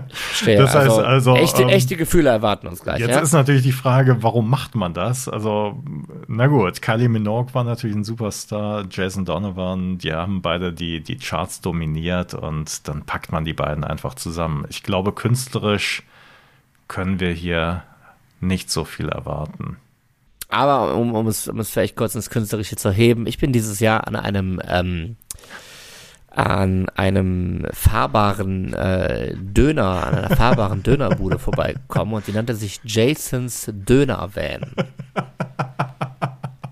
Verstehe. 0.09 0.57
Das 0.57 0.75
heißt 0.75 0.91
also, 0.91 1.03
also 1.03 1.37
echte, 1.37 1.63
ähm, 1.63 1.69
echte 1.69 1.97
Gefühle 1.97 2.31
erwarten 2.31 2.67
uns 2.67 2.83
gleich. 2.83 3.01
Jetzt 3.01 3.11
ja? 3.11 3.21
ist 3.21 3.33
natürlich 3.33 3.63
die 3.63 3.73
Frage, 3.73 4.23
warum 4.23 4.49
macht 4.49 4.75
man 4.75 4.95
das? 4.95 5.29
Also, 5.29 5.83
na 6.27 6.47
gut, 6.47 6.81
Kylie 6.81 7.11
Minogue 7.11 7.53
war 7.55 7.65
natürlich 7.65 7.97
ein 7.97 8.05
Superstar, 8.05 8.87
Jason 8.91 9.27
Donovan, 9.27 9.99
die 9.99 10.13
haben 10.13 10.41
beide 10.41 10.73
die, 10.73 11.03
die 11.03 11.19
Charts 11.19 11.61
dominiert 11.61 12.33
und 12.33 12.89
dann 12.89 13.03
packt 13.03 13.31
man 13.31 13.45
die 13.45 13.53
beiden 13.53 13.85
einfach 13.85 14.15
zusammen. 14.15 14.65
Ich 14.71 14.83
glaube, 14.83 15.13
künstlerisch 15.13 16.03
können 16.89 17.21
wir 17.21 17.33
hier 17.33 17.83
nicht 18.41 18.71
so 18.71 18.85
viel 18.85 19.11
erwarten. 19.11 19.77
Aber 20.49 20.95
um, 20.95 21.15
um, 21.15 21.27
es, 21.27 21.47
um 21.47 21.61
es 21.61 21.71
vielleicht 21.71 21.97
kurz 21.97 22.15
ins 22.15 22.31
Künstlerische 22.31 22.77
zu 22.77 22.91
heben, 22.91 23.27
ich 23.27 23.39
bin 23.39 23.53
dieses 23.53 23.81
Jahr 23.81 24.07
an 24.07 24.17
einem 24.17 24.61
ähm, 24.67 25.17
an 26.31 26.89
einem 26.91 27.67
fahrbaren 27.73 28.73
äh, 28.73 29.35
Döner, 29.37 30.07
an 30.07 30.15
einer 30.15 30.37
fahrbaren 30.37 30.83
Dönerbude 30.85 31.39
vorbeigekommen 31.39 32.15
und 32.15 32.27
die 32.27 32.33
nannte 32.33 32.55
sich 32.55 32.81
Jasons 32.85 33.71
Döner 33.73 34.31
Van. 34.35 34.73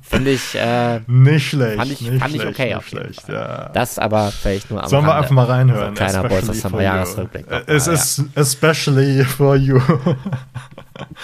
Finde 0.03 0.31
ich, 0.31 0.55
äh, 0.55 1.01
nicht 1.09 1.49
schlecht. 1.49 1.79
Fand 1.79 1.91
ich, 1.91 2.01
nicht 2.01 2.21
fand 2.21 2.31
schlecht, 2.31 2.45
ich 2.45 2.51
okay 2.51 2.75
auf 2.77 2.87
schlecht, 2.87 3.29
ja. 3.29 3.71
Das 3.71 3.99
aber 3.99 4.31
vielleicht 4.31 4.71
nur 4.71 4.83
am 4.83 4.89
Sollen 4.89 5.05
wir 5.05 5.17
einfach 5.17 5.33
mal 5.33 5.47
reinhören? 5.47 5.99
Also 5.99 6.05
kleiner 6.05 6.29
Boys 6.29 6.49
aus 6.49 6.63
dem 6.63 6.81
Jahresrückblick. 6.81 7.47
Es 7.67 7.89
ist 7.89 8.23
especially 8.37 9.25
for 9.25 9.57
you. 9.57 9.81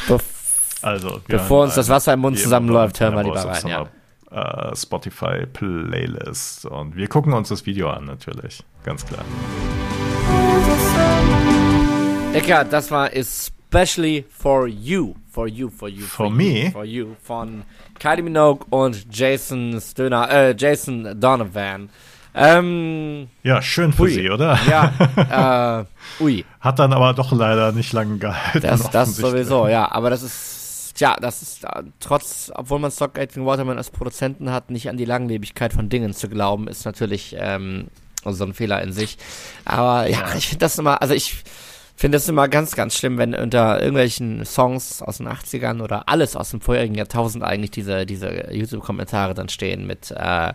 Bef 0.09 0.25
also, 0.83 1.21
bevor 1.27 1.65
uns 1.65 1.75
das 1.75 1.89
Wasser 1.89 2.13
im 2.15 2.21
Mund 2.21 2.39
zusammenläuft, 2.39 3.01
hören 3.01 3.15
wir 3.15 3.23
lieber 3.25 3.45
rein. 3.45 3.67
Ja 3.67 3.87
äh, 4.33 4.75
Spotify 4.75 5.47
Playlist. 5.47 6.67
Und 6.67 6.97
wir 6.97 7.09
gucken 7.09 7.33
uns 7.33 7.49
das 7.49 7.67
Video 7.67 7.91
an, 7.91 8.05
natürlich. 8.05 8.63
Ganz 8.85 9.05
klar. 9.07 9.25
Eckart, 12.33 12.73
das 12.73 12.91
war 12.91 13.15
Especially 13.15 14.25
for 14.31 14.67
You. 14.67 15.15
For 15.31 15.47
You, 15.47 15.71
for 15.71 15.89
You. 15.89 16.03
For, 16.03 16.27
for 16.27 16.31
me? 16.31 16.65
You, 16.65 16.71
for 16.71 16.85
You. 16.85 17.07
Von 17.23 17.63
Kylie 17.99 18.23
Minogue 18.23 18.67
und 18.71 19.07
Jason 19.11 19.81
Stöner, 19.81 20.31
äh, 20.31 20.55
Jason 20.57 21.19
Donovan. 21.21 21.91
Ähm, 22.35 23.29
ja, 23.43 23.61
schön 23.61 23.93
für 23.93 24.05
ui. 24.05 24.11
sie, 24.11 24.31
oder? 24.31 24.59
Ja, 24.67 25.85
äh, 26.19 26.23
ui. 26.23 26.45
Hat 26.61 26.79
dann 26.79 26.95
aber 26.95 27.13
doch 27.13 27.31
leider 27.33 27.73
nicht 27.73 27.93
lange 27.93 28.17
gehalten. 28.17 28.67
Das, 28.67 28.91
das 28.91 29.17
sowieso, 29.17 29.69
ja. 29.69 29.93
Aber 29.93 30.09
das 30.09 30.23
ist 30.23 30.52
Tja, 31.03 31.17
das 31.21 31.43
ist 31.43 31.65
äh, 31.65 31.83
trotz, 31.99 32.53
obwohl 32.55 32.79
man 32.79 32.93
Stock 32.93 33.19
Aitken 33.19 33.45
Waterman 33.45 33.77
als 33.77 33.91
Produzenten 33.91 34.53
hat, 34.53 34.71
nicht 34.71 34.89
an 34.89 34.97
die 34.97 35.05
Langlebigkeit 35.05 35.73
von 35.73 35.89
Dingen 35.89 36.15
zu 36.15 36.29
glauben, 36.29 36.69
ist 36.69 36.85
natürlich 36.85 37.35
ähm, 37.37 37.89
so 38.25 38.45
ein 38.45 38.55
Fehler 38.55 38.81
in 38.83 38.93
sich. 38.93 39.19
Aber 39.65 40.09
ja, 40.09 40.33
ich 40.37 40.47
finde 40.47 40.61
das 40.61 40.79
immer, 40.79 41.03
also 41.03 41.13
ich 41.13 41.43
finde 41.97 42.15
das 42.19 42.29
immer 42.29 42.47
ganz, 42.47 42.77
ganz 42.77 42.97
schlimm, 42.97 43.19
wenn 43.19 43.35
unter 43.35 43.81
irgendwelchen 43.81 44.45
Songs 44.45 45.03
aus 45.03 45.19
den 45.19 45.27
80ern 45.27 45.83
oder 45.83 46.09
alles 46.09 46.37
aus 46.37 46.51
dem 46.51 46.61
vorherigen 46.61 46.95
Jahrtausend 46.95 47.43
eigentlich 47.43 47.73
diese, 47.73 48.07
diese 48.07 48.53
YouTube-Kommentare 48.53 49.35
dann 49.35 49.49
stehen 49.49 49.89
mit 49.89 50.13
äh, 50.13 50.53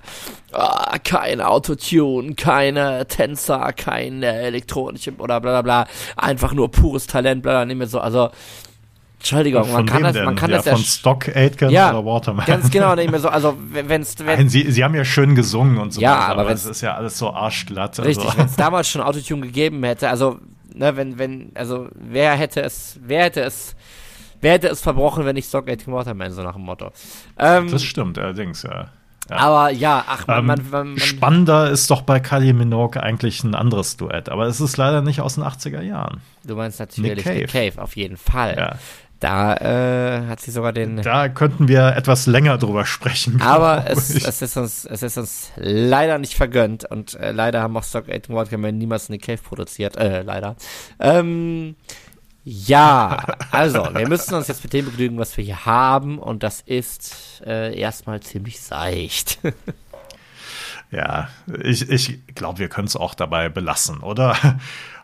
oh, 0.54 0.98
kein 1.04 1.42
Autotune, 1.42 2.36
keine 2.36 3.06
Tänzer, 3.06 3.74
keine 3.74 4.28
elektronische 4.28 5.12
oder 5.18 5.42
bla 5.42 5.60
bla 5.60 5.84
bla, 5.84 5.88
einfach 6.16 6.54
nur 6.54 6.72
pures 6.72 7.06
Talent, 7.06 7.44
bla 7.44 7.52
bla, 7.52 7.66
nicht 7.66 7.78
mehr 7.78 7.88
so, 7.88 8.00
also 8.00 8.30
Entschuldigung, 9.20 9.72
man 9.72 9.86
kann, 9.86 10.04
das, 10.04 10.16
man 10.16 10.36
kann 10.36 10.52
ja, 10.52 10.58
das 10.58 10.66
ja. 10.66 10.76
Von 10.76 10.84
Stock 10.84 11.28
Aitken 11.36 11.72
ja, 11.72 11.92
oder 11.92 12.06
Waterman. 12.06 12.46
Ganz 12.46 12.70
genau, 12.70 12.94
nicht 12.96 13.10
mehr 13.10 13.20
so. 13.20 13.30
Also, 13.30 13.58
wenn's, 13.72 14.16
wenn 14.20 14.26
Nein, 14.28 14.50
sie, 14.50 14.72
sie 14.72 14.84
haben 14.84 14.94
ja 14.94 15.04
schön 15.04 15.34
gesungen 15.34 15.80
und 15.80 15.92
so 15.92 16.02
ja, 16.02 16.12
weiter, 16.12 16.28
aber, 16.28 16.42
aber 16.42 16.52
es 16.52 16.66
ist 16.66 16.82
ja 16.82 16.94
alles 16.94 17.18
so 17.18 17.34
arschglatt. 17.34 18.00
Richtig, 18.00 18.26
also. 18.26 18.38
wenn 18.38 18.46
es 18.46 18.56
damals 18.56 18.88
schon 18.88 19.02
Autotune 19.02 19.42
gegeben 19.48 19.84
hätte, 19.84 20.10
also, 20.10 20.38
ne, 20.74 20.96
wenn, 20.96 21.18
wenn, 21.18 21.52
also, 21.56 21.88
wer 21.96 22.34
hätte 22.34 22.62
es, 22.62 23.00
wer 23.04 23.24
hätte 23.24 23.42
es, 23.42 23.76
wer 24.42 24.54
hätte 24.54 24.68
es 24.68 24.82
verbrochen, 24.82 25.26
wenn 25.26 25.36
nicht 25.36 25.48
Stock 25.48 25.68
Aitken 25.68 25.94
Waterman, 25.94 26.32
so 26.32 26.44
nach 26.44 26.54
dem 26.54 26.64
Motto. 26.64 26.92
Ähm, 27.40 27.72
das 27.72 27.84
stimmt, 27.84 28.20
allerdings, 28.20 28.62
ja. 28.62 28.90
Ja. 29.30 29.38
Aber 29.38 29.72
ja, 29.72 30.06
ach, 30.08 30.26
man, 30.28 30.40
ähm, 30.40 30.46
man, 30.46 30.70
man, 30.70 30.88
man, 30.90 31.00
Spannender 31.00 31.70
ist 31.70 31.92
doch 31.92 32.02
bei 32.02 32.20
Kylie 32.20 32.54
Minogue 32.54 33.02
eigentlich 33.02 33.44
ein 33.44 33.56
anderes 33.56 33.98
Duett, 33.98 34.30
aber 34.30 34.46
es 34.46 34.62
ist 34.62 34.78
leider 34.78 35.02
nicht 35.02 35.20
aus 35.20 35.36
den 35.36 35.44
80er 35.44 35.82
Jahren. 35.82 36.22
Du 36.46 36.56
meinst 36.56 36.80
natürlich 36.80 37.16
Nick 37.16 37.26
Cave, 37.26 37.36
Nick 37.40 37.52
Cave 37.52 37.82
auf 37.82 37.98
jeden 37.98 38.16
Fall. 38.16 38.56
Ja. 38.58 38.76
Da 39.20 39.56
äh, 39.56 40.28
hat 40.28 40.42
sie 40.42 40.52
sogar 40.52 40.74
den. 40.74 41.02
Da 41.02 41.30
könnten 41.30 41.68
wir 41.68 41.96
etwas 41.96 42.28
länger 42.28 42.58
drüber 42.58 42.86
sprechen. 42.86 43.42
Aber 43.42 43.86
es, 43.90 44.10
es, 44.10 44.42
ist 44.42 44.58
uns, 44.58 44.86
es 44.86 45.02
ist 45.02 45.18
uns 45.18 45.52
leider 45.56 46.20
nicht 46.20 46.36
vergönnt 46.36 46.86
und 46.86 47.16
äh, 47.16 47.32
leider 47.32 47.62
haben 47.62 47.76
auch 47.78 47.84
Stock 47.84 48.10
Aitken 48.10 48.36
Waterman 48.36 48.78
niemals 48.78 49.10
eine 49.10 49.18
Cave 49.18 49.42
produziert. 49.42 49.96
Äh, 49.98 50.22
leider. 50.22 50.56
Ähm, 51.00 51.76
ja, 52.44 53.26
also, 53.52 53.90
wir 53.94 54.08
müssen 54.08 54.34
uns 54.34 54.48
jetzt 54.48 54.64
mit 54.64 54.72
dem 54.72 54.86
begnügen, 54.86 55.18
was 55.18 55.36
wir 55.36 55.44
hier 55.44 55.66
haben 55.66 56.18
und 56.18 56.44
das 56.44 56.62
ist 56.62 57.42
äh, 57.46 57.78
erstmal 57.78 58.22
ziemlich 58.22 58.62
seicht. 58.62 59.40
Ja, 60.90 61.28
ich, 61.64 61.90
ich 61.90 62.26
glaube, 62.34 62.60
wir 62.60 62.70
können 62.70 62.88
es 62.88 62.96
auch 62.96 63.14
dabei 63.14 63.50
belassen, 63.50 64.00
oder? 64.00 64.58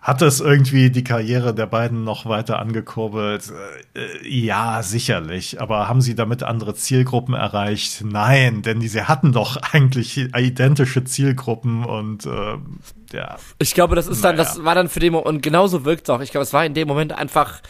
Hat 0.04 0.22
es 0.22 0.42
irgendwie 0.42 0.92
die 0.92 1.06
Karriere 1.06 1.56
der 1.56 1.66
beiden 1.66 2.04
noch 2.04 2.26
weiter 2.26 2.60
angekurbelt? 2.60 3.54
Äh, 3.96 4.28
ja, 4.28 4.84
sicherlich. 4.84 5.62
Aber 5.62 5.88
haben 5.88 6.02
sie 6.02 6.14
damit 6.14 6.44
andere 6.44 6.76
Zielgruppen 6.76 7.34
erreicht? 7.34 8.04
Nein, 8.04 8.64
denn 8.64 8.82
sie 8.82 9.04
hatten 9.04 9.32
doch 9.32 9.56
eigentlich 9.72 10.18
identische 10.18 11.06
Zielgruppen 11.06 11.86
und 11.86 12.26
äh, 12.26 12.58
ja. 13.14 13.38
Ich 13.60 13.74
glaube, 13.74 13.96
das 13.96 14.08
ist 14.08 14.26
dann, 14.26 14.36
naja. 14.36 14.50
das 14.50 14.66
war 14.66 14.76
dann 14.76 14.90
für 14.90 15.00
den 15.00 15.14
Moment, 15.14 15.28
und 15.36 15.42
genauso 15.42 15.86
wirkt 15.86 16.04
es 16.04 16.10
auch. 16.10 16.20
Ich 16.20 16.32
glaube, 16.32 16.44
es 16.44 16.52
war 16.52 16.66
in 16.66 16.74
dem 16.74 16.90
Moment 16.90 17.14
einfach 17.14 17.62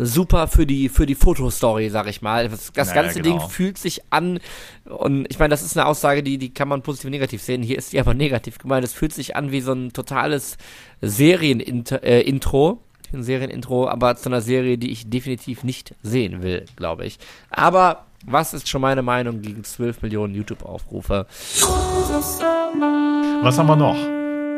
super 0.00 0.48
für 0.48 0.66
die 0.66 0.88
für 0.88 1.06
die 1.06 1.14
Fotostory, 1.14 1.90
sag 1.90 2.06
ich 2.08 2.22
mal. 2.22 2.48
Das, 2.48 2.72
das 2.72 2.88
naja, 2.88 3.02
ganze 3.02 3.20
genau. 3.20 3.38
Ding 3.38 3.48
fühlt 3.48 3.78
sich 3.78 4.02
an 4.10 4.40
und 4.84 5.26
ich 5.30 5.38
meine, 5.38 5.50
das 5.50 5.62
ist 5.62 5.76
eine 5.76 5.86
Aussage, 5.86 6.22
die 6.22 6.38
die 6.38 6.52
kann 6.52 6.68
man 6.68 6.82
positiv 6.82 7.06
und 7.06 7.12
negativ 7.12 7.42
sehen. 7.42 7.62
Hier 7.62 7.78
ist 7.78 7.92
die 7.92 8.00
aber 8.00 8.14
negativ 8.20 8.58
gemeint. 8.58 8.84
Es 8.84 8.92
fühlt 8.92 9.12
sich 9.12 9.36
an 9.36 9.52
wie 9.52 9.60
so 9.60 9.72
ein 9.72 9.92
totales 9.92 10.56
Serienintro, 11.02 11.96
äh, 11.96 12.22
Intro, 12.22 12.82
ein 13.12 13.22
Serienintro, 13.22 13.88
aber 13.88 14.16
zu 14.16 14.28
einer 14.28 14.40
Serie, 14.40 14.78
die 14.78 14.90
ich 14.90 15.10
definitiv 15.10 15.64
nicht 15.64 15.94
sehen 16.02 16.42
will, 16.42 16.64
glaube 16.76 17.04
ich. 17.04 17.18
Aber 17.50 18.06
was 18.26 18.54
ist 18.54 18.68
schon 18.68 18.82
meine 18.82 19.02
Meinung 19.02 19.40
gegen 19.40 19.64
12 19.64 20.02
Millionen 20.02 20.34
YouTube-Aufrufe? 20.34 21.26
Was 23.42 23.58
haben 23.58 23.66
wir 23.66 23.76
noch? 23.76 23.96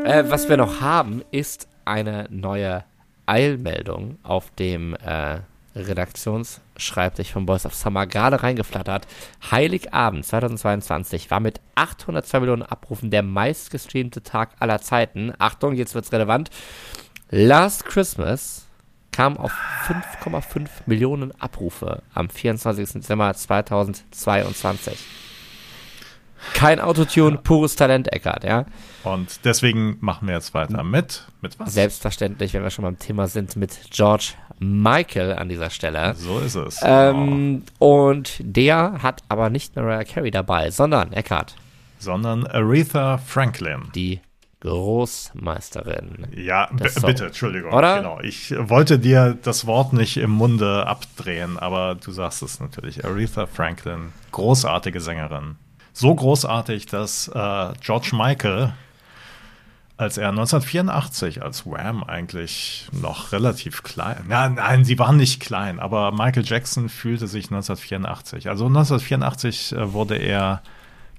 Äh, 0.04 0.28
was 0.28 0.48
wir 0.48 0.56
noch 0.56 0.80
haben, 0.80 1.22
ist 1.30 1.68
eine 1.84 2.26
neue 2.30 2.84
Eilmeldung 3.26 4.18
auf 4.22 4.50
dem 4.50 4.94
äh, 4.94 5.40
Redaktionsschreibtisch 5.74 7.32
von 7.32 7.46
Boys 7.46 7.64
of 7.64 7.74
Summer 7.74 8.06
gerade 8.06 8.42
reingeflattert. 8.42 9.06
Heiligabend 9.50 10.26
2022 10.26 11.30
war 11.30 11.40
mit 11.40 11.60
802 11.74 12.40
Millionen 12.40 12.62
Abrufen 12.62 13.10
der 13.10 13.22
meistgestreamte 13.22 14.22
Tag 14.22 14.50
aller 14.58 14.80
Zeiten. 14.80 15.32
Achtung, 15.38 15.74
jetzt 15.74 15.94
wird's 15.94 16.12
relevant. 16.12 16.50
Last 17.30 17.86
Christmas 17.86 18.66
kam 19.12 19.36
auf 19.36 19.52
5,5 19.86 20.68
Millionen 20.86 21.32
Abrufe 21.40 22.02
am 22.14 22.28
24. 22.28 22.92
Dezember 22.94 23.32
2022. 23.32 24.98
Kein 26.54 26.80
Autotune, 26.80 27.38
pures 27.38 27.76
Talent, 27.76 28.12
Eckart, 28.12 28.44
ja. 28.44 28.66
Und 29.04 29.44
deswegen 29.44 29.96
machen 30.00 30.28
wir 30.28 30.34
jetzt 30.34 30.54
weiter 30.54 30.82
mit. 30.82 31.26
Mit 31.40 31.58
was? 31.58 31.72
Selbstverständlich, 31.72 32.52
wenn 32.54 32.62
wir 32.62 32.70
schon 32.70 32.84
beim 32.84 32.98
Thema 32.98 33.26
sind, 33.26 33.56
mit 33.56 33.78
George 33.90 34.32
Michael 34.58 35.34
an 35.34 35.48
dieser 35.48 35.70
Stelle. 35.70 36.14
So 36.14 36.38
ist 36.38 36.54
es. 36.54 36.80
Ähm, 36.82 37.62
oh. 37.78 38.10
Und 38.10 38.36
der 38.40 39.02
hat 39.02 39.22
aber 39.28 39.50
nicht 39.50 39.76
Mariah 39.76 40.04
Carey 40.04 40.30
dabei, 40.30 40.70
sondern 40.70 41.12
Eckart. 41.12 41.56
Sondern 41.98 42.46
Aretha 42.46 43.18
Franklin. 43.18 43.90
Die 43.94 44.20
Großmeisterin. 44.60 46.28
Ja, 46.36 46.68
bitte, 46.72 47.26
Entschuldigung. 47.26 47.72
Oder? 47.72 47.96
Genau. 47.96 48.20
Ich 48.20 48.54
wollte 48.56 49.00
dir 49.00 49.36
das 49.42 49.66
Wort 49.66 49.92
nicht 49.92 50.16
im 50.16 50.30
Munde 50.30 50.86
abdrehen, 50.86 51.58
aber 51.58 51.96
du 51.96 52.12
sagst 52.12 52.42
es 52.42 52.60
natürlich. 52.60 53.04
Aretha 53.04 53.46
Franklin, 53.46 54.12
großartige 54.30 55.00
Sängerin 55.00 55.56
so 55.92 56.14
großartig, 56.14 56.86
dass 56.86 57.28
äh, 57.28 57.72
George 57.80 58.10
Michael, 58.12 58.72
als 59.96 60.18
er 60.18 60.30
1984 60.30 61.42
als 61.42 61.66
Wham 61.66 62.02
eigentlich 62.02 62.88
noch 62.92 63.32
relativ 63.32 63.82
klein, 63.82 64.24
na, 64.28 64.48
nein, 64.48 64.84
sie 64.84 64.98
waren 64.98 65.16
nicht 65.16 65.40
klein, 65.40 65.78
aber 65.80 66.12
Michael 66.12 66.44
Jackson 66.44 66.88
fühlte 66.88 67.26
sich 67.26 67.46
1984. 67.46 68.48
Also 68.48 68.66
1984 68.66 69.72
äh, 69.72 69.92
wurde 69.92 70.16
er 70.16 70.62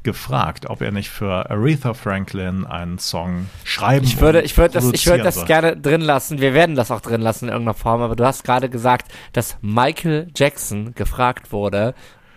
gefragt, 0.04 0.70
ob 0.70 0.82
er 0.82 0.92
nicht 0.92 1.10
für 1.10 1.50
Aretha 1.50 1.94
Franklin 1.94 2.66
einen 2.66 3.00
Song 3.00 3.48
schreiben 3.64 4.06
Ich 4.06 4.20
würde, 4.20 4.42
ich 4.42 4.58
würde 4.58 4.74
das, 4.74 4.92
ich 4.92 5.08
würde 5.08 5.24
das 5.24 5.46
gerne 5.46 5.78
drin 5.78 6.02
lassen. 6.02 6.40
Wir 6.40 6.54
werden 6.54 6.76
das 6.76 6.92
auch 6.92 7.02
drin 7.02 7.22
lassen 7.22 7.46
in 7.46 7.52
irgendeiner 7.52 7.74
Form. 7.74 8.02
Aber 8.02 8.16
du 8.16 8.26
hast 8.26 8.44
gerade 8.44 8.70
gesagt, 8.70 9.12
dass 9.32 9.58
Michael 9.62 10.28
Jackson 10.36 10.94
gefragt 10.94 11.52
wurde, 11.52 11.96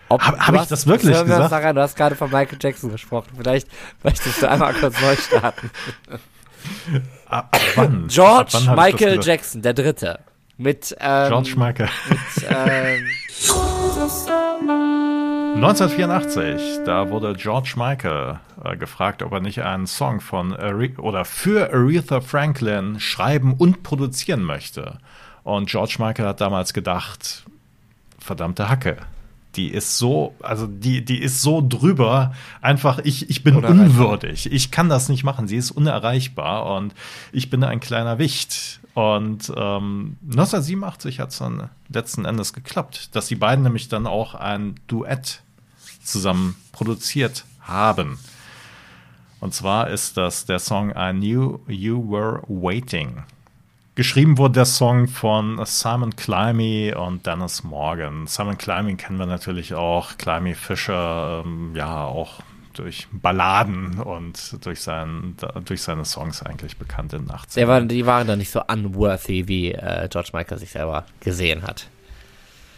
habe 0.09 0.39
hab 0.39 0.55
ich 0.55 0.67
das 0.67 0.87
wirklich 0.87 1.13
das 1.13 1.23
gesagt? 1.23 1.51
Daran, 1.51 1.75
du 1.75 1.81
hast 1.81 1.95
gerade 1.95 2.15
von 2.15 2.31
Michael 2.31 2.57
Jackson 2.61 2.91
gesprochen. 2.91 3.29
Vielleicht 3.37 3.67
möchtest 4.03 4.41
du 4.41 4.49
einmal 4.49 4.73
kurz 4.73 4.99
neu 5.01 5.15
starten. 5.15 5.71
Ab 7.27 7.55
wann? 7.75 8.07
George 8.07 8.55
Ab 8.55 8.63
wann 8.65 8.75
Michael 8.75 9.19
Jackson, 9.21 9.61
der 9.61 9.73
Dritte. 9.73 10.19
Mit, 10.57 10.95
ähm, 10.99 11.27
George 11.29 11.53
Michael. 11.55 11.89
Mit, 12.09 12.47
ähm, 12.49 13.07
1984, 15.57 16.83
da 16.85 17.09
wurde 17.09 17.33
George 17.33 17.73
Michael 17.77 18.39
äh, 18.63 18.77
gefragt, 18.77 19.23
ob 19.23 19.31
er 19.31 19.39
nicht 19.39 19.63
einen 19.63 19.87
Song 19.87 20.21
von 20.21 20.55
Are 20.55 20.91
oder 20.99 21.25
für 21.25 21.73
Aretha 21.73 22.21
Franklin 22.21 22.99
schreiben 22.99 23.55
und 23.57 23.81
produzieren 23.81 24.43
möchte. 24.43 24.99
Und 25.43 25.67
George 25.67 25.95
Michael 25.97 26.27
hat 26.27 26.41
damals 26.41 26.73
gedacht, 26.73 27.45
verdammte 28.19 28.69
Hacke, 28.69 28.97
die 29.57 29.69
ist 29.69 29.97
so, 29.97 30.35
also 30.41 30.67
die, 30.67 31.03
die 31.03 31.19
ist 31.19 31.41
so 31.41 31.65
drüber, 31.67 32.33
einfach, 32.61 32.99
ich, 33.03 33.29
ich 33.29 33.43
bin 33.43 33.55
unwürdig. 33.55 34.51
Ich 34.51 34.71
kann 34.71 34.87
das 34.87 35.09
nicht 35.09 35.23
machen. 35.23 35.47
Sie 35.47 35.57
ist 35.57 35.71
unerreichbar 35.71 36.77
und 36.77 36.93
ich 37.31 37.49
bin 37.49 37.63
ein 37.63 37.79
kleiner 37.79 38.19
Wicht. 38.19 38.79
Und 38.93 39.49
ähm, 39.55 40.17
1987 40.23 41.19
hat 41.19 41.29
es 41.29 41.39
dann 41.39 41.69
letzten 41.89 42.25
Endes 42.25 42.53
geklappt, 42.53 43.15
dass 43.15 43.27
die 43.27 43.35
beiden 43.35 43.63
nämlich 43.63 43.89
dann 43.89 44.07
auch 44.07 44.35
ein 44.35 44.75
Duett 44.87 45.41
zusammen 46.03 46.55
produziert 46.71 47.45
haben. 47.61 48.17
Und 49.39 49.53
zwar 49.53 49.89
ist 49.89 50.17
das 50.17 50.45
der 50.45 50.59
Song 50.59 50.91
I 50.91 51.11
Knew 51.11 51.59
You 51.67 52.09
Were 52.09 52.41
Waiting. 52.47 53.23
Geschrieben 53.97 54.37
wurde 54.37 54.53
der 54.53 54.65
Song 54.65 55.07
von 55.07 55.59
Simon 55.65 56.15
Climby 56.15 56.93
und 56.93 57.25
Dennis 57.25 57.63
Morgan. 57.63 58.27
Simon 58.27 58.55
Climby 58.55 58.93
kennen 58.93 59.17
wir 59.17 59.25
natürlich 59.25 59.73
auch. 59.73 60.19
Climby 60.19 60.53
Fischer, 60.53 61.41
ähm, 61.43 61.75
ja, 61.75 62.05
auch 62.05 62.41
durch 62.73 63.07
Balladen 63.11 63.99
und 63.99 64.63
durch, 64.63 64.81
sein, 64.81 65.35
durch 65.65 65.81
seine 65.81 66.05
Songs 66.05 66.43
eigentlich 66.43 66.77
bekannt 66.77 67.13
in 67.13 67.25
den 67.25 67.35
80ern. 67.35 67.67
War, 67.67 67.81
die 67.81 68.05
waren 68.05 68.27
dann 68.27 68.37
nicht 68.37 68.51
so 68.51 68.61
unworthy, 68.67 69.47
wie 69.47 69.71
äh, 69.71 70.07
George 70.11 70.29
Michael 70.31 70.59
sich 70.59 70.69
selber 70.69 71.07
gesehen 71.19 71.63
hat. 71.63 71.89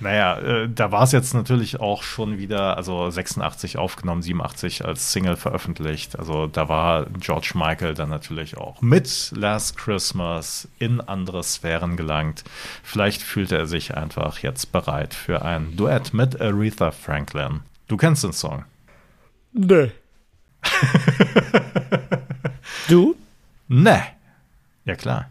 Naja, 0.01 0.39
äh, 0.39 0.69
da 0.69 0.91
war 0.91 1.03
es 1.03 1.11
jetzt 1.11 1.33
natürlich 1.33 1.79
auch 1.79 2.03
schon 2.03 2.37
wieder, 2.37 2.77
also 2.77 3.09
86 3.09 3.77
aufgenommen, 3.77 4.21
87 4.21 4.85
als 4.85 5.11
Single 5.11 5.35
veröffentlicht. 5.35 6.17
Also 6.17 6.47
da 6.47 6.69
war 6.69 7.05
George 7.19 7.51
Michael 7.55 7.93
dann 7.93 8.09
natürlich 8.09 8.57
auch 8.57 8.81
mit 8.81 9.31
Last 9.35 9.77
Christmas 9.77 10.67
in 10.79 11.01
andere 11.01 11.43
Sphären 11.43 11.97
gelangt. 11.97 12.43
Vielleicht 12.83 13.21
fühlte 13.21 13.57
er 13.57 13.67
sich 13.67 13.95
einfach 13.95 14.39
jetzt 14.39 14.71
bereit 14.71 15.13
für 15.13 15.43
ein 15.43 15.75
Duett 15.75 16.13
mit 16.13 16.39
Aretha 16.39 16.91
Franklin. 16.91 17.61
Du 17.87 17.97
kennst 17.97 18.23
den 18.23 18.33
Song? 18.33 18.63
Nee. 19.51 19.91
du? 22.87 23.15
Nee. 23.67 24.01
Ja, 24.85 24.95
klar. 24.95 25.29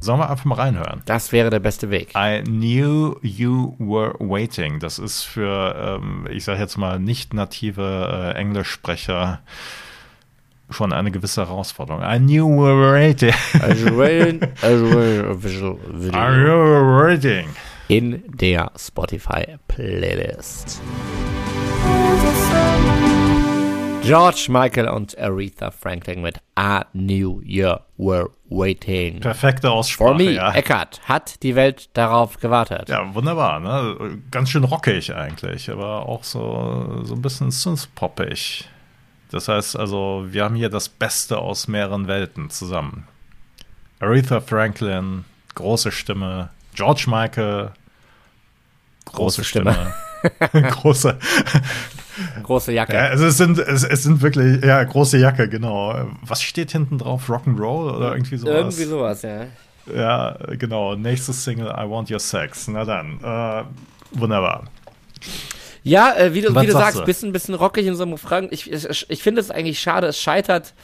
Sollen 0.00 0.20
wir 0.20 0.30
einfach 0.30 0.44
mal 0.44 0.54
reinhören? 0.54 1.02
Das 1.06 1.32
wäre 1.32 1.50
der 1.50 1.58
beste 1.58 1.90
Weg. 1.90 2.12
I 2.16 2.42
knew 2.44 3.16
you 3.20 3.74
were 3.78 4.14
waiting. 4.20 4.78
Das 4.78 4.98
ist 4.98 5.24
für, 5.24 5.98
ähm, 6.00 6.28
ich 6.30 6.44
sage 6.44 6.60
jetzt 6.60 6.76
mal, 6.76 7.00
nicht 7.00 7.34
native 7.34 8.32
äh, 8.34 8.38
Englischsprecher 8.38 9.40
schon 10.70 10.92
eine 10.92 11.10
gewisse 11.10 11.46
Herausforderung. 11.46 12.02
I 12.02 12.18
knew 12.18 12.48
you 12.48 12.62
were 12.62 12.92
waiting. 12.92 13.34
Waiting, 13.98 14.42
also 14.62 15.42
visual 15.42 15.78
video. 15.88 16.18
I 16.18 16.44
were 16.44 17.06
waiting. 17.06 17.48
In 17.88 18.22
der 18.26 18.70
Spotify 18.76 19.56
Playlist. 19.66 20.80
George 24.02 24.46
Michael 24.48 24.88
und 24.88 25.18
Aretha 25.18 25.70
Franklin 25.70 26.22
mit 26.22 26.38
I 26.58 26.80
Knew 26.92 27.42
You 27.44 27.76
Were 27.98 28.30
Waiting. 28.48 29.20
Perfekte 29.20 29.70
Aussprache, 29.70 30.08
For 30.08 30.16
me, 30.16 30.30
ja. 30.32 30.52
Eckart, 30.52 31.00
hat 31.04 31.42
die 31.42 31.54
Welt 31.54 31.90
darauf 31.92 32.38
gewartet. 32.38 32.88
Ja, 32.88 33.14
wunderbar, 33.14 33.60
ne? 33.60 34.18
Ganz 34.30 34.50
schön 34.50 34.64
rockig 34.64 35.14
eigentlich, 35.14 35.70
aber 35.70 36.06
auch 36.08 36.24
so, 36.24 37.02
so 37.04 37.14
ein 37.14 37.22
bisschen 37.22 37.50
synth-poppig. 37.50 38.68
Das 39.30 39.48
heißt 39.48 39.76
also, 39.76 40.24
wir 40.28 40.44
haben 40.44 40.54
hier 40.54 40.70
das 40.70 40.88
Beste 40.88 41.38
aus 41.38 41.68
mehreren 41.68 42.08
Welten 42.08 42.48
zusammen. 42.48 43.06
Aretha 44.00 44.40
Franklin, 44.40 45.24
große 45.54 45.92
Stimme. 45.92 46.50
George 46.74 47.04
Michael, 47.08 47.72
große, 49.04 49.42
große 49.42 49.44
Stimme. 49.44 49.92
Stimme. 50.48 50.70
große, 50.70 51.18
Große 52.42 52.72
Jacke. 52.72 52.94
Ja, 52.94 53.06
also 53.06 53.26
es 53.26 53.36
sind, 53.36 53.58
es, 53.58 53.84
es, 53.84 54.02
sind 54.02 54.22
wirklich, 54.22 54.64
ja, 54.64 54.82
große 54.82 55.18
Jacke, 55.18 55.48
genau. 55.48 56.08
Was 56.22 56.42
steht 56.42 56.72
hinten 56.72 56.98
drauf? 56.98 57.28
Rock'n'Roll 57.28 57.96
oder 57.96 58.12
irgendwie 58.12 58.36
sowas? 58.36 58.54
Irgendwie 58.54 58.84
sowas, 58.84 59.22
ja. 59.22 59.46
Ja, 59.94 60.36
genau. 60.58 60.94
Nächstes 60.94 61.44
Single, 61.44 61.68
I 61.68 61.88
Want 61.88 62.10
Your 62.10 62.20
Sex. 62.20 62.68
Na 62.68 62.84
dann, 62.84 63.20
äh, 63.22 63.64
wunderbar. 64.18 64.64
Ja, 65.82 66.14
äh, 66.16 66.34
wie 66.34 66.42
du, 66.42 66.54
wie 66.54 66.66
du 66.66 66.72
sagst, 66.72 67.00
du? 67.00 67.04
bisschen, 67.04 67.32
bisschen 67.32 67.54
rockig 67.54 67.86
in 67.86 67.94
so 67.94 68.02
einem 68.02 68.12
Refrain. 68.12 68.48
Ich, 68.50 68.70
ich, 68.70 69.06
ich 69.08 69.22
finde 69.22 69.40
es 69.40 69.50
eigentlich 69.50 69.80
schade, 69.80 70.06
es 70.06 70.20
scheitert, 70.20 70.74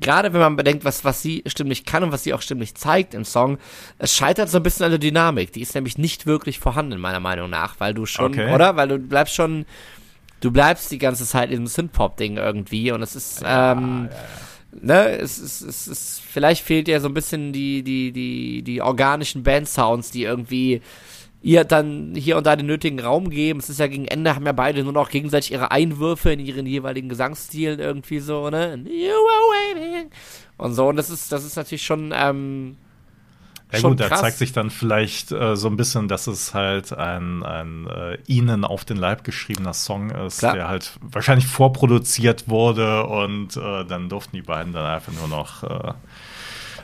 gerade 0.00 0.32
wenn 0.32 0.40
man 0.40 0.56
bedenkt, 0.56 0.84
was, 0.84 1.04
was 1.04 1.22
sie 1.22 1.42
stimmlich 1.46 1.84
kann 1.84 2.02
und 2.02 2.12
was 2.12 2.24
sie 2.24 2.34
auch 2.34 2.42
stimmlich 2.42 2.74
zeigt 2.74 3.14
im 3.14 3.24
Song, 3.24 3.58
es 3.98 4.14
scheitert 4.14 4.48
so 4.48 4.56
ein 4.56 4.62
bisschen 4.62 4.84
an 4.84 4.90
der 4.90 4.98
Dynamik. 4.98 5.52
Die 5.52 5.62
ist 5.62 5.74
nämlich 5.74 5.98
nicht 5.98 6.26
wirklich 6.26 6.58
vorhanden, 6.58 6.98
meiner 7.00 7.20
Meinung 7.20 7.50
nach, 7.50 7.78
weil 7.78 7.94
du 7.94 8.06
schon, 8.06 8.32
okay. 8.32 8.52
oder? 8.52 8.76
Weil 8.76 8.88
du 8.88 8.98
bleibst 8.98 9.34
schon, 9.34 9.64
du 10.42 10.50
bleibst 10.50 10.90
die 10.90 10.98
ganze 10.98 11.24
Zeit 11.24 11.44
in 11.44 11.62
diesem 11.62 11.66
Synthpop-Ding 11.66 12.36
irgendwie 12.36 12.92
und 12.92 13.00
es 13.02 13.16
ist, 13.16 13.42
ähm, 13.44 14.08
ja, 14.10 14.16
ja 14.16 14.22
ne, 14.80 15.18
es 15.18 15.38
ist, 15.38 15.62
es 15.62 15.88
ist, 15.88 16.20
vielleicht 16.20 16.64
fehlt 16.64 16.88
ja 16.88 17.00
so 17.00 17.08
ein 17.08 17.14
bisschen 17.14 17.52
die, 17.52 17.82
die, 17.82 18.12
die, 18.12 18.62
die 18.62 18.82
organischen 18.82 19.42
Band-Sounds, 19.42 20.10
die 20.10 20.24
irgendwie 20.24 20.82
ihr 21.42 21.64
dann 21.64 22.14
hier 22.14 22.36
und 22.36 22.46
da 22.46 22.54
den 22.54 22.66
nötigen 22.66 23.00
Raum 23.00 23.28
geben. 23.28 23.58
Es 23.58 23.68
ist 23.68 23.80
ja 23.80 23.88
gegen 23.88 24.06
Ende, 24.06 24.34
haben 24.34 24.46
ja 24.46 24.52
beide 24.52 24.84
nur 24.84 24.92
noch 24.92 25.10
gegenseitig 25.10 25.52
ihre 25.52 25.72
Einwürfe 25.72 26.32
in 26.32 26.40
ihren 26.40 26.66
jeweiligen 26.66 27.08
Gesangsstilen 27.08 27.80
irgendwie 27.80 28.20
so, 28.20 28.48
ne? 28.48 28.76
You 28.86 29.10
are 29.10 29.74
waiting. 29.74 30.10
Und 30.56 30.74
so, 30.74 30.88
und 30.88 30.96
das 30.96 31.10
ist, 31.10 31.32
das 31.32 31.44
ist 31.44 31.56
natürlich 31.56 31.84
schon, 31.84 32.12
ähm, 32.14 32.76
ja 33.72 33.80
gut, 33.80 34.00
da 34.00 34.14
zeigt 34.14 34.38
sich 34.38 34.52
dann 34.52 34.70
vielleicht 34.70 35.32
äh, 35.32 35.56
so 35.56 35.68
ein 35.68 35.76
bisschen, 35.76 36.08
dass 36.08 36.26
es 36.26 36.54
halt 36.54 36.92
ein, 36.92 37.42
ein 37.42 37.86
äh, 37.86 38.18
ihnen 38.26 38.64
auf 38.64 38.84
den 38.84 38.96
Leib 38.96 39.24
geschriebener 39.24 39.72
Song 39.72 40.10
ist, 40.10 40.38
Klar. 40.40 40.54
der 40.54 40.68
halt 40.68 40.92
wahrscheinlich 41.00 41.46
vorproduziert 41.46 42.48
wurde 42.48 43.06
und 43.06 43.56
äh, 43.56 43.84
dann 43.84 44.08
durften 44.08 44.36
die 44.36 44.42
beiden 44.42 44.72
dann 44.72 44.84
einfach 44.84 45.12
nur 45.12 45.28
noch 45.28 45.62
äh, 45.62 45.92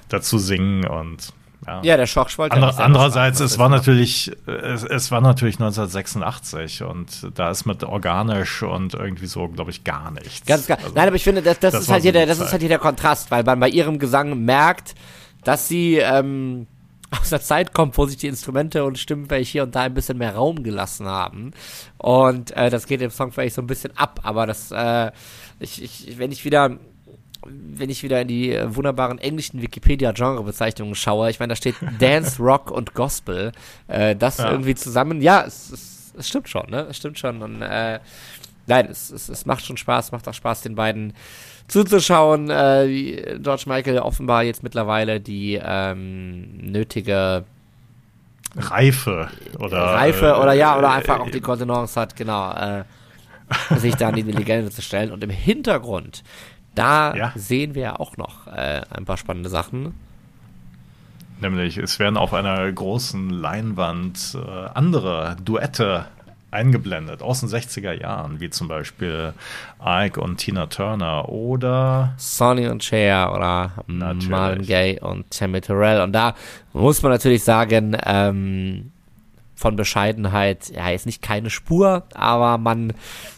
dazu 0.09 0.39
singen 0.39 0.87
und 0.87 1.33
ja. 1.67 1.81
ja, 1.83 1.97
der 1.97 2.07
Schoch 2.07 2.31
wollte 2.39 2.57
Ander, 2.57 2.79
Andererseits, 2.79 3.41
es 3.41 3.59
war 3.59 3.69
natürlich, 3.69 4.33
es, 4.47 4.85
es, 4.85 5.11
war 5.11 5.21
natürlich 5.21 5.57
1986 5.57 6.83
und 6.83 7.31
da 7.35 7.51
ist 7.51 7.67
mit 7.67 7.85
organisch 7.85 8.63
und 8.63 8.95
irgendwie 8.95 9.27
so, 9.27 9.49
glaube 9.49 9.71
ich, 9.71 9.85
gar 9.85 10.11
nichts. 10.13 10.47
Ganz 10.47 10.67
klar. 10.67 10.79
Also, 10.79 10.93
Nein, 10.95 11.09
aber 11.09 11.17
ich 11.17 11.25
finde, 11.25 11.43
das, 11.43 11.59
das, 11.59 11.73
das 11.73 11.83
ist 11.83 11.91
halt 11.91 12.03
hier 12.03 12.13
der, 12.13 12.27
das 12.27 12.39
ist 12.39 12.53
halt 12.53 12.63
hier 12.63 12.71
der 12.71 12.79
Kontrast, 12.79 13.31
weil 13.31 13.43
man 13.43 13.61
bei 13.61 13.69
ihrem 13.69 13.99
Gesang 13.99 14.45
merkt, 14.45 14.95
dass 15.45 15.69
sie 15.69 15.97
ähm, 15.97 16.67
aus 17.11 17.31
der 17.31 17.41
Zeit 17.41 17.73
kommt, 17.73 17.97
wo 17.97 18.07
sich 18.07 18.17
die 18.17 18.27
Instrumente 18.27 18.85
und 18.85 18.99
Stimmen 18.99 19.27
vielleicht 19.27 19.51
hier 19.51 19.63
und 19.63 19.75
da 19.75 19.83
ein 19.83 19.95
bisschen 19.95 20.19
mehr 20.19 20.35
Raum 20.35 20.63
gelassen 20.63 21.07
haben. 21.07 21.53
Und 21.97 22.51
äh, 22.57 22.71
das 22.71 22.87
geht 22.87 23.01
im 23.01 23.11
Song 23.11 23.33
vielleicht 23.33 23.55
so 23.55 23.63
ein 23.63 23.67
bisschen 23.67 23.97
ab, 23.97 24.21
aber 24.23 24.47
das, 24.47 24.71
äh, 24.71 25.11
ich, 25.59 25.83
ich, 25.83 26.19
wenn 26.19 26.33
ich 26.33 26.45
wieder 26.45 26.79
wenn 27.47 27.89
ich 27.89 28.03
wieder 28.03 28.21
in 28.21 28.29
die 28.29 28.53
äh, 28.53 28.75
wunderbaren 28.75 29.19
englischen 29.19 29.63
Wikipedia-Genre-Bezeichnungen 29.63 30.95
schaue, 30.95 31.31
ich 31.31 31.39
meine, 31.39 31.53
da 31.53 31.57
steht 31.57 31.77
Dance, 31.99 32.43
Rock 32.43 32.71
und 32.71 32.95
Gospel, 32.95 33.53
äh, 33.87 34.17
das 34.17 34.39
ja. 34.39 34.51
irgendwie 34.51 34.75
zusammen, 34.75 35.23
ja, 35.23 35.45
es, 35.47 35.71
es, 35.71 36.15
es, 36.17 36.29
stimmt 36.29 36.49
schon, 36.49 36.69
ne? 36.69 36.87
Es 36.91 36.97
stimmt 36.97 37.19
schon. 37.19 37.41
Und 37.43 37.63
äh, 37.63 38.01
nein, 38.67 38.89
es, 38.91 39.11
es, 39.11 39.29
es 39.29 39.47
macht 39.47 39.65
schon 39.65 39.77
Spaß, 39.77 40.13
macht 40.13 40.27
auch 40.27 40.35
Spaß, 40.35 40.63
den 40.63 40.75
beiden 40.75 41.15
zuzuschauen, 41.69 42.51
äh, 42.51 42.89
wie 42.89 43.23
George 43.41 43.65
Michael 43.67 43.99
offenbar 43.99 44.43
jetzt 44.43 44.63
mittlerweile 44.63 45.21
die 45.21 45.61
ähm, 45.63 46.59
nötige 46.59 47.45
Reife 48.57 49.29
oder 49.59 49.79
Reife 49.79 50.39
oder 50.39 50.55
ja 50.55 50.79
oder 50.79 50.91
einfach 50.91 51.21
auch 51.21 51.31
die 51.31 51.41
Kontenance 51.41 52.01
hat, 52.01 52.17
genau, 52.17 52.53
äh, 52.53 52.85
sich 53.77 53.95
da 53.95 54.09
an 54.09 54.15
die 54.15 54.23
Legende 54.23 54.71
zu 54.71 54.83
stellen. 54.83 55.13
Und 55.13 55.23
im 55.23 55.31
Hintergrund, 55.31 56.25
da 56.75 57.15
ja. 57.15 57.33
sehen 57.35 57.75
wir 57.75 57.83
ja 57.83 58.01
auch 58.01 58.17
noch 58.17 58.47
äh, 58.47 58.83
ein 58.91 59.05
paar 59.05 59.17
spannende 59.17 59.51
Sachen. 59.51 59.95
Nämlich, 61.41 61.77
es 61.77 61.99
werden 61.99 62.17
auf 62.17 62.35
einer 62.35 62.71
großen 62.73 63.31
Leinwand 63.31 64.35
äh, 64.35 64.69
andere 64.75 65.37
Duette 65.45 66.07
eingeblendet 66.51 67.23
aus 67.23 67.41
den 67.41 67.49
60er 67.49 67.93
Jahren, 67.93 68.41
wie 68.41 68.51
zum 68.51 68.69
Beispiel 68.69 69.35
Ike 69.85 70.21
und 70.21 70.39
Tina 70.39 70.67
Turner 70.67 71.29
oder 71.29 72.15
Sonny 72.17 72.69
und 72.69 72.83
Cher 72.83 73.33
oder 73.35 73.73
natürlich. 73.87 74.29
Marvin 74.29 74.67
Gaye 74.67 75.01
und 75.01 75.31
Tammy 75.31 75.61
Terrell. 75.61 76.01
Und 76.01 76.13
da 76.13 76.35
muss 76.73 77.03
man 77.03 77.13
natürlich 77.13 77.45
sagen, 77.45 77.97
ähm, 78.05 78.93
von 79.59 79.75
Bescheidenheit, 79.75 80.69
ja, 80.69 80.89
ist 80.91 81.05
nicht 81.05 81.21
keine 81.21 81.51
Spur, 81.51 82.05
aber 82.15 82.59
man, 82.59 82.93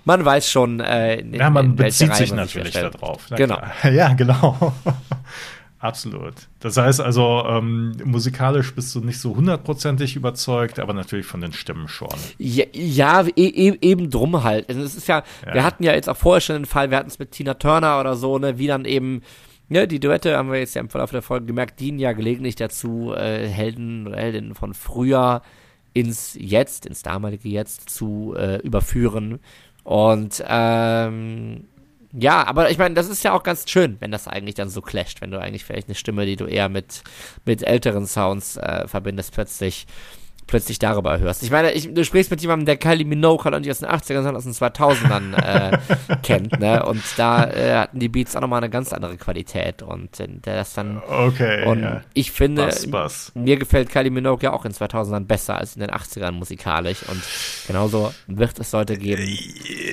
man 0.04 0.22
weiß 0.22 0.50
schon, 0.50 0.78
äh, 0.80 1.16
in, 1.16 1.32
Ja, 1.32 1.48
man 1.48 1.76
bezieht 1.76 2.14
sich 2.14 2.32
natürlich 2.32 2.74
darauf. 2.74 3.26
Genau. 3.34 3.56
Klar. 3.56 3.72
Ja, 3.92 4.12
genau. 4.12 4.74
Absolut. 5.80 6.34
Das 6.58 6.76
heißt 6.76 7.00
also, 7.00 7.42
ähm, 7.48 7.96
musikalisch 8.04 8.74
bist 8.74 8.94
du 8.94 9.00
nicht 9.00 9.18
so 9.18 9.34
hundertprozentig 9.34 10.14
überzeugt, 10.14 10.78
aber 10.78 10.92
natürlich 10.92 11.24
von 11.24 11.40
den 11.40 11.54
Stimmen 11.54 11.88
schon. 11.88 12.10
Ja, 12.36 12.66
ja 12.74 13.24
e 13.34 13.46
e 13.46 13.78
eben 13.80 14.10
drum 14.10 14.44
halt. 14.44 14.68
Also 14.68 14.82
es 14.82 14.94
ist 14.94 15.08
ja, 15.08 15.22
ja, 15.46 15.54
wir 15.54 15.64
hatten 15.64 15.82
ja 15.82 15.94
jetzt 15.94 16.10
auch 16.10 16.18
vorher 16.18 16.42
schon 16.42 16.56
den 16.56 16.66
Fall, 16.66 16.90
wir 16.90 16.98
hatten 16.98 17.08
es 17.08 17.18
mit 17.18 17.30
Tina 17.30 17.54
Turner 17.54 17.98
oder 17.98 18.14
so, 18.14 18.38
ne, 18.38 18.58
wie 18.58 18.66
dann 18.66 18.84
eben, 18.84 19.22
ne, 19.70 19.88
die 19.88 20.00
Duette 20.00 20.36
haben 20.36 20.52
wir 20.52 20.58
jetzt 20.58 20.74
ja 20.74 20.82
im 20.82 20.90
Verlauf 20.90 21.12
der 21.12 21.22
Folge 21.22 21.46
gemerkt, 21.46 21.80
dienen 21.80 21.98
ja 21.98 22.12
gelegentlich 22.12 22.56
dazu, 22.56 23.14
äh, 23.14 23.48
Helden 23.48 24.06
oder 24.06 24.18
Heldinnen 24.18 24.54
von 24.54 24.74
früher 24.74 25.40
ins 25.94 26.36
Jetzt, 26.38 26.84
ins 26.84 27.02
damalige 27.02 27.48
Jetzt 27.48 27.88
zu 27.88 28.34
äh, 28.36 28.56
überführen. 28.56 29.40
Und 29.82 30.44
ähm, 30.46 31.64
ja, 32.12 32.44
aber 32.46 32.70
ich 32.70 32.78
meine, 32.78 32.94
das 32.94 33.08
ist 33.08 33.22
ja 33.22 33.32
auch 33.32 33.42
ganz 33.42 33.68
schön, 33.68 33.96
wenn 34.00 34.10
das 34.10 34.26
eigentlich 34.26 34.56
dann 34.56 34.68
so 34.68 34.80
clasht, 34.80 35.20
wenn 35.20 35.30
du 35.30 35.40
eigentlich 35.40 35.64
vielleicht 35.64 35.88
eine 35.88 35.94
Stimme, 35.94 36.26
die 36.26 36.36
du 36.36 36.46
eher 36.46 36.68
mit, 36.68 37.02
mit 37.44 37.62
älteren 37.62 38.06
Sounds 38.06 38.56
äh, 38.56 38.88
verbindest, 38.88 39.32
plötzlich 39.32 39.86
plötzlich 40.50 40.80
darüber 40.80 41.18
hörst. 41.20 41.44
Ich 41.44 41.50
meine, 41.52 41.70
ich, 41.72 41.94
du 41.94 42.04
sprichst 42.04 42.30
mit 42.30 42.42
jemandem, 42.42 42.66
der 42.66 42.76
Kylie 42.76 43.06
Minogue 43.06 43.44
halt 43.44 43.54
auch 43.54 43.60
nicht 43.60 43.70
aus 43.70 43.78
den 43.78 43.88
80ern, 43.88 44.22
sondern 44.22 44.36
aus 44.36 44.42
den 44.42 44.52
2000ern 44.52 45.36
äh, 45.36 45.78
kennt, 46.22 46.58
ne? 46.58 46.84
Und 46.84 47.02
da 47.16 47.48
äh, 47.48 47.74
hatten 47.76 48.00
die 48.00 48.08
Beats 48.08 48.34
auch 48.34 48.40
nochmal 48.40 48.58
eine 48.58 48.68
ganz 48.68 48.92
andere 48.92 49.16
Qualität 49.16 49.82
und 49.82 50.18
äh, 50.18 50.26
der 50.28 50.56
das 50.56 50.74
dann 50.74 51.00
Okay. 51.08 51.64
Und 51.66 51.82
ja. 51.82 52.02
ich 52.14 52.32
finde, 52.32 52.66
Bass, 52.66 52.90
Bass. 52.90 53.32
mir 53.34 53.56
gefällt 53.56 53.90
Kylie 53.90 54.10
Minogue 54.10 54.42
ja 54.42 54.52
auch 54.52 54.64
in 54.64 54.72
2000ern 54.72 55.24
besser 55.24 55.56
als 55.56 55.76
in 55.76 55.80
den 55.82 55.90
80ern 55.90 56.32
musikalisch 56.32 57.04
und 57.08 57.22
genauso 57.68 58.12
wird 58.26 58.58
es 58.58 58.72
Leute 58.72 58.96
geben. 58.96 59.22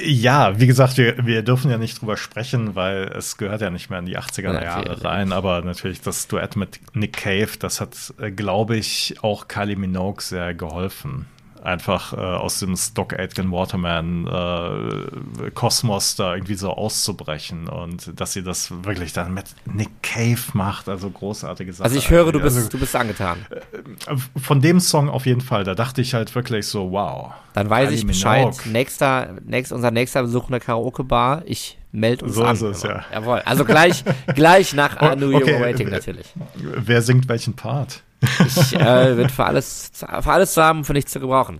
Ja, 0.05 0.59
wie 0.59 0.65
gesagt, 0.65 0.97
wir, 0.97 1.23
wir 1.23 1.43
dürfen 1.43 1.69
ja 1.69 1.77
nicht 1.77 2.01
drüber 2.01 2.17
sprechen, 2.17 2.75
weil 2.75 3.11
es 3.15 3.37
gehört 3.37 3.61
ja 3.61 3.69
nicht 3.69 3.91
mehr 3.91 3.99
in 3.99 4.07
die 4.07 4.17
80er 4.17 4.53
ja, 4.53 4.63
Jahre 4.63 5.03
rein, 5.03 5.33
aber 5.33 5.61
natürlich 5.61 6.01
das 6.01 6.27
Duett 6.27 6.55
mit 6.55 6.79
Nick 6.93 7.13
Cave, 7.13 7.49
das 7.59 7.79
hat, 7.79 7.95
äh, 8.19 8.31
glaube 8.31 8.75
ich, 8.75 9.15
auch 9.21 9.47
Kylie 9.47 9.75
Minogue 9.75 10.23
sehr 10.23 10.46
geholfen. 10.53 11.25
Einfach 11.63 12.13
äh, 12.13 12.17
aus 12.17 12.59
dem 12.59 12.77
Stock 12.77 13.17
Aitken 13.17 13.51
Waterman 13.51 14.27
äh, 14.27 15.51
Kosmos 15.51 16.15
da 16.15 16.35
irgendwie 16.35 16.53
so 16.53 16.71
auszubrechen 16.71 17.67
und 17.67 18.19
dass 18.19 18.33
sie 18.33 18.43
das 18.43 18.71
wirklich 18.85 19.11
dann 19.11 19.33
mit 19.33 19.45
Nick 19.65 19.89
Cave 20.03 20.39
macht, 20.53 20.87
also 20.87 21.09
großartige 21.09 21.73
Sachen. 21.73 21.85
Also 21.85 21.97
ich 21.97 22.09
höre, 22.09 22.31
du 22.31 22.39
bist, 22.39 22.57
also, 22.57 22.69
du 22.69 22.77
bist 22.77 22.95
angetan. 22.95 23.45
Äh, 23.49 24.15
von 24.39 24.61
dem 24.61 24.79
Song 24.79 25.09
auf 25.09 25.25
jeden 25.25 25.41
Fall, 25.41 25.63
da 25.63 25.73
dachte 25.75 25.99
ich 25.99 26.13
halt 26.13 26.33
wirklich 26.35 26.67
so, 26.67 26.91
wow. 26.91 27.33
Dann 27.53 27.69
weiß 27.69 27.91
ich 27.91 28.05
Bescheid. 28.05 28.55
Nächster, 28.65 29.35
nächst, 29.43 29.73
unser 29.73 29.91
nächster 29.91 30.21
Besuch 30.21 30.45
in 30.45 30.51
der 30.51 30.61
Karaoke-Bar, 30.61 31.41
ich 31.45 31.77
melde 31.91 32.25
uns 32.25 32.35
so 32.35 32.43
an. 32.43 32.55
So 32.55 32.69
ist 32.69 32.77
es, 32.77 32.83
ja. 32.83 33.03
Jawohl. 33.11 33.39
Also 33.39 33.65
gleich, 33.65 34.03
gleich 34.35 34.73
nach 34.73 34.97
oh, 35.01 35.15
New 35.15 35.31
York 35.31 35.43
okay. 35.43 35.59
Waiting 35.59 35.89
natürlich. 35.89 36.27
Wer 36.55 37.01
singt 37.01 37.27
welchen 37.27 37.55
Part? 37.55 38.03
Ich 38.21 38.73
äh, 38.73 39.13
bin 39.15 39.29
für 39.29 39.45
alles, 39.45 39.91
für 39.93 40.31
alles 40.31 40.53
zu 40.53 40.63
haben, 40.63 40.83
für 40.83 40.93
nichts 40.93 41.11
zu 41.11 41.19
gebrauchen. 41.19 41.59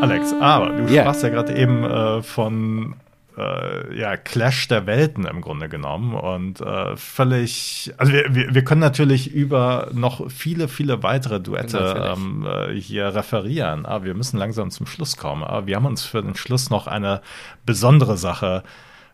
Alex, 0.00 0.32
aber 0.40 0.70
du 0.70 0.92
yeah. 0.92 1.02
sprachst 1.02 1.22
ja 1.22 1.28
gerade 1.28 1.54
eben 1.56 1.84
äh, 1.84 2.22
von 2.22 2.94
äh, 3.36 3.98
ja, 3.98 4.16
Clash 4.16 4.68
der 4.68 4.86
Welten 4.86 5.26
im 5.26 5.42
Grunde 5.42 5.68
genommen 5.68 6.14
und 6.14 6.60
äh, 6.60 6.96
völlig, 6.96 7.92
also 7.98 8.12
wir, 8.12 8.34
wir, 8.34 8.54
wir, 8.54 8.64
können 8.64 8.80
natürlich 8.80 9.30
über 9.30 9.88
noch 9.92 10.30
viele, 10.30 10.68
viele 10.68 11.02
weitere 11.02 11.40
Duette 11.40 12.14
ähm, 12.16 12.46
äh, 12.46 12.74
hier 12.74 13.14
referieren, 13.14 13.84
aber 13.84 14.06
wir 14.06 14.14
müssen 14.14 14.38
langsam 14.38 14.70
zum 14.70 14.86
Schluss 14.86 15.16
kommen. 15.16 15.44
Aber 15.44 15.66
wir 15.66 15.76
haben 15.76 15.86
uns 15.86 16.02
für 16.02 16.22
den 16.22 16.34
Schluss 16.34 16.70
noch 16.70 16.86
eine 16.86 17.20
besondere 17.66 18.16
Sache 18.16 18.62
äh, 18.64 18.68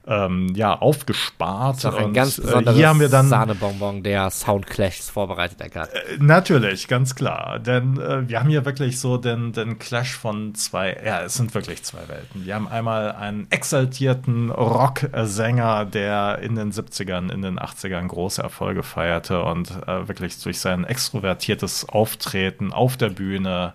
ähm, 0.06 0.52
ja, 0.54 0.78
aufgespart. 0.78 1.76
Das 1.76 1.84
ist 1.84 1.86
auch 1.86 1.98
ein 1.98 2.04
und, 2.06 2.12
ganz 2.12 2.36
besonderes 2.36 2.74
äh, 2.74 2.78
hier 2.78 2.88
haben 2.88 3.00
wir 3.00 3.08
dann, 3.08 3.28
Sahnebonbon 3.28 4.02
der 4.02 4.30
Soundclashs 4.30 5.10
vorbereitet, 5.10 5.60
Eckart. 5.60 5.92
Äh, 5.92 6.18
natürlich, 6.20 6.86
ganz 6.88 7.14
klar. 7.14 7.58
Denn 7.58 7.98
äh, 7.98 8.28
wir 8.28 8.40
haben 8.40 8.48
hier 8.48 8.64
wirklich 8.64 9.00
so 9.00 9.16
den, 9.16 9.52
den 9.52 9.78
Clash 9.78 10.16
von 10.16 10.54
zwei, 10.54 10.96
ja, 11.04 11.22
es 11.22 11.34
sind 11.34 11.54
wirklich 11.54 11.82
zwei 11.82 12.08
Welten. 12.08 12.44
Wir 12.44 12.54
haben 12.54 12.68
einmal 12.68 13.12
einen 13.12 13.48
exaltierten 13.50 14.50
Rocksänger, 14.50 15.84
der 15.84 16.38
in 16.38 16.54
den 16.54 16.72
70ern, 16.72 17.32
in 17.32 17.42
den 17.42 17.58
80ern 17.58 18.06
große 18.06 18.42
Erfolge 18.42 18.82
feierte 18.82 19.42
und 19.42 19.70
äh, 19.86 20.06
wirklich 20.08 20.40
durch 20.42 20.60
sein 20.60 20.84
extrovertiertes 20.84 21.88
Auftreten 21.88 22.72
auf 22.72 22.96
der 22.96 23.10
Bühne 23.10 23.74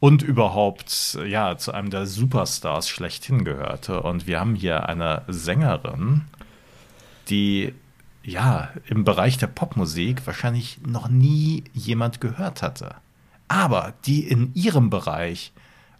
und 0.00 0.22
überhaupt 0.22 1.18
ja 1.26 1.58
zu 1.58 1.72
einem 1.72 1.90
der 1.90 2.06
Superstars 2.06 2.88
schlechthin 2.88 3.44
gehörte. 3.44 4.02
Und 4.02 4.26
wir 4.26 4.40
haben 4.40 4.54
hier 4.54 4.88
eine 4.88 5.22
Sängerin, 5.28 6.22
die 7.28 7.74
ja 8.22 8.70
im 8.86 9.04
Bereich 9.04 9.36
der 9.38 9.46
Popmusik 9.46 10.26
wahrscheinlich 10.26 10.80
noch 10.86 11.08
nie 11.08 11.64
jemand 11.72 12.20
gehört 12.20 12.62
hatte, 12.62 12.96
aber 13.48 13.94
die 14.06 14.26
in 14.26 14.52
ihrem 14.54 14.90
Bereich 14.90 15.52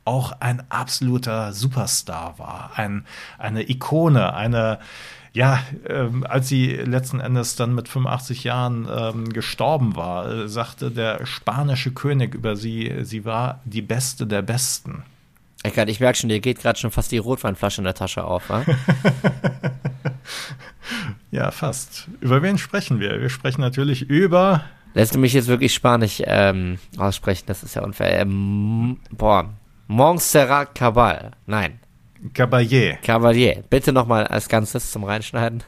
auch 0.04 0.32
ein 0.40 0.62
absoluter 0.70 1.52
Superstar 1.52 2.38
war, 2.38 2.72
ein, 2.74 3.06
eine 3.38 3.68
Ikone, 3.68 4.34
eine 4.34 4.80
ja, 5.32 5.62
ähm, 5.88 6.26
als 6.28 6.48
sie 6.48 6.74
letzten 6.74 7.20
Endes 7.20 7.56
dann 7.56 7.74
mit 7.74 7.88
85 7.88 8.44
Jahren 8.44 8.88
ähm, 8.90 9.32
gestorben 9.32 9.94
war, 9.94 10.30
äh, 10.30 10.48
sagte 10.48 10.90
der 10.90 11.24
spanische 11.24 11.92
König 11.92 12.34
über 12.34 12.56
sie, 12.56 12.92
sie 13.02 13.24
war 13.24 13.60
die 13.64 13.82
Beste 13.82 14.26
der 14.26 14.42
Besten. 14.42 15.04
Eckart, 15.62 15.88
ich 15.88 16.00
merke 16.00 16.18
schon, 16.18 16.30
dir 16.30 16.40
geht 16.40 16.60
gerade 16.60 16.78
schon 16.78 16.90
fast 16.90 17.12
die 17.12 17.18
Rotweinflasche 17.18 17.80
in 17.80 17.84
der 17.84 17.94
Tasche 17.94 18.24
auf, 18.24 18.48
wa? 18.48 18.64
ja, 21.30 21.50
fast. 21.50 22.08
Über 22.20 22.42
wen 22.42 22.58
sprechen 22.58 22.98
wir? 22.98 23.20
Wir 23.20 23.28
sprechen 23.28 23.60
natürlich 23.60 24.08
über. 24.08 24.64
Lässt 24.94 25.14
du 25.14 25.18
mich 25.18 25.34
jetzt 25.34 25.48
wirklich 25.48 25.74
Spanisch 25.74 26.22
ähm, 26.24 26.78
aussprechen? 26.96 27.44
Das 27.46 27.62
ist 27.62 27.74
ja 27.74 27.82
unfair. 27.82 28.20
Ähm, 28.20 28.98
boah, 29.10 29.50
Montserrat 29.86 30.74
Cabal. 30.74 31.32
Nein. 31.46 31.78
Caballé. 32.34 32.98
Caballé. 33.02 33.62
Bitte 33.70 33.92
nochmal 33.92 34.26
als 34.26 34.48
Ganzes 34.48 34.90
zum 34.90 35.04
Reinschneiden. 35.04 35.62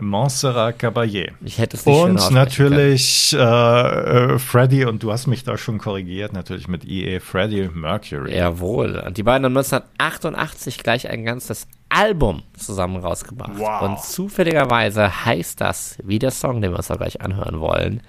Montserrat 0.00 0.78
Caballé. 0.78 1.32
Ich 1.44 1.58
hätte 1.58 1.76
es 1.76 1.86
nicht 1.86 1.96
Und 1.96 2.30
natürlich 2.32 3.32
äh, 3.32 3.38
äh, 3.38 4.38
Freddie, 4.38 4.84
und 4.84 5.02
du 5.02 5.12
hast 5.12 5.26
mich 5.26 5.44
da 5.44 5.56
schon 5.56 5.78
korrigiert, 5.78 6.32
natürlich 6.32 6.66
mit 6.66 6.84
EA 6.84 7.20
Freddie 7.20 7.70
Mercury. 7.72 8.36
Jawohl. 8.36 9.02
Und 9.06 9.16
die 9.16 9.22
beiden 9.22 9.44
haben 9.44 9.56
1988 9.56 10.78
gleich 10.78 11.08
ein 11.08 11.24
ganzes 11.24 11.68
Album 11.88 12.42
zusammen 12.56 12.96
rausgebracht. 12.96 13.52
Wow. 13.56 13.82
Und 13.82 14.00
zufälligerweise 14.00 15.24
heißt 15.24 15.60
das, 15.60 15.96
wie 16.02 16.18
der 16.18 16.32
Song, 16.32 16.60
den 16.60 16.72
wir 16.72 16.78
uns 16.78 16.90
auch 16.90 16.98
gleich 16.98 17.20
anhören 17.20 17.60
wollen. 17.60 18.02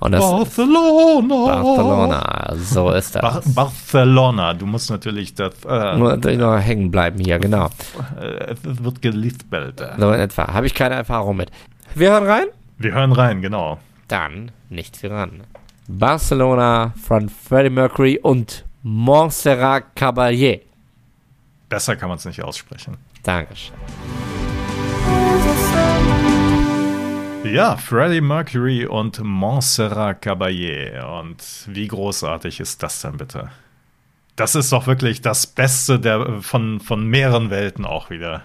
Und 0.00 0.12
das 0.12 0.22
Barcelona. 0.22 1.62
Barcelona, 1.62 2.54
so 2.56 2.90
ist 2.90 3.14
das. 3.14 3.22
Bar 3.22 3.42
Barcelona, 3.54 4.54
du 4.54 4.64
musst 4.66 4.90
natürlich 4.90 5.34
das. 5.34 5.52
Äh, 5.64 5.96
Nur 5.98 6.10
natürlich 6.10 6.38
noch 6.38 6.58
hängen 6.58 6.90
bleiben 6.90 7.18
hier, 7.18 7.38
genau. 7.38 7.68
äh, 8.18 8.54
es 8.54 8.82
wird 8.82 9.02
gelispelt. 9.02 9.82
So 9.98 10.10
in 10.12 10.20
etwa. 10.20 10.52
Habe 10.52 10.66
ich 10.66 10.74
keine 10.74 10.94
Erfahrung 10.94 11.36
mit. 11.36 11.50
Wir 11.94 12.12
hören 12.12 12.26
rein? 12.26 12.46
Wir 12.78 12.92
hören 12.92 13.12
rein, 13.12 13.42
genau. 13.42 13.78
Dann 14.08 14.50
nicht 14.70 15.02
wir 15.02 15.10
ran. 15.10 15.42
Barcelona 15.86 16.94
von 17.06 17.28
Freddie 17.28 17.70
Mercury 17.70 18.18
und 18.22 18.64
Montserrat 18.82 19.84
Caballé. 19.96 20.60
Besser 21.68 21.96
kann 21.96 22.08
man 22.08 22.16
es 22.16 22.24
nicht 22.24 22.42
aussprechen. 22.42 22.96
Dankeschön. 23.22 23.74
Ja, 27.44 27.76
Freddie 27.76 28.20
Mercury 28.20 28.86
und 28.86 29.20
Montserrat 29.24 30.22
Caballé. 30.22 31.00
Und 31.20 31.42
wie 31.66 31.88
großartig 31.88 32.60
ist 32.60 32.82
das 32.82 33.00
denn 33.00 33.16
bitte? 33.16 33.48
Das 34.36 34.54
ist 34.54 34.72
doch 34.72 34.86
wirklich 34.86 35.20
das 35.22 35.46
Beste 35.46 35.98
der, 35.98 36.42
von, 36.42 36.80
von 36.80 37.06
mehreren 37.06 37.50
Welten 37.50 37.84
auch 37.84 38.10
wieder. 38.10 38.42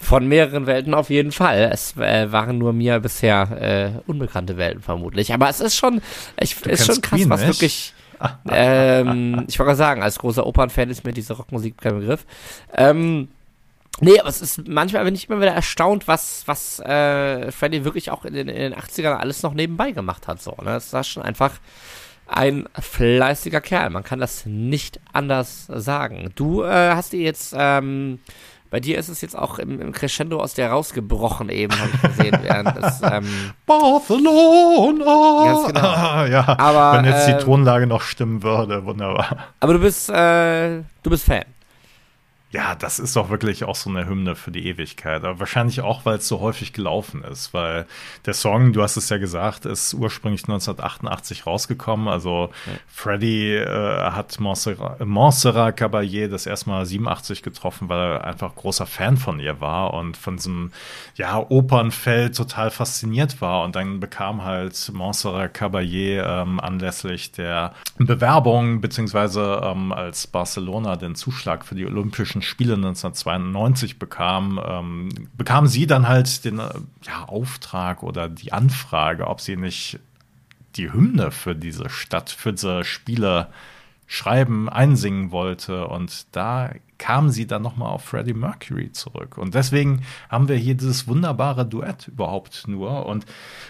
Von 0.00 0.28
mehreren 0.28 0.66
Welten 0.66 0.94
auf 0.94 1.10
jeden 1.10 1.32
Fall. 1.32 1.70
Es 1.72 1.96
äh, 1.96 2.30
waren 2.30 2.58
nur 2.58 2.72
mir 2.72 3.00
bisher 3.00 3.50
äh, 3.60 4.10
unbekannte 4.10 4.56
Welten 4.56 4.82
vermutlich. 4.82 5.32
Aber 5.32 5.48
es 5.48 5.60
ist 5.60 5.76
schon, 5.76 6.00
ich, 6.38 6.64
ist 6.66 6.86
schon 6.86 7.00
krass, 7.00 7.18
Queen 7.18 7.30
was 7.30 7.40
nicht? 7.40 7.48
wirklich. 7.48 7.94
ähm, 8.50 9.44
ich 9.48 9.58
wollte 9.58 9.68
gerade 9.68 9.76
sagen, 9.76 10.02
als 10.02 10.18
großer 10.18 10.46
Opernfan 10.46 10.90
ist 10.90 11.04
mir 11.04 11.12
diese 11.12 11.32
Rockmusik 11.32 11.78
kein 11.78 11.98
Begriff. 11.98 12.26
Ähm, 12.74 13.28
nee, 14.00 14.18
aber 14.20 14.28
es 14.28 14.40
ist 14.40 14.68
manchmal 14.68 15.04
bin 15.04 15.14
ich 15.14 15.28
immer 15.28 15.40
wieder 15.40 15.52
erstaunt, 15.52 16.08
was, 16.08 16.42
was 16.46 16.80
äh, 16.80 17.50
Freddie 17.52 17.84
wirklich 17.84 18.10
auch 18.10 18.24
in 18.24 18.34
den, 18.34 18.48
in 18.48 18.72
den 18.72 18.74
80ern 18.74 19.14
alles 19.14 19.42
noch 19.42 19.54
nebenbei 19.54 19.92
gemacht 19.92 20.28
hat. 20.28 20.40
So, 20.42 20.52
ne? 20.62 20.72
Das 20.72 20.92
war 20.92 21.04
schon 21.04 21.22
einfach 21.22 21.52
ein 22.28 22.68
fleißiger 22.78 23.60
Kerl. 23.60 23.90
Man 23.90 24.04
kann 24.04 24.20
das 24.20 24.46
nicht 24.46 25.00
anders 25.12 25.66
sagen. 25.66 26.30
Du 26.34 26.62
äh, 26.62 26.90
hast 26.94 27.12
dir 27.12 27.20
jetzt, 27.20 27.54
ähm, 27.56 28.20
bei 28.70 28.80
dir 28.80 28.98
ist 28.98 29.08
es 29.08 29.22
jetzt 29.22 29.36
auch 29.36 29.58
im, 29.58 29.80
im 29.80 29.92
Crescendo 29.92 30.38
aus 30.38 30.52
der 30.52 30.70
rausgebrochen 30.70 31.48
eben, 31.48 31.74
habe 31.78 31.90
ich 31.94 32.02
gesehen, 32.02 32.38
während 32.42 32.76
es, 32.76 33.00
ähm, 33.02 33.26
Barcelona! 33.64 35.44
Ganz 35.44 35.66
genau. 35.68 35.80
Ah, 35.80 36.26
ja, 36.30 36.58
Aber, 36.58 36.98
wenn 36.98 37.06
jetzt 37.06 37.28
äh, 37.28 37.38
die 37.38 37.44
Tonlage 37.44 37.86
noch 37.86 38.02
stimmen 38.02 38.42
würde, 38.42 38.84
wunderbar. 38.84 39.54
aber 39.60 39.72
du 39.72 39.78
bist, 39.80 40.10
äh, 40.10 40.82
du 41.02 41.10
bist 41.10 41.24
Fan. 41.24 41.44
Ja, 42.50 42.74
das 42.74 42.98
ist 42.98 43.14
doch 43.14 43.28
wirklich 43.28 43.64
auch 43.64 43.74
so 43.74 43.90
eine 43.90 44.06
Hymne 44.06 44.34
für 44.34 44.50
die 44.50 44.66
Ewigkeit. 44.66 45.22
Aber 45.22 45.38
wahrscheinlich 45.38 45.82
auch, 45.82 46.06
weil 46.06 46.16
es 46.16 46.26
so 46.26 46.40
häufig 46.40 46.72
gelaufen 46.72 47.22
ist. 47.22 47.52
Weil 47.52 47.86
der 48.24 48.32
Song, 48.32 48.72
du 48.72 48.82
hast 48.82 48.96
es 48.96 49.10
ja 49.10 49.18
gesagt, 49.18 49.66
ist 49.66 49.92
ursprünglich 49.92 50.44
1988 50.44 51.46
rausgekommen. 51.46 52.08
Also 52.08 52.48
Freddie 52.86 53.52
äh, 53.52 54.10
hat 54.12 54.40
Montserrat, 54.40 55.04
Montserrat 55.04 55.78
Caballé 55.78 56.28
das 56.28 56.46
erstmal 56.46 56.86
87 56.86 57.42
getroffen, 57.42 57.90
weil 57.90 57.98
er 57.98 58.24
einfach 58.24 58.54
großer 58.54 58.86
Fan 58.86 59.18
von 59.18 59.40
ihr 59.40 59.60
war 59.60 59.92
und 59.92 60.16
von 60.16 60.36
diesem 60.36 60.72
ja, 61.16 61.38
Opernfeld 61.50 62.34
total 62.34 62.70
fasziniert 62.70 63.42
war. 63.42 63.62
Und 63.62 63.76
dann 63.76 64.00
bekam 64.00 64.42
halt 64.42 64.90
Montserrat 64.94 65.54
Caballé 65.54 66.22
ähm, 66.24 66.60
anlässlich 66.60 67.30
der 67.30 67.74
Bewerbung 67.98 68.80
beziehungsweise 68.80 69.60
ähm, 69.62 69.92
als 69.92 70.26
Barcelona 70.26 70.96
den 70.96 71.14
Zuschlag 71.14 71.66
für 71.66 71.74
die 71.74 71.84
Olympischen 71.84 72.37
Spiele 72.42 72.74
1992 72.74 73.98
bekam, 73.98 74.60
ähm, 74.64 75.08
bekam 75.36 75.66
sie 75.66 75.86
dann 75.86 76.08
halt 76.08 76.44
den 76.44 76.58
äh, 76.58 76.68
ja, 77.06 77.24
Auftrag 77.26 78.02
oder 78.02 78.28
die 78.28 78.52
Anfrage, 78.52 79.26
ob 79.26 79.40
sie 79.40 79.56
nicht 79.56 79.98
die 80.76 80.92
Hymne 80.92 81.30
für 81.30 81.54
diese 81.54 81.88
Stadt, 81.88 82.30
für 82.30 82.52
diese 82.52 82.84
Spiele 82.84 83.48
schreiben, 84.06 84.68
einsingen 84.68 85.30
wollte. 85.30 85.86
Und 85.88 86.26
da 86.32 86.70
kam 86.98 87.30
sie 87.30 87.46
dann 87.46 87.62
nochmal 87.62 87.90
auf 87.90 88.04
Freddie 88.04 88.34
Mercury 88.34 88.92
zurück. 88.92 89.38
Und 89.38 89.54
deswegen 89.54 90.02
haben 90.28 90.48
wir 90.48 90.56
hier 90.56 90.74
dieses 90.74 91.06
wunderbare 91.06 91.64
Duett 91.64 92.08
überhaupt 92.08 92.66
nur. 92.66 93.06
Und 93.06 93.24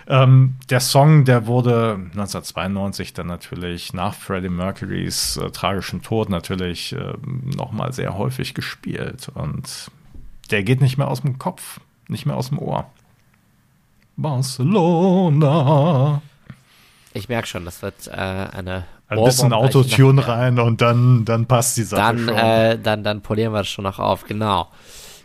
ähm, 0.06 0.56
der 0.70 0.80
Song, 0.80 1.24
der 1.24 1.46
wurde 1.46 1.94
1992 1.94 3.12
dann 3.12 3.26
natürlich 3.26 3.92
nach 3.92 4.14
Freddie 4.14 4.48
Mercurys 4.48 5.36
äh, 5.36 5.50
tragischem 5.50 6.02
Tod 6.02 6.30
natürlich 6.30 6.94
äh, 6.94 7.12
nochmal 7.54 7.92
sehr 7.92 8.16
häufig 8.16 8.54
gespielt. 8.54 9.30
Und 9.34 9.90
der 10.50 10.62
geht 10.62 10.80
nicht 10.80 10.96
mehr 10.96 11.08
aus 11.08 11.20
dem 11.20 11.38
Kopf, 11.38 11.80
nicht 12.08 12.24
mehr 12.24 12.36
aus 12.36 12.48
dem 12.48 12.58
Ohr. 12.58 12.90
Barcelona. 14.16 16.22
Ich 17.12 17.28
merke 17.28 17.46
schon, 17.46 17.64
das 17.64 17.82
wird 17.82 18.08
äh, 18.08 18.12
eine 18.12 18.84
Ein 19.08 19.24
bisschen 19.24 19.52
Autotune 19.52 20.26
rein 20.26 20.58
und 20.58 20.80
dann, 20.80 21.24
dann 21.24 21.46
passt 21.46 21.76
die 21.78 21.82
Sache 21.82 22.00
Dann, 22.00 22.18
schon. 22.26 22.36
äh, 22.36 22.78
dann, 22.78 23.02
dann 23.02 23.22
polieren 23.22 23.52
wir 23.52 23.58
das 23.58 23.68
schon 23.68 23.84
noch 23.84 23.98
auf, 23.98 24.24
genau. 24.24 24.68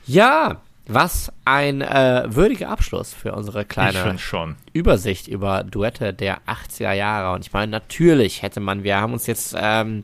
Ja, 0.06 0.58
was 0.88 1.32
ein 1.46 1.82
äh, 1.82 2.24
würdiger 2.28 2.70
Abschluss 2.70 3.14
für 3.14 3.34
unsere 3.34 3.66
kleine. 3.66 4.18
Übersicht 4.74 5.28
über 5.28 5.64
Duette 5.64 6.14
der 6.14 6.40
80er 6.48 6.92
Jahre. 6.94 7.36
Und 7.36 7.46
ich 7.46 7.54
meine, 7.54 7.72
natürlich 7.72 8.42
hätte 8.42 8.60
man, 8.60 8.84
wir 8.84 8.98
haben 8.98 9.14
uns 9.14 9.28
jetzt 9.28 9.56
ähm, 9.58 10.04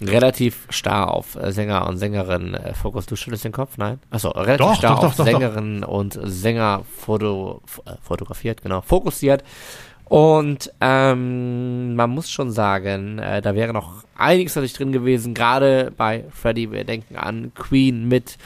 relativ 0.00 0.66
starr 0.70 1.12
auf 1.12 1.36
Sänger 1.48 1.88
und 1.88 1.98
Sängerinnen 1.98 2.54
äh, 2.54 2.74
fokussiert. 2.74 3.10
Du 3.12 3.16
schüttelst 3.16 3.44
den 3.44 3.52
Kopf? 3.52 3.76
Nein? 3.76 4.00
Achso, 4.10 4.30
relativ 4.30 4.66
Doch, 4.66 4.74
starr 4.76 4.94
doch, 4.96 5.14
doch, 5.14 5.18
auf. 5.20 5.26
Sängerinnen 5.26 5.84
und 5.84 6.18
Sänger 6.22 6.82
foto, 6.96 7.62
äh, 7.84 7.92
fotografiert, 8.02 8.62
genau, 8.62 8.80
fokussiert. 8.82 9.42
Und 10.06 10.70
ähm, 10.80 11.94
man 11.94 12.10
muss 12.10 12.30
schon 12.30 12.50
sagen, 12.50 13.18
äh, 13.18 13.40
da 13.40 13.54
wäre 13.54 13.72
noch 13.72 14.04
einiges 14.16 14.54
natürlich 14.54 14.74
drin 14.74 14.92
gewesen, 14.92 15.32
gerade 15.32 15.92
bei 15.96 16.24
Freddie. 16.30 16.70
Wir 16.70 16.84
denken 16.84 17.16
an 17.16 17.52
Queen 17.54 18.06
mit 18.06 18.36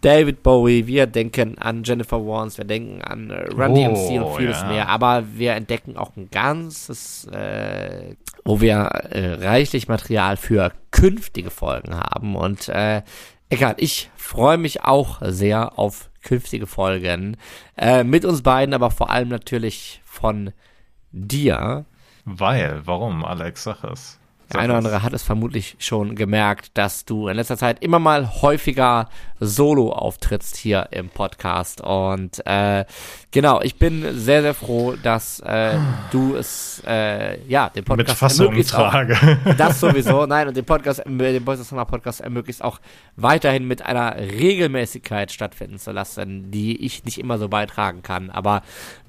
David 0.00 0.42
Bowie, 0.42 0.86
wir 0.86 1.06
denken 1.06 1.58
an 1.58 1.84
Jennifer 1.84 2.26
Warnes, 2.26 2.58
wir 2.58 2.64
denken 2.64 3.02
an 3.02 3.30
äh, 3.30 3.48
Run 3.50 3.72
Oh, 3.72 3.74
DMC 3.74 4.22
und 4.22 4.36
vieles 4.36 4.62
ja. 4.62 4.68
mehr. 4.68 4.88
Aber 4.88 5.24
wir 5.34 5.52
entdecken 5.52 5.96
auch 5.96 6.16
ein 6.16 6.28
ganzes, 6.30 7.26
äh, 7.26 8.16
wo 8.44 8.60
wir 8.60 8.76
äh, 8.76 9.34
reichlich 9.34 9.88
Material 9.88 10.36
für 10.36 10.72
künftige 10.90 11.50
Folgen 11.50 11.94
haben. 11.94 12.36
Und 12.36 12.68
äh, 12.70 13.02
egal, 13.50 13.74
ich 13.76 14.10
freue 14.16 14.58
mich 14.58 14.82
auch 14.82 15.20
sehr 15.22 15.78
auf 15.78 16.10
künftige 16.22 16.66
Folgen. 16.66 17.36
Äh, 17.76 18.02
mit 18.02 18.24
uns 18.24 18.42
beiden, 18.42 18.74
aber 18.74 18.90
vor 18.90 19.10
allem 19.10 19.28
natürlich 19.28 20.00
von 20.04 20.52
dir. 21.12 21.84
Weil, 22.24 22.82
warum, 22.84 23.24
Alex, 23.24 23.64
sag 23.64 23.84
es. 23.84 24.18
Der 24.52 24.60
eine 24.60 24.72
oder 24.72 24.78
andere 24.78 25.02
hat 25.02 25.14
es 25.14 25.22
vermutlich 25.22 25.76
schon 25.78 26.14
gemerkt, 26.14 26.76
dass 26.76 27.06
du 27.06 27.28
in 27.28 27.36
letzter 27.36 27.56
Zeit 27.56 27.82
immer 27.82 27.98
mal 27.98 28.42
häufiger 28.42 29.08
solo 29.40 29.92
auftrittst 29.92 30.56
hier 30.56 30.88
im 30.90 31.08
Podcast. 31.08 31.80
Und 31.80 32.44
äh, 32.46 32.84
genau, 33.30 33.62
ich 33.62 33.76
bin 33.76 34.18
sehr, 34.18 34.42
sehr 34.42 34.54
froh, 34.54 34.94
dass 35.02 35.40
äh, 35.40 35.78
du 36.10 36.36
es, 36.36 36.82
äh, 36.86 37.40
ja, 37.48 37.70
den 37.70 37.80
Mit 37.80 37.86
Podcast 37.86 38.18
Fassung 38.18 38.46
ermöglicht 38.46 38.74
auch, 38.74 38.90
trage. 38.90 39.16
das 39.56 39.80
sowieso, 39.80 40.26
nein, 40.26 40.48
und 40.48 40.56
den 40.56 40.64
Podcast, 40.64 41.00
äh, 41.00 41.32
den 41.32 41.44
Boys 41.44 41.60
of 41.60 41.66
Summer 41.66 41.86
Podcast 41.86 42.20
ermöglicht 42.20 42.62
auch 42.62 42.78
weiterhin 43.16 43.66
mit 43.66 43.82
einer 43.82 44.16
Regelmäßigkeit 44.16 45.32
stattfinden 45.32 45.78
zu 45.78 45.92
lassen, 45.92 46.50
die 46.50 46.84
ich 46.84 47.04
nicht 47.04 47.18
immer 47.18 47.38
so 47.38 47.48
beitragen 47.48 48.02
kann. 48.02 48.30
Aber 48.30 48.62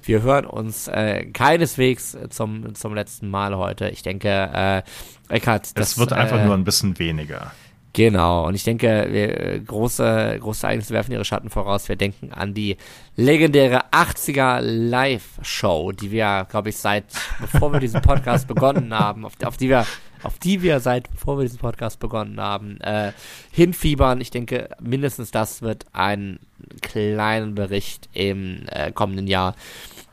wir 0.06 0.22
hören 0.22 0.46
uns 0.46 0.88
äh, 0.88 1.24
keineswegs 1.26 2.16
zum, 2.30 2.74
zum 2.74 2.94
letzten 2.94 3.28
Mal 3.28 3.56
heute. 3.56 3.88
Ich 3.88 4.02
denke, 4.02 4.28
äh, 4.28 4.82
Eckhard, 5.28 5.78
das 5.78 5.92
Es 5.92 5.98
wird 5.98 6.12
einfach 6.12 6.38
äh, 6.38 6.44
nur 6.44 6.54
ein 6.54 6.64
bisschen 6.64 6.98
weniger. 6.98 7.52
Genau, 7.94 8.48
und 8.48 8.56
ich 8.56 8.64
denke, 8.64 9.06
wir, 9.08 9.60
große, 9.60 10.38
große 10.40 10.66
Ereignisse 10.66 10.92
werfen 10.92 11.12
ihre 11.12 11.24
Schatten 11.24 11.48
voraus. 11.48 11.88
Wir 11.88 11.94
denken 11.94 12.32
an 12.32 12.52
die 12.52 12.76
legendäre 13.14 13.84
80er 13.92 14.60
Live-Show, 14.60 15.92
die 15.92 16.10
wir, 16.10 16.44
glaube 16.50 16.70
ich, 16.70 16.76
seit 16.76 17.04
bevor 17.40 17.72
wir 17.72 17.78
diesen 17.78 18.02
Podcast 18.02 18.48
begonnen 18.48 18.92
haben, 18.92 19.24
auf, 19.24 19.34
auf, 19.44 19.56
die 19.56 19.68
wir, 19.68 19.86
auf 20.24 20.40
die 20.40 20.60
wir 20.60 20.80
seit 20.80 21.08
bevor 21.08 21.38
wir 21.38 21.44
diesen 21.44 21.60
Podcast 21.60 22.00
begonnen 22.00 22.40
haben, 22.40 22.80
äh, 22.80 23.12
hinfiebern. 23.52 24.20
Ich 24.20 24.32
denke, 24.32 24.70
mindestens 24.80 25.30
das 25.30 25.62
wird 25.62 25.86
einen 25.92 26.40
kleinen 26.82 27.54
Bericht 27.54 28.08
im 28.12 28.64
äh, 28.72 28.90
kommenden 28.90 29.28
Jahr 29.28 29.54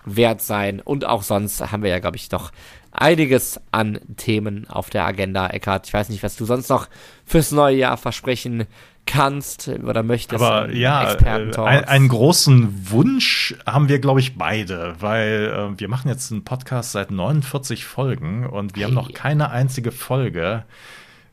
wert 0.06 0.42
sein. 0.42 0.80
Und 0.80 1.06
auch 1.06 1.24
sonst 1.24 1.72
haben 1.72 1.84
wir 1.84 1.90
ja, 1.90 2.00
glaube 2.00 2.18
ich, 2.18 2.32
noch 2.32 2.52
einiges 2.92 3.60
an 3.72 4.00
Themen 4.18 4.68
auf 4.70 4.90
der 4.90 5.06
Agenda, 5.06 5.48
Eckhard. 5.48 5.88
Ich 5.88 5.94
weiß 5.94 6.10
nicht, 6.10 6.24
was 6.24 6.36
du 6.36 6.46
sonst 6.46 6.70
noch 6.70 6.88
fürs 7.26 7.52
neue 7.52 7.78
Jahr 7.78 7.98
versprechen 7.98 8.66
kannst 9.06 9.68
oder 9.68 10.04
möchtest. 10.04 10.42
Aber 10.42 10.72
ja, 10.72 11.14
äh, 11.14 11.58
ein, 11.58 11.86
einen 11.86 12.08
großen 12.08 12.92
Wunsch 12.92 13.56
haben 13.66 13.90
wir, 13.90 14.00
glaube 14.00 14.20
ich, 14.20 14.38
beide, 14.38 14.96
weil 15.00 15.74
äh, 15.76 15.80
wir 15.80 15.88
machen 15.88 16.08
jetzt 16.08 16.32
einen 16.32 16.44
Podcast 16.44 16.92
seit 16.92 17.12
49 17.12 17.86
Folgen 17.86 18.46
und 18.46 18.76
wir 18.76 18.84
hey. 18.84 18.90
haben 18.90 18.96
noch 18.96 19.14
keine 19.14 19.50
einzige 19.50 19.92
Folge 19.92 20.66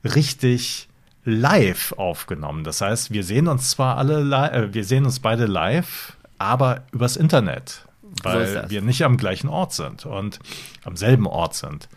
richtig 0.04 0.88
live 1.24 1.92
aufgenommen. 1.92 2.64
Das 2.64 2.80
heißt, 2.80 3.12
wir 3.12 3.22
sehen 3.22 3.48
uns 3.48 3.70
zwar 3.70 3.98
alle, 3.98 4.20
äh, 4.50 4.72
wir 4.72 4.84
sehen 4.84 5.04
uns 5.04 5.20
beide 5.20 5.46
live, 5.46 6.16
aber 6.38 6.84
übers 6.92 7.16
Internet 7.16 7.87
weil 8.22 8.68
wir 8.68 8.82
nicht 8.82 9.04
am 9.04 9.16
gleichen 9.16 9.48
Ort 9.48 9.72
sind 9.72 10.06
und 10.06 10.38
am 10.84 10.96
selben 10.96 11.26
Ort 11.26 11.54
sind. 11.54 11.88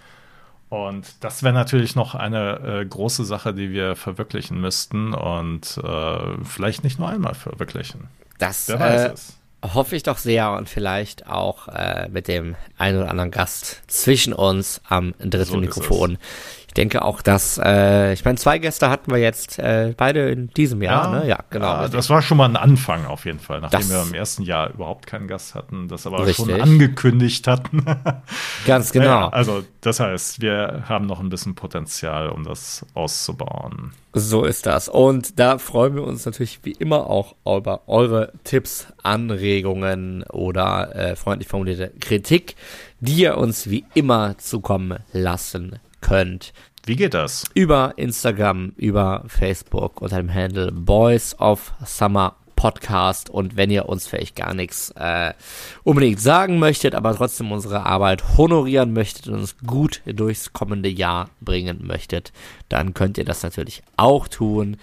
Und 0.71 1.15
das 1.19 1.43
wäre 1.43 1.53
natürlich 1.53 1.97
noch 1.97 2.15
eine 2.15 2.79
äh, 2.79 2.85
große 2.85 3.25
Sache, 3.25 3.53
die 3.53 3.71
wir 3.71 3.97
verwirklichen 3.97 4.61
müssten 4.61 5.13
und 5.13 5.77
äh, 5.83 6.43
vielleicht 6.45 6.85
nicht 6.85 6.97
nur 6.97 7.09
einmal 7.09 7.35
verwirklichen. 7.35 8.07
Das 8.39 8.69
Wer 8.69 8.79
weiß 8.79 9.01
äh, 9.01 9.11
es. 9.11 9.37
hoffe 9.73 9.97
ich 9.97 10.03
doch 10.03 10.17
sehr 10.17 10.53
und 10.53 10.69
vielleicht 10.69 11.27
auch 11.27 11.67
äh, 11.67 12.07
mit 12.09 12.29
dem 12.29 12.55
einen 12.77 12.99
oder 12.99 13.11
anderen 13.11 13.31
Gast 13.31 13.81
zwischen 13.87 14.31
uns 14.31 14.79
am 14.87 15.13
dritten 15.19 15.43
so 15.43 15.57
Mikrofon 15.57 16.17
ich 16.71 16.75
denke 16.75 17.01
auch, 17.01 17.21
dass, 17.21 17.59
äh, 17.61 18.13
ich 18.13 18.23
meine, 18.23 18.37
zwei 18.37 18.57
Gäste 18.57 18.89
hatten 18.89 19.11
wir 19.11 19.17
jetzt 19.17 19.59
äh, 19.59 19.93
beide 19.97 20.29
in 20.29 20.47
diesem 20.51 20.81
Jahr, 20.81 21.13
ja, 21.13 21.19
ne? 21.19 21.27
Ja, 21.27 21.39
genau. 21.49 21.65
Ja, 21.65 21.87
das 21.89 22.09
war 22.09 22.21
schon 22.21 22.37
mal 22.37 22.45
ein 22.45 22.55
Anfang 22.55 23.05
auf 23.07 23.25
jeden 23.25 23.39
Fall, 23.39 23.59
nachdem 23.59 23.81
das, 23.81 23.89
wir 23.89 24.01
im 24.03 24.13
ersten 24.13 24.43
Jahr 24.43 24.69
überhaupt 24.73 25.05
keinen 25.05 25.27
Gast 25.27 25.53
hatten, 25.53 25.89
das 25.89 26.07
aber 26.07 26.25
richtig. 26.25 26.45
schon 26.45 26.61
angekündigt 26.61 27.45
hatten. 27.45 27.83
Ganz 28.65 28.93
genau. 28.93 29.05
Ja, 29.05 29.27
also, 29.27 29.65
das 29.81 29.99
heißt, 29.99 30.39
wir 30.39 30.85
haben 30.87 31.07
noch 31.07 31.19
ein 31.19 31.27
bisschen 31.27 31.55
Potenzial, 31.55 32.29
um 32.29 32.45
das 32.45 32.85
auszubauen. 32.93 33.91
So 34.13 34.45
ist 34.45 34.65
das. 34.65 34.87
Und 34.87 35.39
da 35.39 35.57
freuen 35.57 35.95
wir 35.95 36.03
uns 36.03 36.25
natürlich 36.25 36.61
wie 36.63 36.71
immer 36.71 37.09
auch 37.09 37.35
über 37.43 37.81
eure 37.87 38.31
Tipps, 38.45 38.87
Anregungen 39.03 40.23
oder 40.23 40.95
äh, 40.95 41.15
freundlich 41.17 41.49
formulierte 41.49 41.91
Kritik, 41.99 42.55
die 43.01 43.15
ihr 43.15 43.37
uns 43.37 43.69
wie 43.69 43.83
immer 43.93 44.37
zukommen 44.37 44.99
lassen 45.11 45.81
könnt. 46.01 46.53
Wie 46.85 46.95
geht 46.95 47.13
das? 47.13 47.45
Über 47.53 47.93
Instagram, 47.97 48.73
über 48.75 49.23
Facebook 49.27 50.01
unter 50.01 50.17
dem 50.17 50.33
Handle 50.33 50.71
Boys 50.71 51.39
of 51.39 51.73
Summer 51.85 52.35
Podcast. 52.55 53.29
Und 53.29 53.57
wenn 53.57 53.71
ihr 53.71 53.89
uns 53.89 54.07
vielleicht 54.07 54.35
gar 54.35 54.53
nichts 54.53 54.91
äh, 54.95 55.33
unbedingt 55.83 56.19
sagen 56.19 56.59
möchtet, 56.59 56.93
aber 56.93 57.15
trotzdem 57.15 57.51
unsere 57.51 57.85
Arbeit 57.85 58.37
honorieren 58.37 58.93
möchtet 58.93 59.27
und 59.27 59.35
uns 59.35 59.57
gut 59.65 60.01
durchs 60.05 60.53
kommende 60.53 60.89
Jahr 60.89 61.29
bringen 61.39 61.79
möchtet, 61.85 62.31
dann 62.69 62.93
könnt 62.93 63.17
ihr 63.17 63.25
das 63.25 63.41
natürlich 63.41 63.81
auch 63.97 64.27
tun 64.27 64.77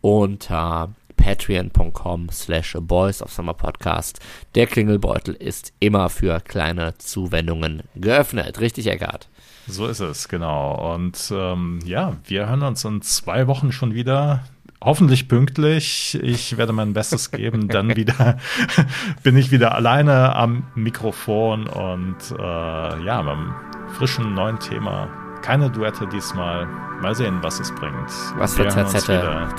unter 0.00 0.94
patreon.com 1.18 2.30
slash 2.30 2.76
boys 2.80 3.20
of 3.20 3.30
summer 3.30 3.52
podcast. 3.52 4.20
Der 4.54 4.66
Klingelbeutel 4.66 5.34
ist 5.34 5.74
immer 5.80 6.08
für 6.08 6.40
kleine 6.40 6.96
Zuwendungen 6.96 7.82
geöffnet. 7.94 8.60
Richtig, 8.60 8.86
Eckart? 8.86 9.28
So 9.68 9.86
ist 9.86 10.00
es, 10.00 10.28
genau. 10.28 10.94
Und 10.94 11.32
ähm, 11.34 11.80
ja, 11.84 12.14
wir 12.24 12.48
hören 12.48 12.62
uns 12.62 12.84
in 12.84 13.02
zwei 13.02 13.46
Wochen 13.46 13.70
schon 13.70 13.94
wieder. 13.94 14.44
Hoffentlich 14.80 15.28
pünktlich. 15.28 16.18
Ich 16.22 16.56
werde 16.56 16.72
mein 16.72 16.94
Bestes 16.94 17.30
geben. 17.30 17.68
Dann 17.68 17.94
wieder 17.96 18.38
bin 19.22 19.36
ich 19.36 19.50
wieder 19.50 19.74
alleine 19.74 20.34
am 20.34 20.64
Mikrofon 20.74 21.66
und 21.66 22.16
äh, 22.38 23.04
ja, 23.04 23.22
beim 23.22 23.54
frischen 23.96 24.34
neuen 24.34 24.58
Thema. 24.58 25.08
Keine 25.42 25.70
Duette 25.70 26.06
diesmal. 26.06 26.66
Mal 27.00 27.14
sehen, 27.14 27.38
was 27.42 27.60
es 27.60 27.72
bringt. 27.74 28.10
Was 28.36 28.54
für 28.54 28.66
ZZ 28.68 29.06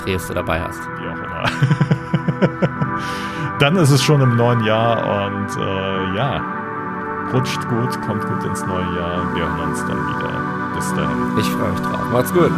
drehst 0.03 0.29
du 0.29 0.33
dabei 0.33 0.61
hast. 0.61 0.79
Wie 0.97 1.07
auch 1.07 1.17
immer. 1.23 1.43
Dann 3.59 3.75
ist 3.75 3.91
es 3.91 4.03
schon 4.03 4.21
im 4.21 4.35
neuen 4.35 4.63
Jahr 4.63 5.27
und 5.27 5.57
äh, 5.57 6.15
ja, 6.15 6.41
Rutscht 7.33 7.67
gut, 7.69 8.01
kommt 8.01 8.25
gut 8.25 8.43
ins 8.43 8.65
neue 8.65 8.95
Jahr. 8.95 9.35
Wir 9.35 9.43
hören 9.43 9.69
uns 9.69 9.79
dann 9.85 10.07
wieder. 10.07 10.73
Bis 10.75 10.93
dahin. 10.95 11.37
Ich 11.37 11.49
freue 11.49 11.71
mich 11.71 11.81
drauf. 11.81 12.09
Macht's 12.11 12.33
gut. 12.33 12.51